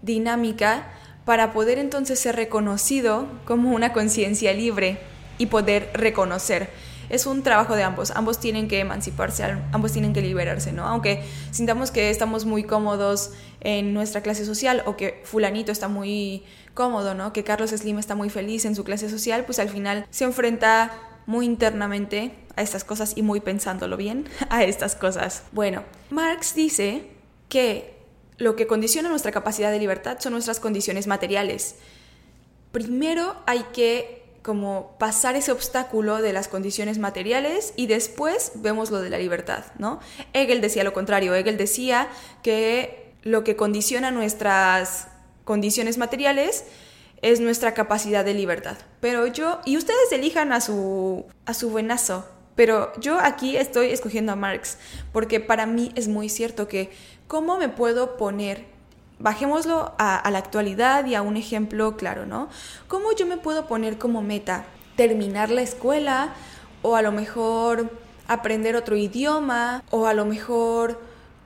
dinámica 0.02 0.92
para 1.24 1.54
poder 1.54 1.78
entonces 1.78 2.20
ser 2.20 2.36
reconocido 2.36 3.26
como 3.46 3.72
una 3.72 3.94
conciencia 3.94 4.52
libre 4.52 4.98
y 5.38 5.46
poder 5.46 5.90
reconocer 5.94 6.68
es 7.08 7.26
un 7.26 7.42
trabajo 7.42 7.76
de 7.76 7.82
ambos. 7.82 8.10
Ambos 8.12 8.38
tienen 8.40 8.68
que 8.68 8.80
emanciparse, 8.80 9.44
ambos 9.72 9.92
tienen 9.92 10.12
que 10.12 10.22
liberarse, 10.22 10.72
¿no? 10.72 10.86
Aunque 10.86 11.24
sintamos 11.50 11.90
que 11.90 12.10
estamos 12.10 12.44
muy 12.44 12.64
cómodos 12.64 13.30
en 13.60 13.94
nuestra 13.94 14.22
clase 14.22 14.44
social 14.44 14.82
o 14.86 14.96
que 14.96 15.22
fulanito 15.24 15.72
está 15.72 15.88
muy 15.88 16.44
cómodo, 16.74 17.14
¿no? 17.14 17.32
Que 17.32 17.44
Carlos 17.44 17.70
Slim 17.70 17.98
está 17.98 18.14
muy 18.14 18.30
feliz 18.30 18.64
en 18.64 18.74
su 18.74 18.84
clase 18.84 19.08
social, 19.08 19.44
pues 19.44 19.58
al 19.58 19.68
final 19.68 20.06
se 20.10 20.24
enfrenta 20.24 20.92
muy 21.26 21.46
internamente 21.46 22.34
a 22.56 22.62
estas 22.62 22.84
cosas 22.84 23.12
y 23.16 23.22
muy 23.22 23.40
pensándolo 23.40 23.96
bien 23.96 24.28
a 24.50 24.64
estas 24.64 24.96
cosas. 24.96 25.44
Bueno, 25.52 25.84
Marx 26.10 26.54
dice 26.54 27.08
que 27.48 27.94
lo 28.38 28.56
que 28.56 28.66
condiciona 28.66 29.08
nuestra 29.08 29.32
capacidad 29.32 29.70
de 29.70 29.78
libertad 29.78 30.18
son 30.20 30.32
nuestras 30.32 30.58
condiciones 30.58 31.06
materiales. 31.06 31.76
Primero 32.72 33.36
hay 33.46 33.64
que 33.72 34.21
como 34.42 34.96
pasar 34.98 35.36
ese 35.36 35.52
obstáculo 35.52 36.20
de 36.20 36.32
las 36.32 36.48
condiciones 36.48 36.98
materiales 36.98 37.72
y 37.76 37.86
después 37.86 38.52
vemos 38.56 38.90
lo 38.90 39.00
de 39.00 39.10
la 39.10 39.18
libertad, 39.18 39.64
¿no? 39.78 40.00
Hegel 40.32 40.60
decía 40.60 40.84
lo 40.84 40.92
contrario, 40.92 41.34
Hegel 41.34 41.56
decía 41.56 42.08
que 42.42 43.14
lo 43.22 43.44
que 43.44 43.56
condiciona 43.56 44.10
nuestras 44.10 45.08
condiciones 45.44 45.96
materiales 45.96 46.64
es 47.22 47.40
nuestra 47.40 47.72
capacidad 47.72 48.24
de 48.24 48.34
libertad. 48.34 48.76
Pero 49.00 49.26
yo, 49.28 49.60
y 49.64 49.76
ustedes 49.76 50.10
elijan 50.10 50.52
a 50.52 50.60
su, 50.60 51.24
a 51.46 51.54
su 51.54 51.70
buenazo, 51.70 52.26
pero 52.56 52.92
yo 53.00 53.18
aquí 53.20 53.56
estoy 53.56 53.90
escogiendo 53.90 54.32
a 54.32 54.36
Marx, 54.36 54.76
porque 55.12 55.40
para 55.40 55.66
mí 55.66 55.92
es 55.94 56.08
muy 56.08 56.28
cierto 56.28 56.68
que 56.68 56.90
¿cómo 57.28 57.58
me 57.58 57.68
puedo 57.68 58.16
poner? 58.16 58.71
Bajémoslo 59.22 59.94
a, 59.98 60.28
la 60.32 60.38
actualidad 60.38 61.06
y 61.06 61.14
a 61.14 61.22
un 61.22 61.36
ejemplo 61.36 61.96
claro, 61.96 62.26
¿no? 62.26 62.48
¿Cómo 62.88 63.12
yo 63.12 63.24
me 63.24 63.36
puedo 63.36 63.68
poner 63.68 63.96
como 63.96 64.20
meta 64.20 64.64
terminar 64.96 65.48
la 65.48 65.62
escuela 65.62 66.34
o 66.82 66.96
a 66.96 67.02
lo 67.02 67.12
mejor 67.12 67.88
aprender 68.26 68.74
otro 68.74 68.96
idioma 68.96 69.84
o 69.90 70.06
a 70.06 70.12
lo 70.12 70.24
mejor 70.24 71.00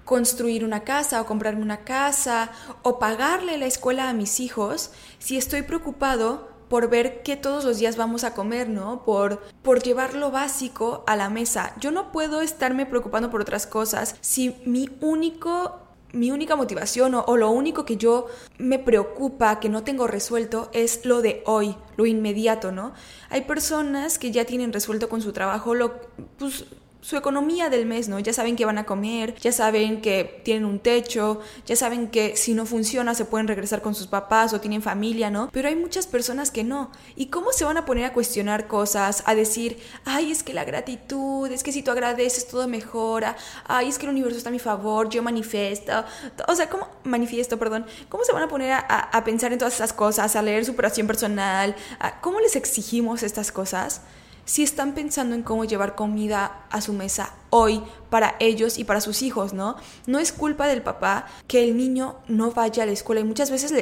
construir 0.07 0.65
una 0.65 0.85
casa 0.85 1.21
o 1.21 1.27
comprarme 1.27 1.61
una 1.61 1.85
casa 1.85 2.51
o 2.83 2.99
pagarle 2.99 3.59
la 3.59 3.67
escuela 3.67 4.09
a 4.09 4.15
mis 4.15 4.41
hijos 4.41 4.93
si 5.19 5.37
estoy 5.37 5.61
preocupado 5.61 6.49
por 6.71 6.89
ver 6.89 7.23
qué 7.23 7.37
todos 7.37 7.65
los 7.65 7.79
días 7.79 7.99
vamos 7.99 8.25
a 8.25 8.33
comer, 8.33 8.71
¿no? 8.71 9.05
Por, 9.05 9.43
por 9.63 9.83
llevar 9.83 10.15
lo 10.15 10.31
básico 10.31 11.05
a 11.07 11.15
la 11.15 11.29
mesa. 11.29 11.75
Yo 11.79 11.91
no 11.91 12.11
puedo 12.11 12.41
estarme 12.41 12.87
preocupando 12.87 13.31
por 13.31 13.43
otras 13.43 13.67
cosas 13.67 14.17
si 14.23 14.57
mi 14.65 14.89
único 15.03 15.86
mi 16.17 16.31
única 16.31 16.57
motivación 16.57 17.15
o, 17.15 17.37
lo 17.37 17.51
único 17.51 17.85
que 17.85 17.97
yo 17.97 18.27
me 18.59 18.79
preocupa, 18.79 19.61
que 19.61 19.69
no 19.69 19.85
tengo 19.85 20.07
resuelto, 20.07 20.71
es 20.73 21.05
lo 21.05 21.23
de 21.23 21.43
hoy, 21.47 21.77
lo 21.97 22.07
inmediato, 22.07 22.73
¿no? 22.73 22.93
Hay 23.31 23.43
personas 23.43 24.19
que 24.19 24.31
ya 24.31 24.45
tienen 24.45 24.73
resuelto 24.73 25.09
con 25.09 25.23
su 25.23 25.33
trabajo 25.33 25.75
lo, 25.75 26.01
pues, 26.39 26.65
su 27.01 27.17
economía 27.17 27.71
del 27.71 27.87
mes, 27.87 28.09
¿no? 28.09 28.19
Ya 28.19 28.33
saben 28.33 28.57
que 28.57 28.65
van 28.65 28.79
a 28.79 28.85
comer, 28.85 29.35
ya 29.37 29.53
saben 29.53 30.01
que 30.01 30.41
tienen 30.45 30.65
un 30.65 30.81
techo, 30.81 31.41
ya 31.65 31.77
saben 31.77 32.09
que 32.09 32.37
si 32.37 32.53
no 32.55 32.67
funciona 32.67 33.15
se 33.15 33.25
pueden 33.25 33.47
regresar 33.47 33.81
con 33.81 33.95
sus 33.95 34.07
papás 34.07 34.53
o 34.53 34.61
tienen 34.61 34.83
familia, 34.83 35.31
¿no? 35.31 35.49
Pero 35.53 35.69
hay 35.69 35.77
muchas 35.77 36.07
personas 36.07 36.51
que 36.51 36.65
no. 36.65 36.91
¿Y 37.15 37.27
cómo 37.27 37.53
se 37.53 37.65
van 37.65 37.77
a 37.77 37.85
poner 37.85 38.05
a 38.07 38.13
cuestionar 38.13 38.67
cosas, 38.67 39.23
a 39.27 39.35
decir, 39.35 39.79
ay, 40.05 40.33
es 40.33 40.43
que 40.43 40.53
la 40.53 40.65
gratitud, 40.65 41.51
es 41.53 41.63
que 41.63 41.71
si 41.71 41.83
tú 41.83 41.91
agradeces 41.91 42.49
todo 42.49 42.67
mejora, 42.67 43.37
ay, 43.67 43.89
es 43.89 43.99
que 43.99 44.07
el 44.07 44.11
universo 44.11 44.39
está 44.39 44.49
a 44.49 44.53
mi 44.53 44.59
favor, 44.59 45.09
yo 45.09 45.23
manifiesto, 45.23 46.05
o 46.49 46.55
sea, 46.57 46.69
¿cómo 46.69 46.89
manifiesto, 47.05 47.59
perdón? 47.59 47.87
¿Cómo 48.09 48.25
se 48.25 48.33
van 48.33 48.43
a 48.43 48.49
poner 48.49 48.73
a, 48.73 49.23
pensar 49.25 49.53
en 49.53 49.59
todas 49.59 49.75
esas 49.75 49.93
cosas, 49.93 50.35
a 50.35 50.43
leer 50.43 50.65
superación 50.65 51.07
personal? 51.07 51.77
¿Cómo 52.21 52.41
les 52.41 52.57
exigimos 52.57 53.23
estas 53.23 53.53
cosas? 53.53 54.03
Si 54.47 54.63
están 54.63 54.95
pensando 54.95 55.35
en 55.35 55.43
cómo 55.43 55.65
llevar 55.65 55.97
comida 55.97 56.65
a 56.71 56.81
su 56.81 56.93
mesa 56.93 57.35
hoy 57.51 57.83
para 58.11 58.37
ellos 58.39 58.79
y 58.79 58.85
para 58.85 59.01
sus 59.01 59.23
hijos, 59.23 59.53
¿no? 59.53 59.77
No 60.07 60.21
es 60.21 60.33
culpa 60.33 60.69
del 60.69 60.83
papá 60.83 61.27
que 61.49 61.65
el 61.65 61.77
niño 61.77 62.17
no 62.29 62.53
vaya 62.53 62.85
a 62.85 62.87
la 62.87 62.93
escuela 62.93 63.21
y 63.21 63.25
muchas 63.25 63.51
veces 63.51 63.75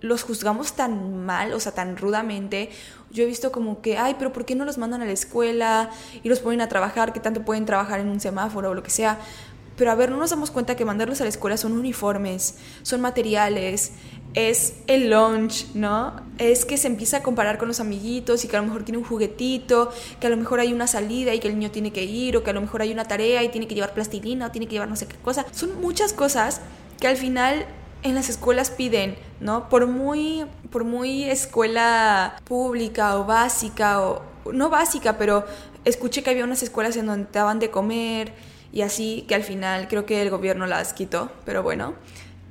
los 0.00 0.22
juzgamos 0.22 0.72
tan 0.72 1.24
mal, 1.26 1.52
o 1.52 1.60
sea, 1.60 1.72
tan 1.72 1.96
rudamente. 1.98 2.70
Yo 3.10 3.22
he 3.22 3.26
visto 3.26 3.52
como 3.52 3.82
que, 3.82 3.98
ay, 3.98 4.16
pero 4.18 4.32
¿por 4.32 4.46
qué 4.46 4.54
no 4.54 4.64
los 4.64 4.78
mandan 4.78 5.02
a 5.02 5.04
la 5.04 5.12
escuela 5.12 5.90
y 6.22 6.28
los 6.28 6.40
ponen 6.40 6.62
a 6.62 6.68
trabajar? 6.68 7.12
que 7.12 7.20
tanto 7.20 7.42
pueden 7.42 7.66
trabajar 7.66 8.00
en 8.00 8.08
un 8.08 8.18
semáforo 8.18 8.70
o 8.70 8.74
lo 8.74 8.82
que 8.82 8.90
sea? 8.90 9.18
Pero 9.78 9.92
a 9.92 9.94
ver, 9.94 10.10
no 10.10 10.16
nos 10.16 10.30
damos 10.30 10.50
cuenta 10.50 10.74
que 10.76 10.84
mandarlos 10.84 11.20
a 11.20 11.24
la 11.24 11.30
escuela 11.30 11.56
son 11.56 11.72
uniformes, 11.72 12.56
son 12.82 13.00
materiales, 13.00 13.92
es 14.34 14.74
el 14.88 15.08
lunch, 15.08 15.66
¿no? 15.74 16.20
Es 16.38 16.64
que 16.64 16.76
se 16.76 16.88
empieza 16.88 17.18
a 17.18 17.22
comparar 17.22 17.58
con 17.58 17.68
los 17.68 17.78
amiguitos 17.78 18.44
y 18.44 18.48
que 18.48 18.56
a 18.56 18.60
lo 18.60 18.66
mejor 18.66 18.82
tiene 18.82 18.98
un 18.98 19.04
juguetito, 19.04 19.90
que 20.20 20.26
a 20.26 20.30
lo 20.30 20.36
mejor 20.36 20.58
hay 20.58 20.72
una 20.72 20.88
salida 20.88 21.32
y 21.32 21.38
que 21.38 21.46
el 21.46 21.56
niño 21.58 21.70
tiene 21.70 21.92
que 21.92 22.04
ir, 22.04 22.36
o 22.36 22.42
que 22.42 22.50
a 22.50 22.52
lo 22.52 22.60
mejor 22.60 22.82
hay 22.82 22.92
una 22.92 23.04
tarea 23.04 23.42
y 23.44 23.50
tiene 23.50 23.68
que 23.68 23.76
llevar 23.76 23.94
plastilina 23.94 24.46
o 24.46 24.50
tiene 24.50 24.66
que 24.66 24.72
llevar 24.72 24.88
no 24.88 24.96
sé 24.96 25.06
qué 25.06 25.16
cosa. 25.16 25.46
Son 25.52 25.80
muchas 25.80 26.12
cosas 26.12 26.60
que 26.98 27.06
al 27.06 27.16
final 27.16 27.64
en 28.02 28.16
las 28.16 28.28
escuelas 28.28 28.70
piden, 28.70 29.16
¿no? 29.40 29.68
Por 29.68 29.86
muy, 29.86 30.44
por 30.70 30.82
muy 30.82 31.24
escuela 31.24 32.40
pública 32.44 33.16
o 33.16 33.24
básica, 33.24 34.02
o 34.02 34.22
no 34.52 34.70
básica, 34.70 35.18
pero 35.18 35.44
escuché 35.84 36.24
que 36.24 36.30
había 36.30 36.44
unas 36.44 36.64
escuelas 36.64 36.96
en 36.96 37.06
donde 37.06 37.28
daban 37.32 37.60
de 37.60 37.70
comer 37.70 38.32
y 38.72 38.82
así, 38.82 39.24
que 39.28 39.34
al 39.34 39.42
final 39.42 39.88
creo 39.88 40.06
que 40.06 40.22
el 40.22 40.30
gobierno 40.30 40.66
las 40.66 40.92
quitó, 40.92 41.30
pero 41.44 41.62
bueno. 41.62 41.94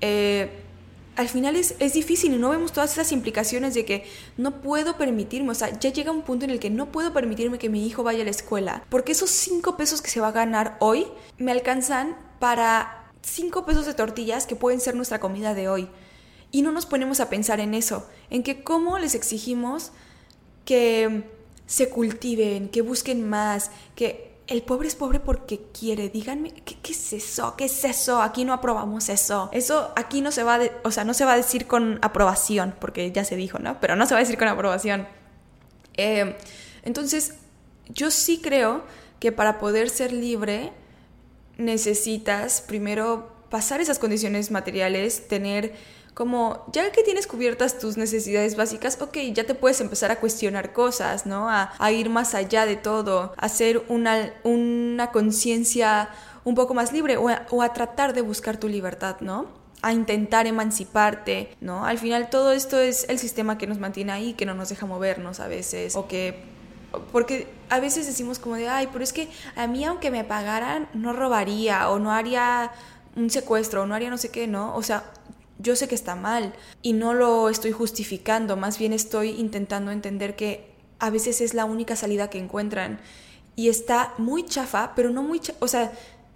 Eh, 0.02 0.50
al 1.16 1.30
final 1.30 1.56
es, 1.56 1.76
es, 1.80 1.94
difícil 1.94 2.34
y 2.34 2.38
no 2.38 2.50
vemos 2.50 2.72
todas 2.72 2.92
esas 2.92 3.12
implicaciones 3.12 3.74
de 3.74 3.86
que 3.86 4.06
no 4.38 4.62
puedo 4.62 4.98
permitirme, 4.98 5.50
o 5.50 5.56
sea, 5.56 5.78
ya 5.80 5.92
llega 5.92 6.12
un 6.12 6.22
punto 6.22 6.46
en 6.46 6.52
el 6.52 6.60
que 6.60 6.70
no 6.70 6.92
puedo 6.92 7.12
permitirme 7.12 7.58
que 7.58 7.70
mi 7.70 7.88
hijo 7.88 8.04
vaya 8.04 8.22
a 8.22 8.26
la 8.26 8.32
escuela, 8.32 8.84
porque 8.90 9.14
esos 9.14 9.32
cinco 9.32 9.78
pesos 9.78 10.04
que 10.04 10.12
se 10.12 10.20
va 10.20 10.28
a 10.28 10.32
ganar 10.32 10.78
hoy 10.80 11.08
me 11.40 11.52
alcanzan 11.52 12.16
para 12.40 13.10
cinco 13.24 13.66
pesos 13.66 13.88
de 13.88 13.96
tortillas 13.96 14.46
que 14.46 14.56
pueden 14.56 14.80
ser 14.80 14.96
nuestra 14.96 15.20
comida 15.20 15.54
de 15.56 15.70
hoy. 15.70 15.90
Y 16.52 16.62
no 16.62 16.72
nos 16.72 16.86
ponemos 16.86 17.20
a 17.20 17.30
pensar 17.30 17.60
en 17.60 17.74
eso, 17.74 18.08
en 18.30 18.44
que 18.44 18.64
cómo 18.64 19.00
les 19.00 19.16
exigimos 19.16 19.92
que 20.66 21.24
se 21.66 21.90
cultiven, 21.90 22.70
que 22.70 22.82
busquen 22.82 23.28
más, 23.28 23.72
que 23.96 24.27
el 24.48 24.64
pobre 24.64 24.88
es 24.88 24.96
pobre 24.96 25.20
porque 25.20 25.62
quiere. 25.78 26.10
Díganme, 26.10 26.52
¿qué, 26.54 26.92
es 26.92 27.14
eso? 27.14 27.56
¿Qué 27.58 27.66
es 27.66 27.84
eso? 27.84 28.22
Aquí 28.22 28.46
no 28.46 28.54
aprobamos 28.54 29.10
eso. 29.10 29.50
Eso 29.52 29.92
aquí 29.96 30.22
no 30.22 30.32
se 30.32 30.44
va, 30.44 30.60
o 30.84 30.92
sea, 30.92 31.04
no 31.04 31.14
se 31.14 31.26
va 31.26 31.34
a 31.34 31.38
decir 31.38 31.68
con 31.68 32.00
aprobación, 32.02 32.74
porque 32.80 33.12
ya 33.12 33.26
se 33.26 33.36
dijo, 33.36 33.60
¿no? 33.60 33.80
Pero 33.80 33.96
no 33.96 34.06
se 34.06 34.14
va 34.14 34.20
a 34.20 34.24
decir 34.24 34.38
con 34.38 34.48
aprobación. 34.48 35.08
Eh, 35.96 36.36
entonces, 36.84 37.36
yo 37.90 38.10
sí 38.10 38.40
creo 38.42 38.84
que 39.20 39.32
para 39.32 39.60
poder 39.60 39.90
ser 39.90 40.14
libre 40.14 40.72
necesitas 41.58 42.62
primero 42.62 43.32
pasar 43.50 43.82
esas 43.82 44.00
condiciones 44.00 44.52
materiales, 44.52 45.28
tener 45.28 45.74
como 46.18 46.66
ya 46.72 46.92
que 46.92 47.04
tienes 47.04 47.28
cubiertas 47.28 47.78
tus 47.78 47.96
necesidades 47.96 48.56
básicas, 48.56 49.00
ok, 49.00 49.18
ya 49.34 49.44
te 49.44 49.54
puedes 49.54 49.80
empezar 49.82 50.10
a 50.10 50.20
cuestionar 50.20 50.74
cosas, 50.74 51.28
¿no? 51.28 51.48
A, 51.48 51.92
ir 51.92 52.10
más 52.10 52.34
allá 52.34 52.66
de 52.66 52.76
todo, 52.76 53.36
a 53.38 53.46
hacer 53.46 53.84
una, 53.88 54.34
una 54.44 55.12
conciencia 55.12 56.10
un 56.44 56.56
poco 56.56 56.74
más 56.74 56.92
libre 56.92 57.18
o 57.18 57.62
a, 57.62 57.74
tratar 57.74 58.16
de 58.16 58.22
buscar 58.22 58.58
tu 58.58 58.68
libertad, 58.68 59.18
¿no? 59.20 59.46
a 59.84 59.94
intentar 59.94 60.48
emanciparte, 60.48 61.56
¿no? 61.62 61.86
Al 61.86 62.00
final 62.00 62.32
todo 62.32 62.52
esto 62.52 62.80
es 62.80 63.08
el 63.10 63.20
sistema 63.20 63.60
que 63.60 63.68
nos 63.68 63.78
mantiene 63.78 64.12
ahí, 64.12 64.34
que 64.34 64.48
no 64.48 64.56
nos 64.56 64.70
deja 64.70 64.88
movernos 64.88 65.40
a 65.40 65.48
veces, 65.48 65.96
o 65.96 66.08
que 66.08 66.46
porque 67.12 67.48
a 67.70 67.80
veces 67.80 68.08
decimos 68.08 68.40
como 68.40 68.56
de, 68.56 68.68
ay, 68.68 68.90
pero 68.92 69.04
es 69.04 69.14
que 69.14 69.30
a 69.56 69.68
mí 69.68 69.86
aunque 69.86 70.10
me 70.10 70.24
pagaran, 70.24 70.90
no 70.96 71.14
robaría 71.14 71.92
o 71.92 72.00
no 72.00 72.12
haría 72.12 72.72
un 73.16 73.30
secuestro 73.30 73.84
o 73.84 73.86
no 73.86 73.94
haría 73.94 74.10
no 74.10 74.18
sé 74.18 74.30
qué, 74.30 74.48
¿no? 74.48 74.76
O 74.76 74.82
sea, 74.82 75.04
yo 75.60 75.76
sé 75.76 75.88
que 75.88 75.96
está 75.96 76.16
mal 76.16 76.54
y 76.82 76.94
no 76.94 77.14
lo 77.14 77.50
estoy 77.50 77.72
justificando, 77.72 78.58
más 78.58 78.78
bien 78.78 78.94
estoy 78.94 79.30
intentando 79.32 79.92
entender 79.92 80.36
que 80.36 80.72
a 81.00 81.10
veces 81.10 81.42
es 81.42 81.54
la 81.54 81.66
única 81.66 81.96
salida 81.96 82.30
que 82.30 82.40
encuentran 82.40 83.00
y 83.56 83.70
está 83.70 84.14
muy 84.18 84.46
chafa, 84.46 84.94
pero 84.96 85.10
no 85.10 85.24
muy, 85.24 85.40
chafa, 85.40 85.58
o 85.62 85.68
sea, 85.68 85.92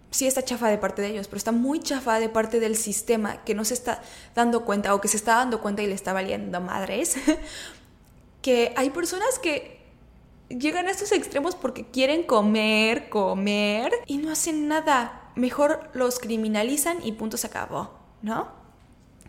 sí 0.09 0.27
está 0.27 0.43
chafa 0.43 0.69
de 0.69 0.77
parte 0.77 1.01
de 1.01 1.09
ellos, 1.09 1.27
pero 1.27 1.37
está 1.37 1.51
muy 1.51 1.79
chafa 1.79 2.19
de 2.19 2.29
parte 2.29 2.59
del 2.59 2.75
sistema 2.75 3.43
que 3.43 3.55
no 3.55 3.63
se 3.63 3.73
está 3.73 4.01
dando 4.35 4.65
cuenta 4.65 4.93
o 4.93 5.01
que 5.01 5.07
se 5.07 5.17
está 5.17 5.35
dando 5.35 5.61
cuenta 5.61 5.83
y 5.83 5.87
le 5.87 5.93
está 5.93 6.13
valiendo 6.13 6.59
madres, 6.61 7.15
que 8.41 8.73
hay 8.75 8.89
personas 8.89 9.39
que 9.39 9.81
llegan 10.49 10.87
a 10.87 10.91
estos 10.91 11.11
extremos 11.11 11.55
porque 11.55 11.85
quieren 11.85 12.23
comer, 12.23 13.09
comer 13.09 13.93
y 14.07 14.17
no 14.17 14.31
hacen 14.31 14.67
nada. 14.67 15.31
Mejor 15.35 15.89
los 15.93 16.19
criminalizan 16.19 16.97
y 17.05 17.13
punto 17.13 17.37
se 17.37 17.47
acabó, 17.47 17.91
¿no? 18.21 18.60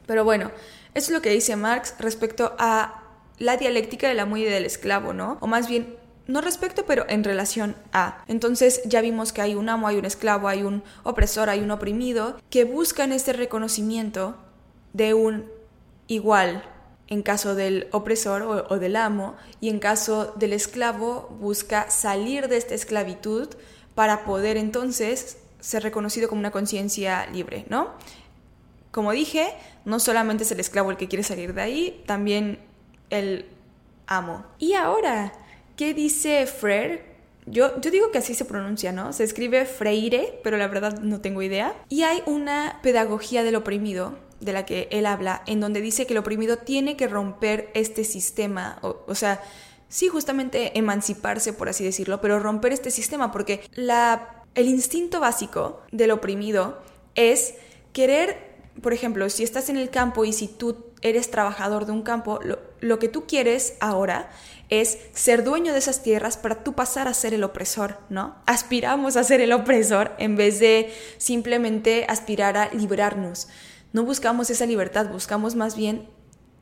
Pero 0.07 0.25
bueno, 0.25 0.51
eso 0.95 1.07
es 1.07 1.11
lo 1.11 1.23
que 1.23 1.31
dice 1.31 1.57
Marx 1.57 1.95
respecto 1.99 2.55
a 2.59 3.03
la 3.39 3.57
dialéctica 3.57 4.09
del 4.09 4.21
amo 4.21 4.37
y 4.37 4.45
del 4.45 4.65
esclavo, 4.65 5.13
¿no? 5.13 5.39
O 5.41 5.47
más 5.47 5.69
bien, 5.69 5.97
no 6.27 6.41
respecto, 6.41 6.85
pero 6.87 7.05
en 7.09 7.25
relación 7.25 7.77
a. 7.93 8.25
Entonces 8.29 8.83
ya 8.85 9.01
vimos 9.01 9.33
que 9.33 9.43
hay 9.43 9.55
un 9.55 9.69
amo, 9.69 9.89
hay 9.89 9.97
un 9.97 10.05
esclavo, 10.05 10.49
hay 10.49 10.63
un 10.63 10.83
opresor, 11.03 11.49
hay 11.49 11.61
un 11.61 11.71
oprimido, 11.71 12.39
que 12.51 12.65
buscan 12.65 13.13
este 13.13 13.33
reconocimiento 13.33 14.37
de 14.93 15.15
un 15.15 15.51
igual 16.07 16.63
en 17.09 17.23
caso 17.23 17.55
del 17.55 17.89
opresor 17.93 18.43
o, 18.43 18.79
del 18.79 18.97
amo, 18.97 19.37
y 19.61 19.69
en 19.69 19.81
caso 19.81 20.33
del 20.37 20.55
esclavo 20.55 21.37
busca 21.41 21.91
salir 21.91 22.49
de 22.49 22.57
esta 22.57 22.75
esclavitud 22.75 23.49
para 23.95 24.25
poder 24.25 24.57
entonces 24.57 25.37
ser 25.61 25.83
reconocido 25.83 26.29
como 26.29 26.39
una 26.39 26.51
conciencia 26.51 27.27
libre, 27.27 27.67
¿no? 27.69 27.91
Como 28.93 29.11
dije, 29.13 29.49
no 29.85 29.99
solamente 29.99 30.45
es 30.45 30.53
el 30.53 30.61
esclavo 30.61 30.91
el 30.91 30.97
que 30.97 31.09
quiere 31.09 31.25
salir 31.25 31.55
de 31.55 31.63
ahí, 31.63 32.03
también 32.07 32.61
el 33.11 33.47
amo. 34.07 34.45
Y 34.59 34.75
ahora, 34.75 35.33
¿qué 35.77 35.95
dice 35.95 36.47
Freire? 36.47 37.11
Yo, 37.47 37.81
yo 37.81 37.91
digo 37.91 38.13
que 38.13 38.19
así 38.19 38.35
se 38.35 38.45
pronuncia, 38.45 38.93
¿no? 38.93 39.13
Se 39.13 39.25
escribe 39.25 39.65
Freire, 39.65 40.39
pero 40.45 40.57
la 40.59 40.69
verdad 40.69 41.01
no 41.01 41.21
tengo 41.21 41.43
idea. 41.43 41.75
Y 41.89 42.03
hay 42.03 42.23
una 42.27 42.79
pedagogía 42.83 43.43
del 43.43 43.57
oprimido 43.57 44.17
de 44.41 44.53
la 44.53 44.67
que 44.67 44.89
él 44.91 45.07
habla, 45.07 45.43
en 45.47 45.61
donde 45.61 45.81
dice 45.81 46.07
que 46.07 46.13
el 46.13 46.19
oprimido 46.19 46.59
tiene 46.59 46.97
que 46.97 47.09
romper 47.09 47.71
este 47.75 48.05
sistema, 48.05 48.79
o, 48.83 49.03
o 49.07 49.15
sea, 49.15 49.41
sí, 49.89 50.09
justamente 50.09 50.77
emanciparse, 50.79 51.53
por 51.53 51.69
así 51.69 51.85
decirlo, 51.85 52.21
pero 52.21 52.41
romper 52.41 52.73
este 52.73 52.91
sistema, 52.91 53.33
porque 53.33 53.63
la, 53.73 54.45
el 54.55 54.69
instinto 54.69 55.21
básico 55.21 55.81
del 55.93 56.11
oprimido 56.11 56.83
es 57.15 57.55
querer 57.93 58.52
por 58.81 58.93
ejemplo, 58.93 59.29
si 59.29 59.43
estás 59.43 59.69
en 59.69 59.77
el 59.77 59.91
campo 59.91 60.25
y 60.25 60.33
si 60.33 60.49
tú 60.49 60.77
eres 61.03 61.31
trabajador 61.31 61.85
de 61.85 61.93
un 61.93 62.03
campo, 62.03 62.41
lo, 62.81 62.99
que 62.99 63.09
tú 63.09 63.27
quieres 63.27 63.75
ahora 63.81 64.31
es 64.71 64.99
ser 65.13 65.45
dueño 65.45 65.73
de 65.73 65.81
esas 65.81 66.03
tierras 66.03 66.37
para 66.37 66.65
tú 66.65 66.73
pasar 66.73 67.09
a 67.09 67.15
ser 67.15 67.35
el 67.35 67.45
opresor, 67.45 67.99
¿no? 68.09 68.37
Aspiramos 68.47 69.17
a 69.17 69.25
ser 69.25 69.41
el 69.41 69.53
opresor 69.53 70.13
en 70.19 70.37
vez 70.37 70.59
de 70.61 70.93
simplemente 71.19 72.07
aspirar 72.09 72.57
a 72.57 72.73
librarnos. 72.73 73.49
No 73.93 74.05
buscamos 74.05 74.49
esa 74.49 74.65
libertad, 74.65 75.11
buscamos 75.11 75.55
más 75.55 75.77
bien 75.77 76.09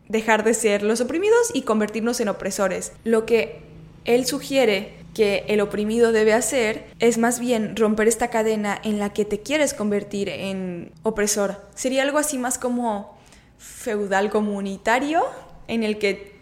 dejar 0.08 0.42
de 0.42 0.54
ser 0.54 0.82
los 0.82 1.00
oprimidos 1.00 1.50
y 1.54 1.62
convertirnos 1.62 2.18
en 2.18 2.28
opresores. 2.28 2.92
Lo 3.04 3.26
que 3.26 3.62
él 4.04 4.26
sugiere 4.26 4.99
que 5.14 5.44
el 5.48 5.60
oprimido 5.60 6.12
debe 6.12 6.32
hacer 6.32 6.86
es 6.98 7.18
más 7.18 7.40
bien 7.40 7.76
romper 7.76 8.08
esta 8.08 8.28
cadena 8.28 8.80
en 8.82 8.98
la 8.98 9.12
que 9.12 9.24
te 9.24 9.40
quieres 9.40 9.74
convertir 9.74 10.28
en 10.28 10.92
opresor. 11.02 11.60
Sería 11.74 12.02
algo 12.02 12.18
así 12.18 12.38
más 12.38 12.58
como 12.58 13.18
feudal 13.58 14.30
comunitario 14.30 15.22
en 15.68 15.82
el 15.82 15.98
que, 15.98 16.34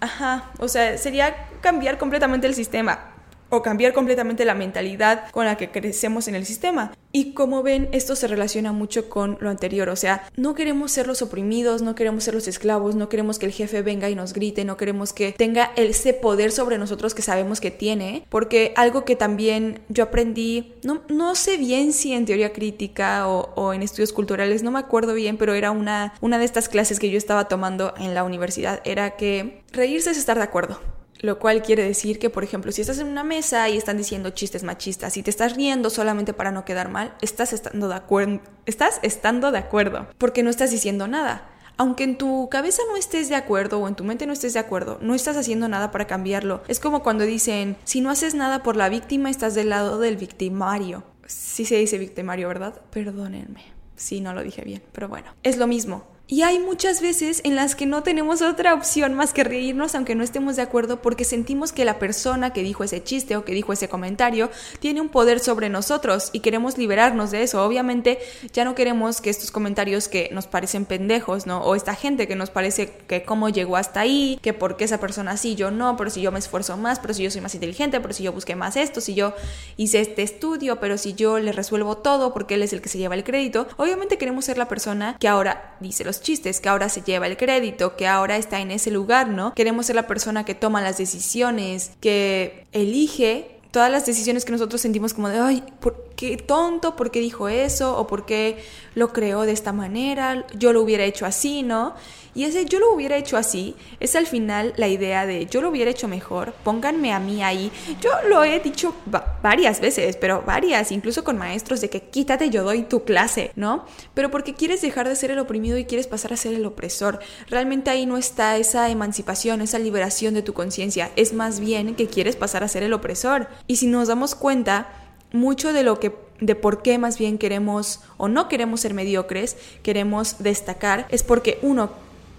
ajá, 0.00 0.50
o 0.58 0.68
sea, 0.68 0.98
sería 0.98 1.48
cambiar 1.60 1.98
completamente 1.98 2.46
el 2.46 2.54
sistema 2.54 3.07
o 3.50 3.62
cambiar 3.62 3.92
completamente 3.92 4.44
la 4.44 4.54
mentalidad 4.54 5.30
con 5.30 5.44
la 5.44 5.56
que 5.56 5.70
crecemos 5.70 6.28
en 6.28 6.34
el 6.34 6.44
sistema. 6.44 6.92
Y 7.10 7.32
como 7.32 7.62
ven, 7.62 7.88
esto 7.92 8.14
se 8.16 8.28
relaciona 8.28 8.72
mucho 8.72 9.08
con 9.08 9.38
lo 9.40 9.48
anterior, 9.48 9.88
o 9.88 9.96
sea, 9.96 10.28
no 10.36 10.54
queremos 10.54 10.92
ser 10.92 11.06
los 11.06 11.22
oprimidos, 11.22 11.80
no 11.80 11.94
queremos 11.94 12.24
ser 12.24 12.34
los 12.34 12.48
esclavos, 12.48 12.94
no 12.94 13.08
queremos 13.08 13.38
que 13.38 13.46
el 13.46 13.52
jefe 13.52 13.80
venga 13.80 14.10
y 14.10 14.14
nos 14.14 14.34
grite, 14.34 14.64
no 14.64 14.76
queremos 14.76 15.14
que 15.14 15.32
tenga 15.32 15.72
ese 15.76 16.12
poder 16.12 16.52
sobre 16.52 16.76
nosotros 16.76 17.14
que 17.14 17.22
sabemos 17.22 17.60
que 17.60 17.70
tiene, 17.70 18.26
porque 18.28 18.74
algo 18.76 19.04
que 19.06 19.16
también 19.16 19.80
yo 19.88 20.04
aprendí, 20.04 20.74
no, 20.82 21.02
no 21.08 21.34
sé 21.34 21.56
bien 21.56 21.94
si 21.94 22.12
en 22.12 22.26
teoría 22.26 22.52
crítica 22.52 23.26
o, 23.26 23.54
o 23.54 23.72
en 23.72 23.82
estudios 23.82 24.12
culturales, 24.12 24.62
no 24.62 24.70
me 24.70 24.78
acuerdo 24.78 25.14
bien, 25.14 25.38
pero 25.38 25.54
era 25.54 25.70
una, 25.70 26.12
una 26.20 26.38
de 26.38 26.44
estas 26.44 26.68
clases 26.68 27.00
que 27.00 27.10
yo 27.10 27.16
estaba 27.16 27.48
tomando 27.48 27.94
en 27.96 28.14
la 28.14 28.24
universidad, 28.24 28.82
era 28.84 29.16
que 29.16 29.62
reírse 29.72 30.10
es 30.10 30.18
estar 30.18 30.36
de 30.36 30.44
acuerdo. 30.44 30.78
Lo 31.20 31.38
cual 31.38 31.62
quiere 31.62 31.84
decir 31.84 32.18
que, 32.18 32.30
por 32.30 32.44
ejemplo, 32.44 32.70
si 32.70 32.80
estás 32.80 32.98
en 32.98 33.08
una 33.08 33.24
mesa 33.24 33.68
y 33.68 33.76
están 33.76 33.96
diciendo 33.96 34.30
chistes 34.30 34.62
machistas 34.62 35.16
y 35.16 35.22
te 35.22 35.30
estás 35.30 35.56
riendo 35.56 35.90
solamente 35.90 36.32
para 36.32 36.52
no 36.52 36.64
quedar 36.64 36.88
mal, 36.88 37.14
estás 37.22 37.52
estando 37.52 37.88
de 37.88 37.94
acuerdo, 37.94 38.40
estás 38.66 39.00
estando 39.02 39.50
de 39.50 39.58
acuerdo, 39.58 40.06
porque 40.18 40.42
no 40.42 40.50
estás 40.50 40.70
diciendo 40.70 41.08
nada. 41.08 41.50
Aunque 41.76 42.02
en 42.02 42.18
tu 42.18 42.48
cabeza 42.48 42.82
no 42.90 42.96
estés 42.96 43.28
de 43.28 43.36
acuerdo 43.36 43.78
o 43.78 43.86
en 43.86 43.94
tu 43.94 44.02
mente 44.02 44.26
no 44.26 44.32
estés 44.32 44.52
de 44.54 44.58
acuerdo, 44.58 44.98
no 45.00 45.14
estás 45.14 45.36
haciendo 45.36 45.68
nada 45.68 45.92
para 45.92 46.08
cambiarlo. 46.08 46.62
Es 46.66 46.80
como 46.80 47.04
cuando 47.04 47.24
dicen, 47.24 47.76
si 47.84 48.00
no 48.00 48.10
haces 48.10 48.34
nada 48.34 48.64
por 48.64 48.76
la 48.76 48.88
víctima, 48.88 49.30
estás 49.30 49.54
del 49.54 49.68
lado 49.68 50.00
del 50.00 50.16
victimario. 50.16 51.04
Sí 51.26 51.64
se 51.64 51.76
dice 51.76 51.98
victimario, 51.98 52.48
¿verdad? 52.48 52.80
Perdónenme. 52.90 53.62
Sí, 53.94 54.20
no 54.20 54.34
lo 54.34 54.42
dije 54.42 54.62
bien, 54.62 54.82
pero 54.92 55.08
bueno. 55.08 55.28
Es 55.42 55.56
lo 55.56 55.68
mismo. 55.68 56.04
Y 56.30 56.42
hay 56.42 56.58
muchas 56.58 57.00
veces 57.00 57.40
en 57.42 57.56
las 57.56 57.74
que 57.74 57.86
no 57.86 58.02
tenemos 58.02 58.42
otra 58.42 58.74
opción 58.74 59.14
más 59.14 59.32
que 59.32 59.44
reírnos 59.44 59.94
aunque 59.94 60.14
no 60.14 60.22
estemos 60.22 60.56
de 60.56 60.62
acuerdo 60.62 61.00
porque 61.00 61.24
sentimos 61.24 61.72
que 61.72 61.86
la 61.86 61.98
persona 61.98 62.52
que 62.52 62.62
dijo 62.62 62.84
ese 62.84 63.02
chiste 63.02 63.34
o 63.34 63.46
que 63.46 63.54
dijo 63.54 63.72
ese 63.72 63.88
comentario 63.88 64.50
tiene 64.78 65.00
un 65.00 65.08
poder 65.08 65.40
sobre 65.40 65.70
nosotros 65.70 66.28
y 66.34 66.40
queremos 66.40 66.76
liberarnos 66.76 67.30
de 67.30 67.44
eso. 67.44 67.64
Obviamente 67.64 68.18
ya 68.52 68.66
no 68.66 68.74
queremos 68.74 69.22
que 69.22 69.30
estos 69.30 69.50
comentarios 69.50 70.08
que 70.08 70.28
nos 70.30 70.46
parecen 70.46 70.84
pendejos, 70.84 71.46
¿no? 71.46 71.62
O 71.62 71.74
esta 71.74 71.94
gente 71.94 72.28
que 72.28 72.36
nos 72.36 72.50
parece 72.50 72.90
que 73.08 73.22
cómo 73.22 73.48
llegó 73.48 73.78
hasta 73.78 74.00
ahí, 74.00 74.38
que 74.42 74.52
por 74.52 74.76
qué 74.76 74.84
esa 74.84 75.00
persona 75.00 75.38
sí, 75.38 75.54
yo 75.54 75.70
no, 75.70 75.96
pero 75.96 76.10
si 76.10 76.20
yo 76.20 76.30
me 76.30 76.40
esfuerzo 76.40 76.76
más, 76.76 77.00
pero 77.00 77.14
si 77.14 77.22
yo 77.22 77.30
soy 77.30 77.40
más 77.40 77.54
inteligente, 77.54 78.00
pero 78.00 78.12
si 78.12 78.24
yo 78.24 78.34
busqué 78.34 78.54
más 78.54 78.76
esto, 78.76 79.00
si 79.00 79.14
yo 79.14 79.32
hice 79.78 80.00
este 80.00 80.24
estudio, 80.24 80.78
pero 80.78 80.98
si 80.98 81.14
yo 81.14 81.38
le 81.38 81.52
resuelvo 81.52 81.96
todo 81.96 82.34
porque 82.34 82.56
él 82.56 82.62
es 82.64 82.74
el 82.74 82.82
que 82.82 82.90
se 82.90 82.98
lleva 82.98 83.14
el 83.14 83.24
crédito. 83.24 83.66
Obviamente 83.78 84.18
queremos 84.18 84.44
ser 84.44 84.58
la 84.58 84.68
persona 84.68 85.16
que 85.18 85.26
ahora 85.26 85.74
dice 85.80 86.04
los 86.04 86.17
chistes, 86.20 86.60
que 86.60 86.68
ahora 86.68 86.88
se 86.88 87.02
lleva 87.02 87.26
el 87.26 87.36
crédito, 87.36 87.96
que 87.96 88.06
ahora 88.06 88.36
está 88.36 88.60
en 88.60 88.70
ese 88.70 88.90
lugar, 88.90 89.28
¿no? 89.28 89.54
Queremos 89.54 89.86
ser 89.86 89.96
la 89.96 90.06
persona 90.06 90.44
que 90.44 90.54
toma 90.54 90.80
las 90.82 90.98
decisiones, 90.98 91.92
que 92.00 92.66
elige 92.72 93.58
todas 93.70 93.90
las 93.90 94.06
decisiones 94.06 94.44
que 94.44 94.52
nosotros 94.52 94.80
sentimos 94.80 95.14
como 95.14 95.28
de, 95.28 95.38
ay, 95.38 95.64
¿por 95.80 96.07
qué 96.18 96.36
tonto? 96.36 96.96
¿Por 96.96 97.12
qué 97.12 97.20
dijo 97.20 97.48
eso? 97.48 97.96
¿O 97.96 98.08
por 98.08 98.26
qué 98.26 98.58
lo 98.96 99.12
creó 99.12 99.42
de 99.42 99.52
esta 99.52 99.72
manera? 99.72 100.44
Yo 100.52 100.72
lo 100.72 100.82
hubiera 100.82 101.04
hecho 101.04 101.26
así, 101.26 101.62
¿no? 101.62 101.94
Y 102.34 102.44
ese 102.44 102.64
yo 102.64 102.80
lo 102.80 102.92
hubiera 102.92 103.16
hecho 103.16 103.36
así 103.36 103.76
es 104.00 104.16
al 104.16 104.26
final 104.26 104.74
la 104.76 104.88
idea 104.88 105.26
de 105.26 105.46
yo 105.46 105.60
lo 105.60 105.70
hubiera 105.70 105.90
hecho 105.90 106.08
mejor, 106.08 106.54
pónganme 106.64 107.12
a 107.12 107.20
mí 107.20 107.42
ahí. 107.42 107.70
Yo 108.00 108.10
lo 108.28 108.42
he 108.42 108.58
dicho 108.58 108.94
varias 109.42 109.80
veces, 109.80 110.16
pero 110.16 110.42
varias, 110.42 110.90
incluso 110.90 111.22
con 111.22 111.38
maestros, 111.38 111.80
de 111.80 111.88
que 111.88 112.00
quítate, 112.00 112.50
yo 112.50 112.64
doy 112.64 112.82
tu 112.82 113.04
clase, 113.04 113.52
¿no? 113.54 113.86
Pero 114.14 114.30
porque 114.30 114.54
quieres 114.54 114.82
dejar 114.82 115.08
de 115.08 115.14
ser 115.14 115.30
el 115.30 115.38
oprimido 115.38 115.78
y 115.78 115.84
quieres 115.84 116.08
pasar 116.08 116.32
a 116.32 116.36
ser 116.36 116.52
el 116.54 116.66
opresor. 116.66 117.20
Realmente 117.48 117.90
ahí 117.90 118.06
no 118.06 118.16
está 118.16 118.56
esa 118.56 118.90
emancipación, 118.90 119.60
esa 119.60 119.78
liberación 119.78 120.34
de 120.34 120.42
tu 120.42 120.52
conciencia. 120.52 121.12
Es 121.14 121.32
más 121.32 121.60
bien 121.60 121.94
que 121.94 122.08
quieres 122.08 122.34
pasar 122.34 122.64
a 122.64 122.68
ser 122.68 122.82
el 122.82 122.92
opresor. 122.92 123.48
Y 123.68 123.76
si 123.76 123.86
nos 123.86 124.08
damos 124.08 124.34
cuenta, 124.34 125.07
mucho 125.32 125.72
de 125.72 125.82
lo 125.82 126.00
que 126.00 126.12
de 126.40 126.54
por 126.54 126.82
qué 126.82 126.98
más 126.98 127.18
bien 127.18 127.36
queremos 127.36 128.00
o 128.16 128.28
no 128.28 128.48
queremos 128.48 128.80
ser 128.80 128.94
mediocres, 128.94 129.56
queremos 129.82 130.36
destacar, 130.38 131.06
es 131.10 131.22
porque 131.22 131.58
uno 131.62 131.90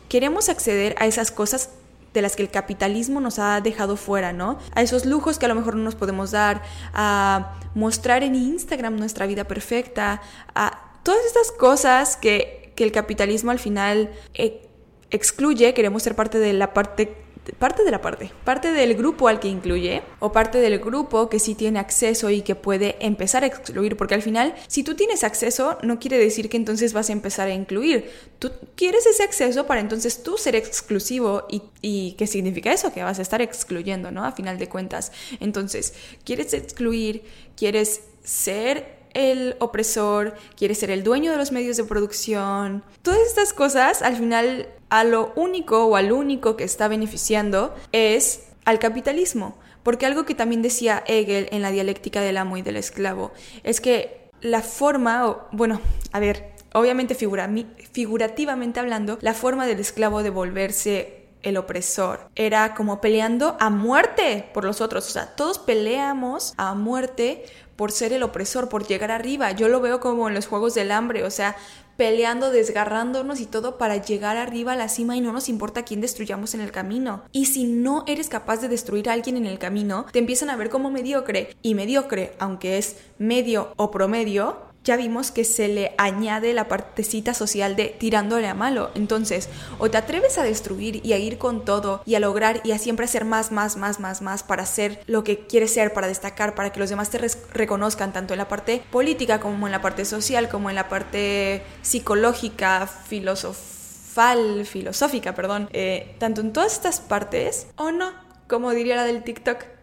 queremos 0.08 0.50
acceder 0.50 0.96
a 1.00 1.06
esas 1.06 1.32
cosas 1.32 1.72
de 2.14 2.22
las 2.22 2.36
que 2.36 2.42
el 2.42 2.50
capitalismo 2.50 3.20
nos 3.20 3.40
ha 3.40 3.62
dejado 3.62 3.96
fuera, 3.96 4.34
¿no? 4.34 4.58
A 4.74 4.82
esos 4.82 5.06
lujos 5.06 5.38
que 5.38 5.46
a 5.46 5.50
lo 5.50 5.56
mejor 5.56 5.76
no 5.76 5.84
nos 5.84 5.96
podemos 5.96 6.32
dar, 6.32 6.64
a 6.94 7.56
mostrar 7.76 8.24
en 8.24 8.36
Instagram 8.36 8.98
nuestra 8.98 9.28
vida 9.28 9.44
perfecta, 9.44 10.22
a 10.56 11.00
todas 11.04 11.24
estas 11.26 11.52
cosas 11.52 12.18
que, 12.18 12.58
el 12.80 12.94
capitalismo 12.94 13.52
al 13.52 13.60
final 13.60 14.10
eh, 14.34 14.66
excluye, 15.12 15.74
queremos 15.74 16.02
ser 16.02 16.16
parte 16.16 16.40
de 16.40 16.54
la 16.54 16.74
parte 16.74 17.14
parte 17.54 17.84
de 17.84 17.92
la 17.92 18.02
parte, 18.02 18.32
parte 18.44 18.72
del 18.72 18.96
grupo 18.96 19.28
al 19.28 19.40
que 19.40 19.48
incluye 19.48 20.04
o 20.20 20.32
parte 20.32 20.60
del 20.60 20.80
grupo 20.80 21.30
que 21.30 21.40
sí 21.40 21.56
tiene 21.56 21.80
acceso 21.80 22.30
y 22.30 22.42
que 22.42 22.56
puede 22.56 22.98
empezar 23.00 23.44
a 23.44 23.48
excluir, 23.48 23.98
porque 23.98 24.16
al 24.16 24.22
final 24.22 24.54
si 24.68 24.84
tú 24.84 24.96
tienes 24.96 25.24
acceso 25.24 25.78
no 25.84 26.00
quiere 26.00 26.18
decir 26.18 26.50
que 26.50 26.58
entonces 26.58 26.94
vas 26.94 27.10
a 27.10 27.14
empezar 27.14 27.48
a 27.48 27.54
incluir, 27.54 28.10
tú 28.40 28.52
quieres 28.76 29.06
ese 29.06 29.24
acceso 29.24 29.66
para 29.66 29.82
entonces 29.82 30.24
tú 30.24 30.38
ser 30.38 30.56
exclusivo 30.56 31.46
y, 31.50 31.64
y 31.82 32.14
¿qué 32.14 32.28
significa 32.28 32.72
eso? 32.72 32.94
Que 32.94 33.04
vas 33.04 33.20
a 33.20 33.22
estar 33.22 33.42
excluyendo, 33.42 34.12
¿no? 34.12 34.26
A 34.26 34.32
final 34.32 34.58
de 34.58 34.70
cuentas. 34.70 35.12
Entonces, 35.40 35.94
quieres 36.24 36.54
excluir, 36.54 37.24
quieres 37.56 38.02
ser 38.24 38.99
el 39.14 39.56
opresor, 39.60 40.36
quiere 40.56 40.76
ser 40.76 40.92
el 40.92 41.04
dueño 41.04 41.32
de 41.32 41.38
los 41.38 41.52
medios 41.52 41.78
de 41.78 41.84
producción. 41.84 42.84
Todas 43.02 43.20
estas 43.22 43.54
cosas, 43.54 44.02
al 44.02 44.16
final, 44.16 44.68
a 44.90 45.04
lo 45.04 45.34
único 45.36 45.86
o 45.86 45.96
al 45.96 46.12
único 46.12 46.56
que 46.56 46.64
está 46.64 46.88
beneficiando 46.88 47.76
es 47.92 48.48
al 48.66 48.80
capitalismo. 48.80 49.58
Porque 49.84 50.06
algo 50.06 50.26
que 50.26 50.36
también 50.36 50.62
decía 50.62 51.04
Hegel 51.08 51.48
en 51.52 51.62
la 51.62 51.72
dialéctica 51.72 52.22
del 52.22 52.38
amo 52.38 52.58
y 52.58 52.62
del 52.62 52.76
esclavo 52.76 53.32
es 53.64 53.82
que 53.82 54.30
la 54.42 54.62
forma, 54.62 55.28
o, 55.28 55.48
bueno, 55.52 55.82
a 56.12 56.20
ver, 56.20 56.54
obviamente 56.74 57.16
figurativamente 57.16 58.80
hablando, 58.80 59.18
la 59.22 59.34
forma 59.34 59.66
del 59.66 59.80
esclavo 59.80 60.22
de 60.22 60.30
volverse 60.30 61.20
el 61.42 61.58
opresor. 61.58 62.30
Era 62.36 62.76
como 62.76 63.02
peleando 63.02 63.56
a 63.60 63.70
muerte 63.70 64.50
por 64.54 64.66
los 64.66 64.82
otros. 64.82 65.08
O 65.08 65.12
sea, 65.12 65.36
todos 65.36 65.60
peleamos 65.60 66.54
a 66.58 66.74
muerte 66.76 67.46
por 67.80 67.94
ser 67.94 68.12
el 68.12 68.24
opresor, 68.24 68.68
por 68.68 68.86
llegar 68.86 69.10
arriba. 69.10 69.54
Yo 69.54 69.70
lo 69.70 69.80
veo 69.80 70.02
como 70.02 70.28
en 70.28 70.36
los 70.36 70.48
Juegos 70.48 70.74
del 70.74 70.92
Hambre, 70.92 71.24
o 71.24 71.32
sea, 71.32 71.56
peleando, 71.96 72.52
desgarrándonos 72.52 73.40
y 73.40 73.46
todo 73.46 73.78
para 73.78 73.96
llegar 73.96 74.36
arriba 74.36 74.74
a 74.74 74.76
la 74.76 74.90
cima 74.90 75.16
y 75.16 75.22
no 75.22 75.32
nos 75.32 75.48
importa 75.48 75.84
quién 75.84 76.02
destruyamos 76.02 76.54
en 76.54 76.60
el 76.60 76.74
camino. 76.74 77.24
Y 77.32 77.46
si 77.46 77.64
no 77.64 78.04
eres 78.06 78.28
capaz 78.28 78.58
de 78.58 78.68
destruir 78.68 79.10
a 79.10 79.14
alguien 79.14 79.38
en 79.38 79.46
el 79.46 79.60
camino, 79.60 80.08
te 80.12 80.20
empiezan 80.20 80.50
a 80.50 80.58
ver 80.58 80.70
como 80.70 80.92
mediocre. 80.92 81.56
Y 81.62 81.74
mediocre, 81.74 82.34
aunque 82.38 82.78
es 82.78 82.98
medio 83.18 83.72
o 83.78 83.92
promedio, 83.92 84.58
ya 84.84 84.96
vimos 84.96 85.32
que 85.32 85.44
se 85.44 85.68
le 85.68 85.94
añade 85.98 86.54
la 86.54 86.68
partecita 86.68 87.34
social 87.34 87.76
de 87.76 87.86
tirándole 87.86 88.48
a 88.48 88.54
malo. 88.54 88.92
Entonces, 88.96 89.50
o 89.78 89.90
te 89.90 89.98
atreves 89.98 90.38
a 90.38 90.44
destruir 90.44 91.06
y 91.06 91.14
a 91.14 91.18
ir 91.18 91.38
con 91.38 91.66
todo 91.66 92.02
y 92.06 92.16
a 92.16 92.20
lograr 92.20 92.62
y 92.64 92.72
a 92.72 92.80
siempre 92.80 93.06
hacer 93.06 93.26
más, 93.26 93.52
más, 93.52 93.78
más, 93.78 94.00
más, 94.00 94.22
más 94.22 94.44
para 94.44 94.66
ser 94.66 95.04
lo 95.06 95.24
que 95.24 95.46
quieres 95.46 95.74
ser, 95.74 95.94
para 95.94 96.08
destacar, 96.08 96.56
para 96.56 96.72
que 96.72 96.80
los 96.80 96.90
demás 96.90 97.10
te 97.10 97.20
reconozcan 97.54 98.14
tanto 98.14 98.34
en 98.34 98.40
la 98.40 98.48
parte 98.48 98.82
política 98.92 99.40
como 99.40 99.68
en 99.68 99.72
la 99.72 99.82
parte 99.82 100.06
social, 100.06 100.50
como 100.50 100.70
en 100.70 100.76
la 100.76 100.90
parte 100.90 101.64
psicológica, 101.82 102.88
filosofal, 102.88 104.66
filosófica, 104.66 105.36
perdón, 105.36 105.70
eh, 105.74 106.16
tanto 106.20 106.42
en 106.42 106.54
todas 106.54 106.74
estas 106.74 107.00
partes, 107.02 107.68
o 107.76 107.92
no, 107.92 108.12
como 108.48 108.72
diría 108.72 108.96
la 108.96 109.04
del 109.04 109.24
TikTok 109.24 109.79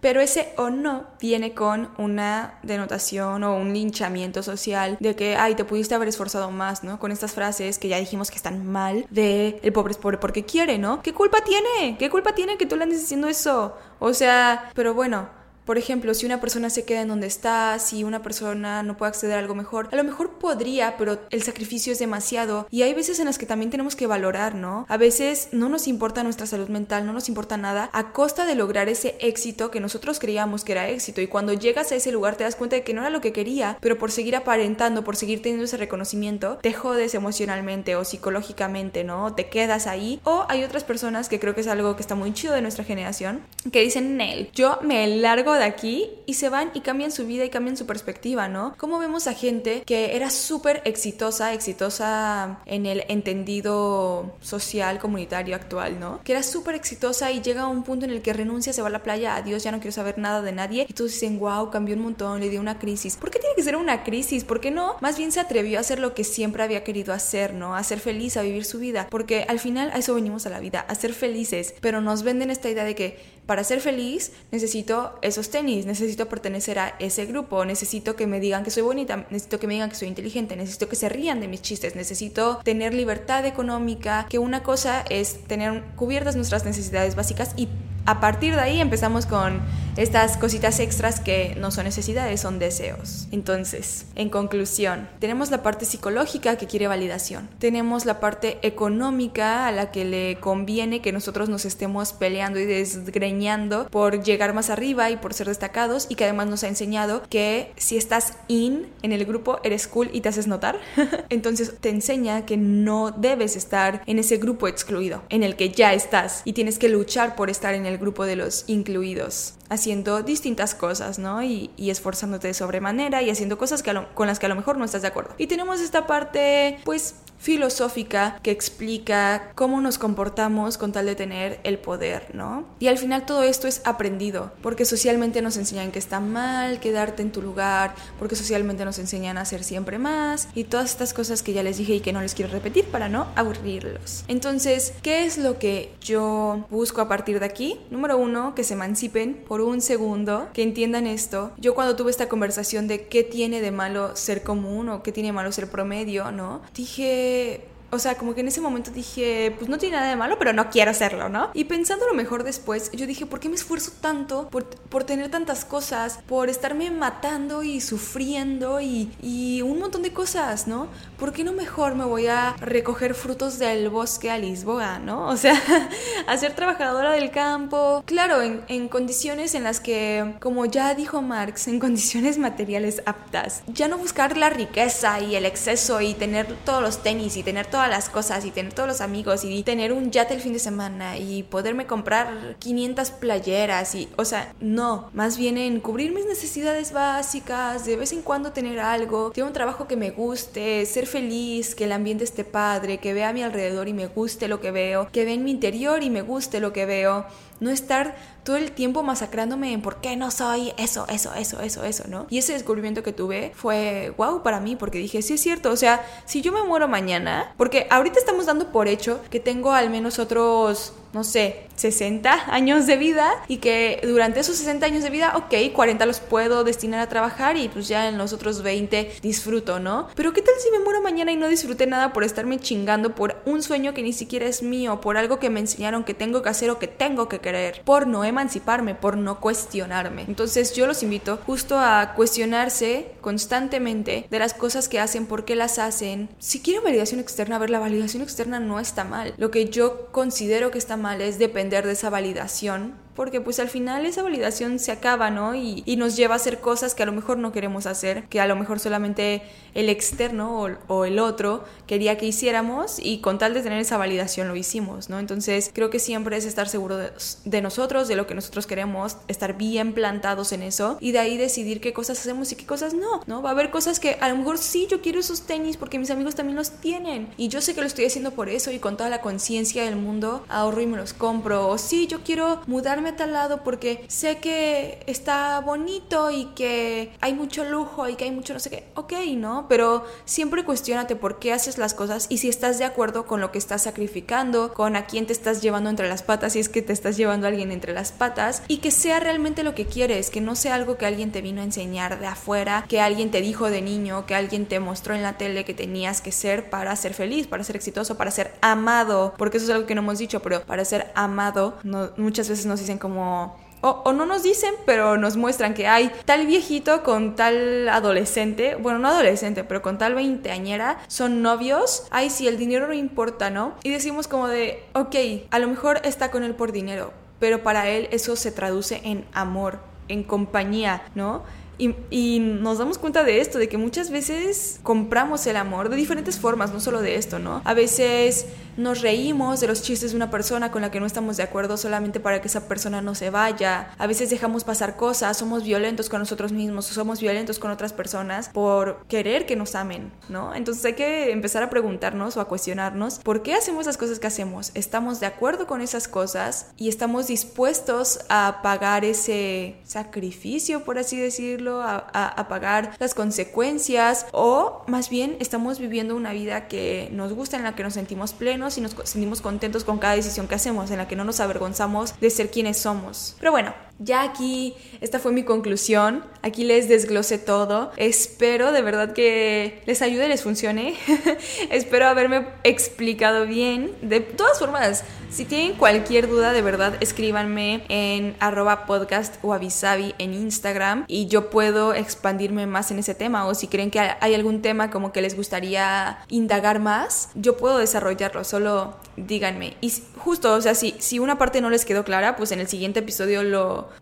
pero 0.00 0.20
ese 0.20 0.52
o 0.56 0.70
no 0.70 1.06
viene 1.20 1.54
con 1.54 1.90
una 1.98 2.58
denotación 2.62 3.44
o 3.44 3.56
un 3.56 3.72
linchamiento 3.72 4.42
social 4.42 4.96
de 5.00 5.16
que, 5.16 5.36
ay, 5.36 5.54
te 5.54 5.64
pudiste 5.64 5.94
haber 5.94 6.08
esforzado 6.08 6.50
más, 6.50 6.84
¿no? 6.84 6.98
Con 6.98 7.12
estas 7.12 7.32
frases 7.32 7.78
que 7.78 7.88
ya 7.88 7.98
dijimos 7.98 8.30
que 8.30 8.36
están 8.36 8.66
mal 8.66 9.06
de 9.10 9.60
el 9.62 9.72
pobre 9.72 9.92
es 9.92 9.98
pobre 9.98 10.18
porque 10.18 10.44
quiere, 10.44 10.78
¿no? 10.78 11.02
¿Qué 11.02 11.12
culpa 11.12 11.38
tiene? 11.42 11.96
¿Qué 11.98 12.10
culpa 12.10 12.34
tiene 12.34 12.56
que 12.56 12.66
tú 12.66 12.76
le 12.76 12.84
andes 12.84 13.00
diciendo 13.00 13.28
eso? 13.28 13.76
O 13.98 14.14
sea, 14.14 14.70
pero 14.74 14.94
bueno, 14.94 15.28
Por 15.68 15.76
ejemplo, 15.76 16.14
si 16.14 16.24
una 16.24 16.40
persona 16.40 16.70
se 16.70 16.86
queda 16.86 17.02
en 17.02 17.08
donde 17.08 17.26
está, 17.26 17.78
si 17.78 18.02
una 18.02 18.22
persona 18.22 18.82
no 18.82 18.96
puede 18.96 19.10
acceder 19.10 19.36
a 19.36 19.40
algo 19.40 19.54
mejor, 19.54 19.90
a 19.92 19.96
lo 19.96 20.02
mejor 20.02 20.38
podría, 20.38 20.96
pero 20.96 21.18
el 21.28 21.42
sacrificio 21.42 21.92
es 21.92 21.98
demasiado. 21.98 22.66
Y 22.70 22.84
hay 22.84 22.94
veces 22.94 23.18
en 23.18 23.26
las 23.26 23.36
que 23.36 23.44
también 23.44 23.70
tenemos 23.70 23.94
que 23.94 24.06
valorar, 24.06 24.54
¿no? 24.54 24.86
A 24.88 24.96
veces 24.96 25.50
no 25.52 25.68
nos 25.68 25.86
importa 25.86 26.22
nuestra 26.22 26.46
salud 26.46 26.70
mental, 26.70 27.04
no 27.04 27.12
nos 27.12 27.28
importa 27.28 27.58
nada, 27.58 27.90
a 27.92 28.12
costa 28.12 28.46
de 28.46 28.54
lograr 28.54 28.88
ese 28.88 29.16
éxito 29.20 29.70
que 29.70 29.78
nosotros 29.78 30.18
creíamos 30.20 30.64
que 30.64 30.72
era 30.72 30.88
éxito. 30.88 31.20
Y 31.20 31.26
cuando 31.26 31.52
llegas 31.52 31.92
a 31.92 31.96
ese 31.96 32.12
lugar 32.12 32.36
te 32.36 32.44
das 32.44 32.56
cuenta 32.56 32.76
de 32.76 32.82
que 32.82 32.94
no 32.94 33.02
era 33.02 33.10
lo 33.10 33.20
que 33.20 33.34
quería, 33.34 33.76
pero 33.82 33.98
por 33.98 34.10
seguir 34.10 34.36
aparentando, 34.36 35.04
por 35.04 35.16
seguir 35.16 35.42
teniendo 35.42 35.66
ese 35.66 35.76
reconocimiento, 35.76 36.56
te 36.62 36.72
jodes 36.72 37.14
emocionalmente 37.14 37.94
o 37.94 38.06
psicológicamente, 38.06 39.04
¿no? 39.04 39.34
Te 39.34 39.50
quedas 39.50 39.86
ahí. 39.86 40.18
O 40.24 40.46
hay 40.48 40.64
otras 40.64 40.84
personas 40.84 41.28
que 41.28 41.38
creo 41.38 41.54
que 41.54 41.60
es 41.60 41.68
algo 41.68 41.94
que 41.94 42.00
está 42.00 42.14
muy 42.14 42.32
chido 42.32 42.54
de 42.54 42.62
nuestra 42.62 42.84
generación, 42.84 43.42
que 43.70 43.82
dicen, 43.82 44.16
Nel, 44.16 44.50
yo 44.54 44.78
me 44.82 45.06
largo 45.06 45.57
de 45.58 45.64
aquí 45.64 46.10
y 46.26 46.34
se 46.34 46.48
van 46.48 46.70
y 46.74 46.80
cambian 46.80 47.10
su 47.10 47.26
vida 47.26 47.44
y 47.44 47.50
cambian 47.50 47.76
su 47.76 47.86
perspectiva, 47.86 48.48
¿no? 48.48 48.74
Como 48.78 48.98
vemos 48.98 49.26
a 49.26 49.34
gente 49.34 49.82
que 49.84 50.16
era 50.16 50.30
súper 50.30 50.82
exitosa, 50.84 51.52
exitosa 51.52 52.60
en 52.66 52.86
el 52.86 53.04
entendido 53.08 54.36
social, 54.40 54.98
comunitario 54.98 55.54
actual, 55.54 56.00
¿no? 56.00 56.20
Que 56.24 56.32
era 56.32 56.42
súper 56.42 56.74
exitosa 56.74 57.30
y 57.32 57.42
llega 57.42 57.62
a 57.62 57.68
un 57.68 57.82
punto 57.82 58.04
en 58.04 58.12
el 58.12 58.22
que 58.22 58.32
renuncia, 58.32 58.72
se 58.72 58.82
va 58.82 58.88
a 58.88 58.90
la 58.90 59.02
playa, 59.02 59.36
adiós, 59.36 59.62
ya 59.62 59.72
no 59.72 59.78
quiero 59.78 59.92
saber 59.92 60.18
nada 60.18 60.42
de 60.42 60.52
nadie. 60.52 60.86
Y 60.88 60.92
todos 60.92 61.12
dicen, 61.12 61.38
wow, 61.38 61.70
cambió 61.70 61.94
un 61.96 62.02
montón, 62.02 62.40
le 62.40 62.48
dio 62.48 62.60
una 62.60 62.78
crisis. 62.78 63.16
¿Por 63.16 63.30
qué 63.30 63.38
tiene 63.38 63.54
que 63.54 63.62
ser 63.62 63.76
una 63.76 64.04
crisis? 64.04 64.44
¿Por 64.44 64.60
qué 64.60 64.70
no? 64.70 64.96
Más 65.00 65.18
bien 65.18 65.32
se 65.32 65.40
atrevió 65.40 65.78
a 65.78 65.80
hacer 65.80 65.98
lo 65.98 66.14
que 66.14 66.24
siempre 66.24 66.62
había 66.62 66.84
querido 66.84 67.12
hacer, 67.12 67.54
¿no? 67.54 67.74
A 67.74 67.82
ser 67.82 68.00
feliz, 68.00 68.36
a 68.36 68.42
vivir 68.42 68.64
su 68.64 68.78
vida. 68.78 69.06
Porque 69.10 69.44
al 69.48 69.58
final 69.58 69.90
a 69.92 69.98
eso 69.98 70.14
venimos 70.14 70.46
a 70.46 70.50
la 70.50 70.60
vida, 70.60 70.80
a 70.80 70.94
ser 70.94 71.12
felices. 71.12 71.74
Pero 71.80 72.00
nos 72.00 72.22
venden 72.22 72.50
esta 72.50 72.68
idea 72.68 72.84
de 72.84 72.94
que 72.94 73.38
para 73.48 73.64
ser 73.64 73.80
feliz 73.80 74.32
necesito 74.52 75.18
esos 75.22 75.47
tenis, 75.50 75.86
necesito 75.86 76.28
pertenecer 76.28 76.78
a 76.78 76.94
ese 76.98 77.26
grupo, 77.26 77.64
necesito 77.64 78.16
que 78.16 78.26
me 78.26 78.40
digan 78.40 78.64
que 78.64 78.70
soy 78.70 78.82
bonita, 78.82 79.26
necesito 79.30 79.58
que 79.58 79.66
me 79.66 79.74
digan 79.74 79.90
que 79.90 79.96
soy 79.96 80.08
inteligente, 80.08 80.56
necesito 80.56 80.88
que 80.88 80.96
se 80.96 81.08
rían 81.08 81.40
de 81.40 81.48
mis 81.48 81.62
chistes, 81.62 81.96
necesito 81.96 82.60
tener 82.64 82.94
libertad 82.94 83.44
económica, 83.46 84.26
que 84.28 84.38
una 84.38 84.62
cosa 84.62 85.04
es 85.08 85.44
tener 85.46 85.82
cubiertas 85.96 86.36
nuestras 86.36 86.64
necesidades 86.64 87.14
básicas 87.14 87.52
y 87.56 87.68
a 88.06 88.20
partir 88.20 88.54
de 88.54 88.60
ahí 88.60 88.80
empezamos 88.80 89.26
con 89.26 89.60
estas 89.98 90.36
cositas 90.36 90.78
extras 90.78 91.18
que 91.18 91.56
no 91.58 91.72
son 91.72 91.84
necesidades, 91.84 92.40
son 92.40 92.60
deseos. 92.60 93.26
Entonces, 93.32 94.06
en 94.14 94.30
conclusión, 94.30 95.08
tenemos 95.18 95.50
la 95.50 95.64
parte 95.64 95.84
psicológica 95.84 96.56
que 96.56 96.68
quiere 96.68 96.86
validación. 96.86 97.48
Tenemos 97.58 98.06
la 98.06 98.20
parte 98.20 98.58
económica 98.62 99.66
a 99.66 99.72
la 99.72 99.90
que 99.90 100.04
le 100.04 100.38
conviene 100.38 101.02
que 101.02 101.10
nosotros 101.10 101.48
nos 101.48 101.64
estemos 101.64 102.12
peleando 102.12 102.60
y 102.60 102.64
desgreñando 102.64 103.88
por 103.90 104.22
llegar 104.22 104.54
más 104.54 104.70
arriba 104.70 105.10
y 105.10 105.16
por 105.16 105.34
ser 105.34 105.48
destacados 105.48 106.06
y 106.08 106.14
que 106.14 106.24
además 106.24 106.46
nos 106.46 106.62
ha 106.62 106.68
enseñado 106.68 107.22
que 107.28 107.72
si 107.76 107.96
estás 107.96 108.34
in 108.46 108.86
en 109.02 109.10
el 109.10 109.24
grupo 109.24 109.58
eres 109.64 109.88
cool 109.88 110.10
y 110.12 110.20
te 110.20 110.28
haces 110.28 110.46
notar. 110.46 110.78
Entonces 111.28 111.74
te 111.80 111.90
enseña 111.90 112.46
que 112.46 112.56
no 112.56 113.10
debes 113.10 113.56
estar 113.56 114.02
en 114.06 114.20
ese 114.20 114.36
grupo 114.36 114.68
excluido, 114.68 115.24
en 115.28 115.42
el 115.42 115.56
que 115.56 115.70
ya 115.70 115.92
estás 115.92 116.42
y 116.44 116.52
tienes 116.52 116.78
que 116.78 116.88
luchar 116.88 117.34
por 117.34 117.50
estar 117.50 117.74
en 117.74 117.84
el 117.84 117.97
grupo 117.98 118.24
de 118.24 118.36
los 118.36 118.64
incluidos, 118.66 119.54
haciendo 119.68 120.22
distintas 120.22 120.74
cosas, 120.74 121.18
¿no? 121.18 121.42
Y, 121.42 121.70
esforzándote 121.78 122.48
de 122.48 122.54
sobremanera 122.54 123.22
y 123.22 123.30
haciendo 123.30 123.58
cosas 123.58 123.82
que 123.82 123.94
con 124.14 124.26
las 124.26 124.38
que 124.38 124.46
a 124.46 124.48
lo 124.48 124.56
mejor 124.56 124.76
no 124.76 124.84
estás 124.84 125.02
de 125.02 125.08
acuerdo. 125.08 125.34
Y 125.38 125.46
tenemos 125.46 125.80
esta 125.80 126.06
parte, 126.06 126.78
pues, 126.84 127.14
filosófica 127.38 128.38
que 128.42 128.50
explica 128.50 129.52
cómo 129.54 129.80
nos 129.80 129.98
comportamos 129.98 130.76
con 130.76 130.92
tal 130.92 131.06
de 131.06 131.14
tener 131.14 131.60
el 131.62 131.78
poder, 131.78 132.34
¿no? 132.34 132.64
Y 132.80 132.88
al 132.88 132.98
final 132.98 133.26
todo 133.26 133.42
esto 133.42 133.68
es 133.68 133.80
aprendido, 133.84 134.52
porque 134.60 134.84
socialmente 134.84 135.40
nos 135.40 135.56
enseñan 135.56 135.92
que 135.92 135.98
está 135.98 136.20
mal 136.20 136.80
quedarte 136.80 137.22
en 137.22 137.32
tu 137.32 137.40
lugar, 137.40 137.94
porque 138.18 138.36
socialmente 138.36 138.84
nos 138.84 138.98
enseñan 138.98 139.38
a 139.38 139.42
hacer 139.42 139.64
siempre 139.64 139.98
más 139.98 140.48
y 140.54 140.64
todas 140.64 140.90
estas 140.90 141.14
cosas 141.14 141.42
que 141.42 141.52
ya 141.52 141.62
les 141.62 141.78
dije 141.78 141.94
y 141.94 142.00
que 142.00 142.12
no 142.12 142.20
les 142.20 142.34
quiero 142.34 142.52
repetir 142.52 142.84
para 142.86 143.08
no 143.08 143.28
aburrirlos. 143.36 144.24
Entonces, 144.28 144.92
¿qué 145.02 145.24
es 145.24 145.38
lo 145.38 145.58
que 145.58 145.94
yo 146.00 146.66
busco 146.70 147.00
a 147.00 147.08
partir 147.08 147.38
de 147.38 147.46
aquí? 147.46 147.77
Número 147.90 148.18
uno, 148.18 148.54
que 148.54 148.64
se 148.64 148.74
emancipen 148.74 149.44
por 149.46 149.60
un 149.60 149.80
segundo, 149.80 150.48
que 150.52 150.62
entiendan 150.62 151.06
esto. 151.06 151.52
Yo 151.58 151.74
cuando 151.74 151.96
tuve 151.96 152.10
esta 152.10 152.28
conversación 152.28 152.88
de 152.88 153.06
qué 153.08 153.22
tiene 153.22 153.60
de 153.60 153.70
malo 153.70 154.14
ser 154.16 154.42
común 154.42 154.88
o 154.88 155.02
qué 155.02 155.12
tiene 155.12 155.28
de 155.28 155.32
malo 155.32 155.52
ser 155.52 155.70
promedio, 155.70 156.30
¿no? 156.30 156.62
Dije 156.74 157.66
o 157.90 157.98
sea, 157.98 158.16
como 158.16 158.34
que 158.34 158.42
en 158.42 158.48
ese 158.48 158.60
momento 158.60 158.90
dije, 158.90 159.54
pues 159.58 159.68
no 159.68 159.78
tiene 159.78 159.96
nada 159.96 160.10
de 160.10 160.16
malo, 160.16 160.36
pero 160.38 160.52
no 160.52 160.70
quiero 160.70 160.90
hacerlo, 160.90 161.28
¿no? 161.28 161.50
Y 161.54 161.64
pensando 161.64 162.06
lo 162.06 162.14
mejor 162.14 162.44
después, 162.44 162.90
yo 162.92 163.06
dije, 163.06 163.26
¿por 163.26 163.40
qué 163.40 163.48
me 163.48 163.54
esfuerzo 163.54 163.92
tanto 164.00 164.48
por, 164.50 164.64
por 164.64 165.04
tener 165.04 165.30
tantas 165.30 165.64
cosas? 165.64 166.18
Por 166.26 166.50
estarme 166.50 166.90
matando 166.90 167.62
y 167.62 167.80
sufriendo 167.80 168.80
y, 168.80 169.10
y, 169.22 169.62
un 169.62 169.78
montón 169.78 170.02
de 170.02 170.12
cosas, 170.12 170.66
¿no? 170.66 170.88
¿Por 171.18 171.32
qué 171.32 171.44
no 171.44 171.52
mejor 171.52 171.94
me 171.94 172.04
voy 172.04 172.26
a 172.26 172.54
recoger 172.60 173.14
frutos 173.14 173.58
del 173.58 173.88
bosque 173.88 174.30
a 174.30 174.38
Lisboa, 174.38 174.98
¿no? 174.98 175.26
O 175.26 175.36
sea, 175.36 175.60
a 176.26 176.36
ser 176.36 176.54
trabajadora 176.54 177.12
del 177.12 177.30
campo. 177.30 178.02
Claro, 178.06 178.42
en, 178.42 178.62
en 178.68 178.88
condiciones 178.88 179.54
en 179.54 179.64
las 179.64 179.80
que, 179.80 180.34
como 180.40 180.66
ya 180.66 180.94
dijo 180.94 181.22
Marx, 181.22 181.68
en 181.68 181.78
condiciones 181.78 182.38
materiales 182.38 183.02
aptas. 183.06 183.62
Ya 183.66 183.88
no 183.88 183.98
buscar 183.98 184.36
la 184.36 184.50
riqueza 184.50 185.20
y 185.20 185.36
el 185.36 185.46
exceso 185.46 186.00
y 186.00 186.14
tener 186.14 186.46
todos 186.64 186.82
los 186.82 187.02
tenis 187.02 187.36
y 187.36 187.42
tener 187.42 187.66
todas 187.78 187.90
las 187.90 188.08
cosas 188.08 188.44
y 188.44 188.50
tener 188.50 188.72
todos 188.72 188.88
los 188.88 189.00
amigos 189.00 189.44
y 189.44 189.62
tener 189.62 189.92
un 189.92 190.10
yate 190.10 190.34
el 190.34 190.40
fin 190.40 190.52
de 190.52 190.58
semana 190.58 191.16
y 191.16 191.44
poderme 191.44 191.86
comprar 191.86 192.56
500 192.58 193.12
playeras 193.12 193.94
y, 193.94 194.08
o 194.16 194.24
sea, 194.24 194.52
no, 194.58 195.10
más 195.14 195.38
bien 195.38 195.56
en 195.56 195.78
cubrir 195.78 196.12
mis 196.12 196.26
necesidades 196.26 196.92
básicas, 196.92 197.86
de 197.86 197.94
vez 197.94 198.12
en 198.12 198.22
cuando 198.22 198.50
tener 198.50 198.80
algo, 198.80 199.30
tener 199.30 199.46
un 199.46 199.52
trabajo 199.52 199.86
que 199.86 199.94
me 199.96 200.10
guste, 200.10 200.84
ser 200.86 201.06
feliz, 201.06 201.76
que 201.76 201.84
el 201.84 201.92
ambiente 201.92 202.24
esté 202.24 202.42
padre, 202.42 202.98
que 202.98 203.14
vea 203.14 203.28
a 203.28 203.32
mi 203.32 203.44
alrededor 203.44 203.86
y 203.86 203.92
me 203.92 204.08
guste 204.08 204.48
lo 204.48 204.60
que 204.60 204.72
veo, 204.72 205.08
que 205.12 205.24
vea 205.24 205.34
en 205.34 205.44
mi 205.44 205.52
interior 205.52 206.02
y 206.02 206.10
me 206.10 206.22
guste 206.22 206.58
lo 206.58 206.72
que 206.72 206.84
veo 206.84 207.26
no 207.60 207.70
estar 207.70 208.16
todo 208.48 208.56
el 208.56 208.72
tiempo 208.72 209.02
masacrándome 209.02 209.74
en 209.74 209.82
por 209.82 210.00
qué 210.00 210.16
no 210.16 210.30
soy 210.30 210.72
eso, 210.78 211.04
eso, 211.10 211.34
eso, 211.34 211.60
eso, 211.60 211.84
eso, 211.84 212.04
¿no? 212.08 212.26
Y 212.30 212.38
ese 212.38 212.54
descubrimiento 212.54 213.02
que 213.02 213.12
tuve 213.12 213.52
fue 213.54 214.14
wow 214.16 214.42
para 214.42 214.58
mí 214.58 214.74
porque 214.74 214.96
dije, 214.96 215.20
sí 215.20 215.34
es 215.34 215.42
cierto, 215.42 215.70
o 215.70 215.76
sea, 215.76 216.02
si 216.24 216.40
yo 216.40 216.50
me 216.50 216.62
muero 216.62 216.88
mañana, 216.88 217.52
porque 217.58 217.86
ahorita 217.90 218.18
estamos 218.18 218.46
dando 218.46 218.72
por 218.72 218.88
hecho 218.88 219.20
que 219.28 219.38
tengo 219.38 219.72
al 219.72 219.90
menos 219.90 220.18
otros 220.18 220.94
no 221.12 221.24
sé, 221.24 221.66
60 221.76 222.52
años 222.52 222.86
de 222.86 222.96
vida 222.96 223.30
y 223.48 223.58
que 223.58 224.00
durante 224.02 224.40
esos 224.40 224.56
60 224.56 224.84
años 224.84 225.02
de 225.02 225.10
vida, 225.10 225.34
ok, 225.36 225.72
40 225.72 226.04
los 226.06 226.20
puedo 226.20 226.64
destinar 226.64 227.00
a 227.00 227.08
trabajar 227.08 227.56
y 227.56 227.68
pues 227.68 227.88
ya 227.88 228.08
en 228.08 228.18
los 228.18 228.32
otros 228.32 228.62
20 228.62 229.12
disfruto, 229.22 229.78
¿no? 229.78 230.08
Pero 230.14 230.32
¿qué 230.32 230.42
tal 230.42 230.54
si 230.58 230.70
me 230.70 230.80
muero 230.80 231.00
mañana 231.00 231.32
y 231.32 231.36
no 231.36 231.48
disfruté 231.48 231.86
nada 231.86 232.12
por 232.12 232.24
estarme 232.24 232.58
chingando 232.58 233.14
por 233.14 233.40
un 233.46 233.62
sueño 233.62 233.94
que 233.94 234.02
ni 234.02 234.12
siquiera 234.12 234.46
es 234.46 234.62
mío, 234.62 235.00
por 235.00 235.16
algo 235.16 235.38
que 235.38 235.50
me 235.50 235.60
enseñaron 235.60 236.04
que 236.04 236.14
tengo 236.14 236.42
que 236.42 236.50
hacer 236.50 236.70
o 236.70 236.78
que 236.78 236.88
tengo 236.88 237.28
que 237.28 237.38
querer, 237.38 237.82
por 237.84 238.06
no 238.06 238.24
emanciparme, 238.38 238.94
por 238.94 239.16
no 239.16 239.40
cuestionarme? 239.40 240.24
Entonces 240.28 240.74
yo 240.74 240.86
los 240.86 241.02
invito 241.02 241.38
justo 241.44 241.78
a 241.78 242.14
cuestionarse 242.14 243.12
constantemente 243.20 244.26
de 244.30 244.38
las 244.38 244.54
cosas 244.54 244.88
que 244.88 245.00
hacen, 245.00 245.26
por 245.26 245.44
qué 245.44 245.56
las 245.56 245.78
hacen. 245.78 246.28
Si 246.38 246.60
quieren 246.60 246.84
validación 246.84 247.20
externa, 247.20 247.56
a 247.56 247.58
ver, 247.58 247.70
la 247.70 247.80
validación 247.80 248.22
externa 248.22 248.60
no 248.60 248.78
está 248.78 249.04
mal. 249.04 249.34
Lo 249.38 249.50
que 249.50 249.68
yo 249.68 250.06
considero 250.12 250.70
que 250.70 250.78
está 250.78 250.96
mal 250.96 251.20
es 251.20 251.38
depender 251.38 251.86
de 251.86 251.92
esa 251.92 252.10
validación 252.10 252.94
porque 253.18 253.40
pues 253.40 253.58
al 253.58 253.68
final 253.68 254.06
esa 254.06 254.22
validación 254.22 254.78
se 254.78 254.92
acaba, 254.92 255.28
¿no? 255.28 255.56
Y, 255.56 255.82
nos 255.98 256.14
lleva 256.14 256.34
a 256.34 256.36
hacer 256.36 256.60
cosas 256.60 256.94
que 256.94 257.02
a 257.02 257.06
lo 257.06 257.10
mejor 257.10 257.38
no 257.38 257.50
queremos 257.50 257.86
hacer, 257.86 258.22
que 258.28 258.40
a 258.40 258.46
lo 258.46 258.54
mejor 258.54 258.78
solamente 258.78 259.42
el 259.74 259.88
externo 259.88 260.68
o, 260.86 261.04
el 261.04 261.18
otro 261.18 261.64
quería 261.88 262.16
que 262.16 262.26
hiciéramos 262.26 263.00
y 263.00 263.18
con 263.18 263.38
tal 263.38 263.54
de 263.54 263.62
tener 263.62 263.80
esa 263.80 263.96
validación 263.96 264.46
lo 264.46 264.54
hicimos, 264.54 265.10
¿no? 265.10 265.18
Entonces 265.18 265.72
creo 265.74 265.90
que 265.90 265.98
siempre 265.98 266.36
es 266.36 266.44
estar 266.44 266.68
seguro 266.68 266.96
de, 266.96 267.60
nosotros, 267.60 268.06
de 268.06 268.14
lo 268.14 268.28
que 268.28 268.36
nosotros 268.36 268.68
queremos, 268.68 269.16
estar 269.26 269.58
bien 269.58 269.94
plantados 269.94 270.52
en 270.52 270.62
eso 270.62 270.96
y 271.00 271.10
de 271.10 271.18
ahí 271.18 271.36
decidir 271.36 271.80
qué 271.80 271.92
cosas 271.92 272.20
hacemos 272.20 272.52
y 272.52 272.54
qué 272.54 272.66
cosas 272.66 272.94
no, 272.94 273.22
¿no? 273.26 273.42
Va 273.42 273.50
a 273.50 273.52
haber 273.54 273.70
cosas 273.70 273.98
que 273.98 274.16
a 274.20 274.28
lo 274.28 274.36
mejor 274.36 274.58
sí 274.58 274.86
yo 274.88 275.00
quiero 275.00 275.18
esos 275.18 275.40
tenis 275.42 275.76
porque 275.76 275.98
mis 275.98 276.12
amigos 276.12 276.36
también 276.36 276.54
los 276.54 276.70
tienen 276.70 277.28
y 277.36 277.48
yo 277.48 277.60
sé 277.60 277.74
que 277.74 277.80
lo 277.80 277.88
estoy 277.88 278.04
haciendo 278.04 278.30
por 278.30 278.48
eso 278.48 278.70
y 278.70 278.78
con 278.78 278.96
toda 278.96 279.10
la 279.10 279.20
conciencia 279.20 279.84
del 279.84 279.96
mundo 279.96 280.44
ahorro 280.48 280.80
y 280.80 280.86
me 280.86 280.96
los 280.96 281.12
compro 281.12 281.66
o 281.68 281.78
sí 281.78 282.06
yo 282.06 282.20
quiero 282.22 282.60
mudarme 282.68 283.07
a 283.08 283.16
tal 283.16 283.32
lado 283.32 283.62
porque 283.64 284.04
sé 284.08 284.38
que 284.38 285.02
está 285.06 285.60
bonito 285.60 286.30
y 286.30 286.46
que 286.54 287.12
hay 287.20 287.34
mucho 287.34 287.64
lujo 287.64 288.08
y 288.08 288.16
que 288.16 288.24
hay 288.24 288.30
mucho 288.30 288.54
no 288.54 288.60
sé 288.60 288.70
qué. 288.70 288.84
Ok, 288.94 289.12
¿no? 289.36 289.66
Pero 289.68 290.04
siempre 290.24 290.64
cuestionate 290.64 291.16
por 291.16 291.38
qué 291.38 291.52
haces 291.52 291.78
las 291.78 291.94
cosas 291.94 292.26
y 292.28 292.38
si 292.38 292.48
estás 292.48 292.78
de 292.78 292.84
acuerdo 292.84 293.26
con 293.26 293.40
lo 293.40 293.52
que 293.52 293.58
estás 293.58 293.82
sacrificando, 293.82 294.72
con 294.74 294.96
a 294.96 295.06
quién 295.06 295.26
te 295.26 295.32
estás 295.32 295.62
llevando 295.62 295.90
entre 295.90 296.08
las 296.08 296.22
patas, 296.22 296.52
si 296.52 296.60
es 296.60 296.68
que 296.68 296.82
te 296.82 296.92
estás 296.92 297.16
llevando 297.16 297.46
a 297.46 297.50
alguien 297.50 297.72
entre 297.72 297.92
las 297.92 298.12
patas 298.12 298.62
y 298.68 298.78
que 298.78 298.90
sea 298.90 299.20
realmente 299.20 299.62
lo 299.62 299.74
que 299.74 299.86
quieres, 299.86 300.30
que 300.30 300.40
no 300.40 300.54
sea 300.54 300.74
algo 300.74 300.96
que 300.96 301.06
alguien 301.06 301.32
te 301.32 301.40
vino 301.40 301.60
a 301.60 301.64
enseñar 301.64 302.18
de 302.20 302.26
afuera, 302.26 302.84
que 302.88 303.00
alguien 303.00 303.30
te 303.30 303.40
dijo 303.40 303.70
de 303.70 303.82
niño, 303.82 304.26
que 304.26 304.34
alguien 304.34 304.66
te 304.66 304.80
mostró 304.80 305.14
en 305.14 305.22
la 305.22 305.38
tele 305.38 305.64
que 305.64 305.74
tenías 305.74 306.20
que 306.20 306.32
ser 306.32 306.70
para 306.70 306.94
ser 306.96 307.14
feliz, 307.14 307.46
para 307.46 307.64
ser 307.64 307.76
exitoso, 307.76 308.16
para 308.16 308.30
ser 308.30 308.54
amado, 308.60 309.34
porque 309.36 309.56
eso 309.58 309.66
es 309.66 309.72
algo 309.72 309.86
que 309.86 309.94
no 309.94 310.02
hemos 310.02 310.18
dicho, 310.18 310.40
pero 310.40 310.62
para 310.62 310.84
ser 310.84 311.10
amado 311.14 311.78
muchas 312.16 312.48
veces 312.48 312.66
nos 312.66 312.80
dicen 312.80 312.97
como 312.98 313.56
o, 313.80 314.12
no 314.12 314.26
nos 314.26 314.42
dicen, 314.42 314.74
pero 314.86 315.16
nos 315.16 315.36
muestran 315.36 315.74
que 315.74 315.86
hay 315.86 316.10
tal 316.24 316.46
viejito 316.46 317.02
con 317.04 317.36
tal 317.36 317.88
adolescente, 317.88 318.74
bueno, 318.74 318.98
no 318.98 319.08
adolescente, 319.08 319.62
pero 319.64 319.82
con 319.82 319.98
tal 319.98 320.14
veinteañera, 320.14 320.98
son 321.06 321.42
novios, 321.42 322.04
ay, 322.10 322.30
si 322.30 322.48
el 322.48 322.58
dinero 322.58 322.88
no 322.88 322.94
importa, 322.94 323.50
¿no? 323.50 323.74
Y 323.84 323.90
decimos 323.90 324.26
como 324.26 324.48
de, 324.48 324.82
ok, 324.94 325.14
a 325.50 325.58
lo 325.58 325.68
mejor 325.68 326.00
está 326.04 326.30
con 326.30 326.42
él 326.42 326.54
por 326.54 326.72
dinero, 326.72 327.12
pero 327.38 327.62
para 327.62 327.88
él 327.88 328.08
eso 328.10 328.34
se 328.34 328.50
traduce 328.50 329.00
en 329.04 329.24
amor, 329.32 329.78
en 330.08 330.24
compañía, 330.24 331.02
¿no? 331.14 331.44
Y, 331.80 332.40
nos 332.40 332.78
damos 332.78 332.98
cuenta 332.98 333.22
de 333.22 333.40
esto, 333.40 333.58
de 333.58 333.68
que 333.68 333.78
muchas 333.78 334.10
veces 334.10 334.80
compramos 334.82 335.46
el 335.46 335.56
amor 335.56 335.90
de 335.90 335.96
diferentes 335.96 336.36
formas, 336.36 336.72
no 336.72 336.80
solo 336.80 337.00
de 337.02 337.14
esto, 337.14 337.38
¿no? 337.38 337.62
A 337.64 337.72
veces 337.72 338.46
nos 338.78 339.02
reímos 339.02 339.60
de 339.60 339.66
los 339.66 339.82
chistes 339.82 340.12
de 340.12 340.16
una 340.16 340.30
persona 340.30 340.70
con 340.70 340.82
la 340.82 340.90
que 340.90 341.00
no 341.00 341.06
estamos 341.06 341.36
de 341.36 341.42
acuerdo 341.42 341.76
solamente 341.76 342.20
para 342.20 342.40
que 342.40 342.48
esa 342.48 342.68
persona 342.68 343.02
no 343.02 343.14
se 343.14 343.28
vaya. 343.30 343.90
A 343.98 344.06
veces 344.06 344.30
dejamos 344.30 344.64
pasar 344.64 344.96
cosas, 344.96 345.36
somos 345.36 345.64
violentos 345.64 346.08
con 346.08 346.20
nosotros 346.20 346.52
mismos, 346.52 346.86
somos 346.86 347.20
violentos 347.20 347.58
con 347.58 347.70
otras 347.70 347.92
personas 347.92 348.48
por 348.48 349.04
querer 349.08 349.44
que 349.44 349.56
nos 349.56 349.74
amen, 349.74 350.12
¿no? 350.28 350.54
Entonces 350.54 350.84
hay 350.84 350.94
que 350.94 351.32
empezar 351.32 351.62
a 351.62 351.70
preguntarnos 351.70 352.36
o 352.36 352.40
a 352.40 352.46
cuestionarnos 352.46 353.18
por 353.18 353.42
qué 353.42 353.54
hacemos 353.54 353.84
las 353.84 353.98
cosas 353.98 354.18
que 354.18 354.28
hacemos. 354.28 354.70
¿Estamos 354.74 355.20
de 355.20 355.26
acuerdo 355.26 355.66
con 355.66 355.80
esas 355.80 356.08
cosas 356.08 356.68
y 356.76 356.88
estamos 356.88 357.26
dispuestos 357.26 358.20
a 358.28 358.60
pagar 358.62 359.04
ese 359.04 359.76
sacrificio, 359.84 360.84
por 360.84 360.98
así 360.98 361.18
decirlo? 361.18 361.82
a, 361.82 362.46
pagar 362.48 362.92
las 362.98 363.14
consecuencias 363.14 364.26
o 364.32 364.82
más 364.86 365.10
bien 365.10 365.36
estamos 365.40 365.78
viviendo 365.78 366.16
una 366.16 366.32
vida 366.32 366.68
que 366.68 367.08
nos 367.12 367.32
gusta, 367.32 367.56
en 367.56 367.64
la 367.64 367.74
que 367.74 367.82
nos 367.82 367.94
sentimos 367.94 368.32
plenos 368.32 368.67
y 368.76 368.80
nos 368.80 368.94
sentimos 369.04 369.40
contentos 369.40 369.84
con 369.84 369.98
cada 369.98 370.16
decisión 370.16 370.48
que 370.48 370.56
hacemos, 370.56 370.90
en 370.90 370.98
la 370.98 371.08
que 371.08 371.16
no 371.16 371.24
nos 371.24 371.40
avergonzamos 371.40 372.18
de 372.20 372.30
ser 372.30 372.50
quienes 372.50 372.78
somos. 372.78 373.36
Pero 373.38 373.52
bueno, 373.52 373.72
ya 373.98 374.22
aquí, 374.22 374.74
esta 375.00 375.18
fue 375.18 375.32
mi 375.32 375.42
conclusión. 375.42 376.24
Aquí 376.42 376.64
les 376.64 376.88
desglosé 376.88 377.38
todo. 377.38 377.90
Espero 377.96 378.70
de 378.70 378.82
verdad 378.82 379.12
que 379.12 379.82
les 379.86 380.02
ayude, 380.02 380.28
les 380.28 380.42
funcione. 380.42 380.94
Espero 381.70 382.06
haberme 382.06 382.46
explicado 382.62 383.46
bien. 383.46 383.92
De 384.02 384.20
todas 384.20 384.58
formas, 384.58 385.04
si 385.30 385.44
tienen 385.44 385.74
cualquier 385.74 386.28
duda, 386.28 386.52
de 386.52 386.62
verdad, 386.62 386.94
escríbanme 387.00 387.84
en 387.88 388.36
arroba 388.38 388.86
podcast 388.86 389.36
o 389.42 389.52
avisavi 389.52 390.14
en 390.18 390.32
Instagram 390.32 391.04
y 391.08 391.26
yo 391.26 391.50
puedo 391.50 391.92
expandirme 391.92 392.66
más 392.66 392.90
en 392.92 393.00
ese 393.00 393.14
tema. 393.14 393.46
O 393.46 393.54
si 393.54 393.66
creen 393.66 393.90
que 393.90 393.98
hay 393.98 394.34
algún 394.34 394.62
tema 394.62 394.90
como 394.90 395.12
que 395.12 395.22
les 395.22 395.36
gustaría 395.36 396.18
indagar 396.28 396.78
más, 396.78 397.30
yo 397.34 397.56
puedo 397.56 397.78
desarrollarlo. 397.78 398.44
Solo 398.44 398.94
díganme. 399.16 399.76
Y 399.80 399.92
justo, 400.16 400.54
o 400.54 400.60
sea, 400.60 400.74
si, 400.74 400.94
si 400.98 401.18
una 401.18 401.36
parte 401.36 401.60
no 401.60 401.68
les 401.68 401.84
quedó 401.84 402.04
clara, 402.04 402.36
pues 402.36 402.52
en 402.52 402.60
el 402.60 402.68
siguiente 402.68 403.00
episodio 403.00 403.42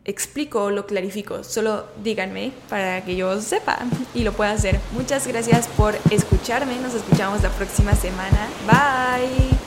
explico 0.05 0.64
o 0.64 0.70
lo 0.70 0.87
clarifico. 0.87 1.45
Solo 1.45 1.87
díganme 2.03 2.53
para 2.68 3.05
que 3.05 3.16
yo 3.16 3.41
sepa 3.41 3.78
y 4.14 4.22
lo 4.22 4.32
pueda 4.32 4.53
hacer. 4.53 4.80
Muchas 4.93 5.26
gracias 5.26 5.68
por 5.68 5.95
escucharme. 6.11 6.78
Nos 6.80 6.95
escuchamos 6.95 7.43
la 7.43 7.51
próxima 7.51 7.95
semana. 7.95 8.49
Bye. 8.66 9.65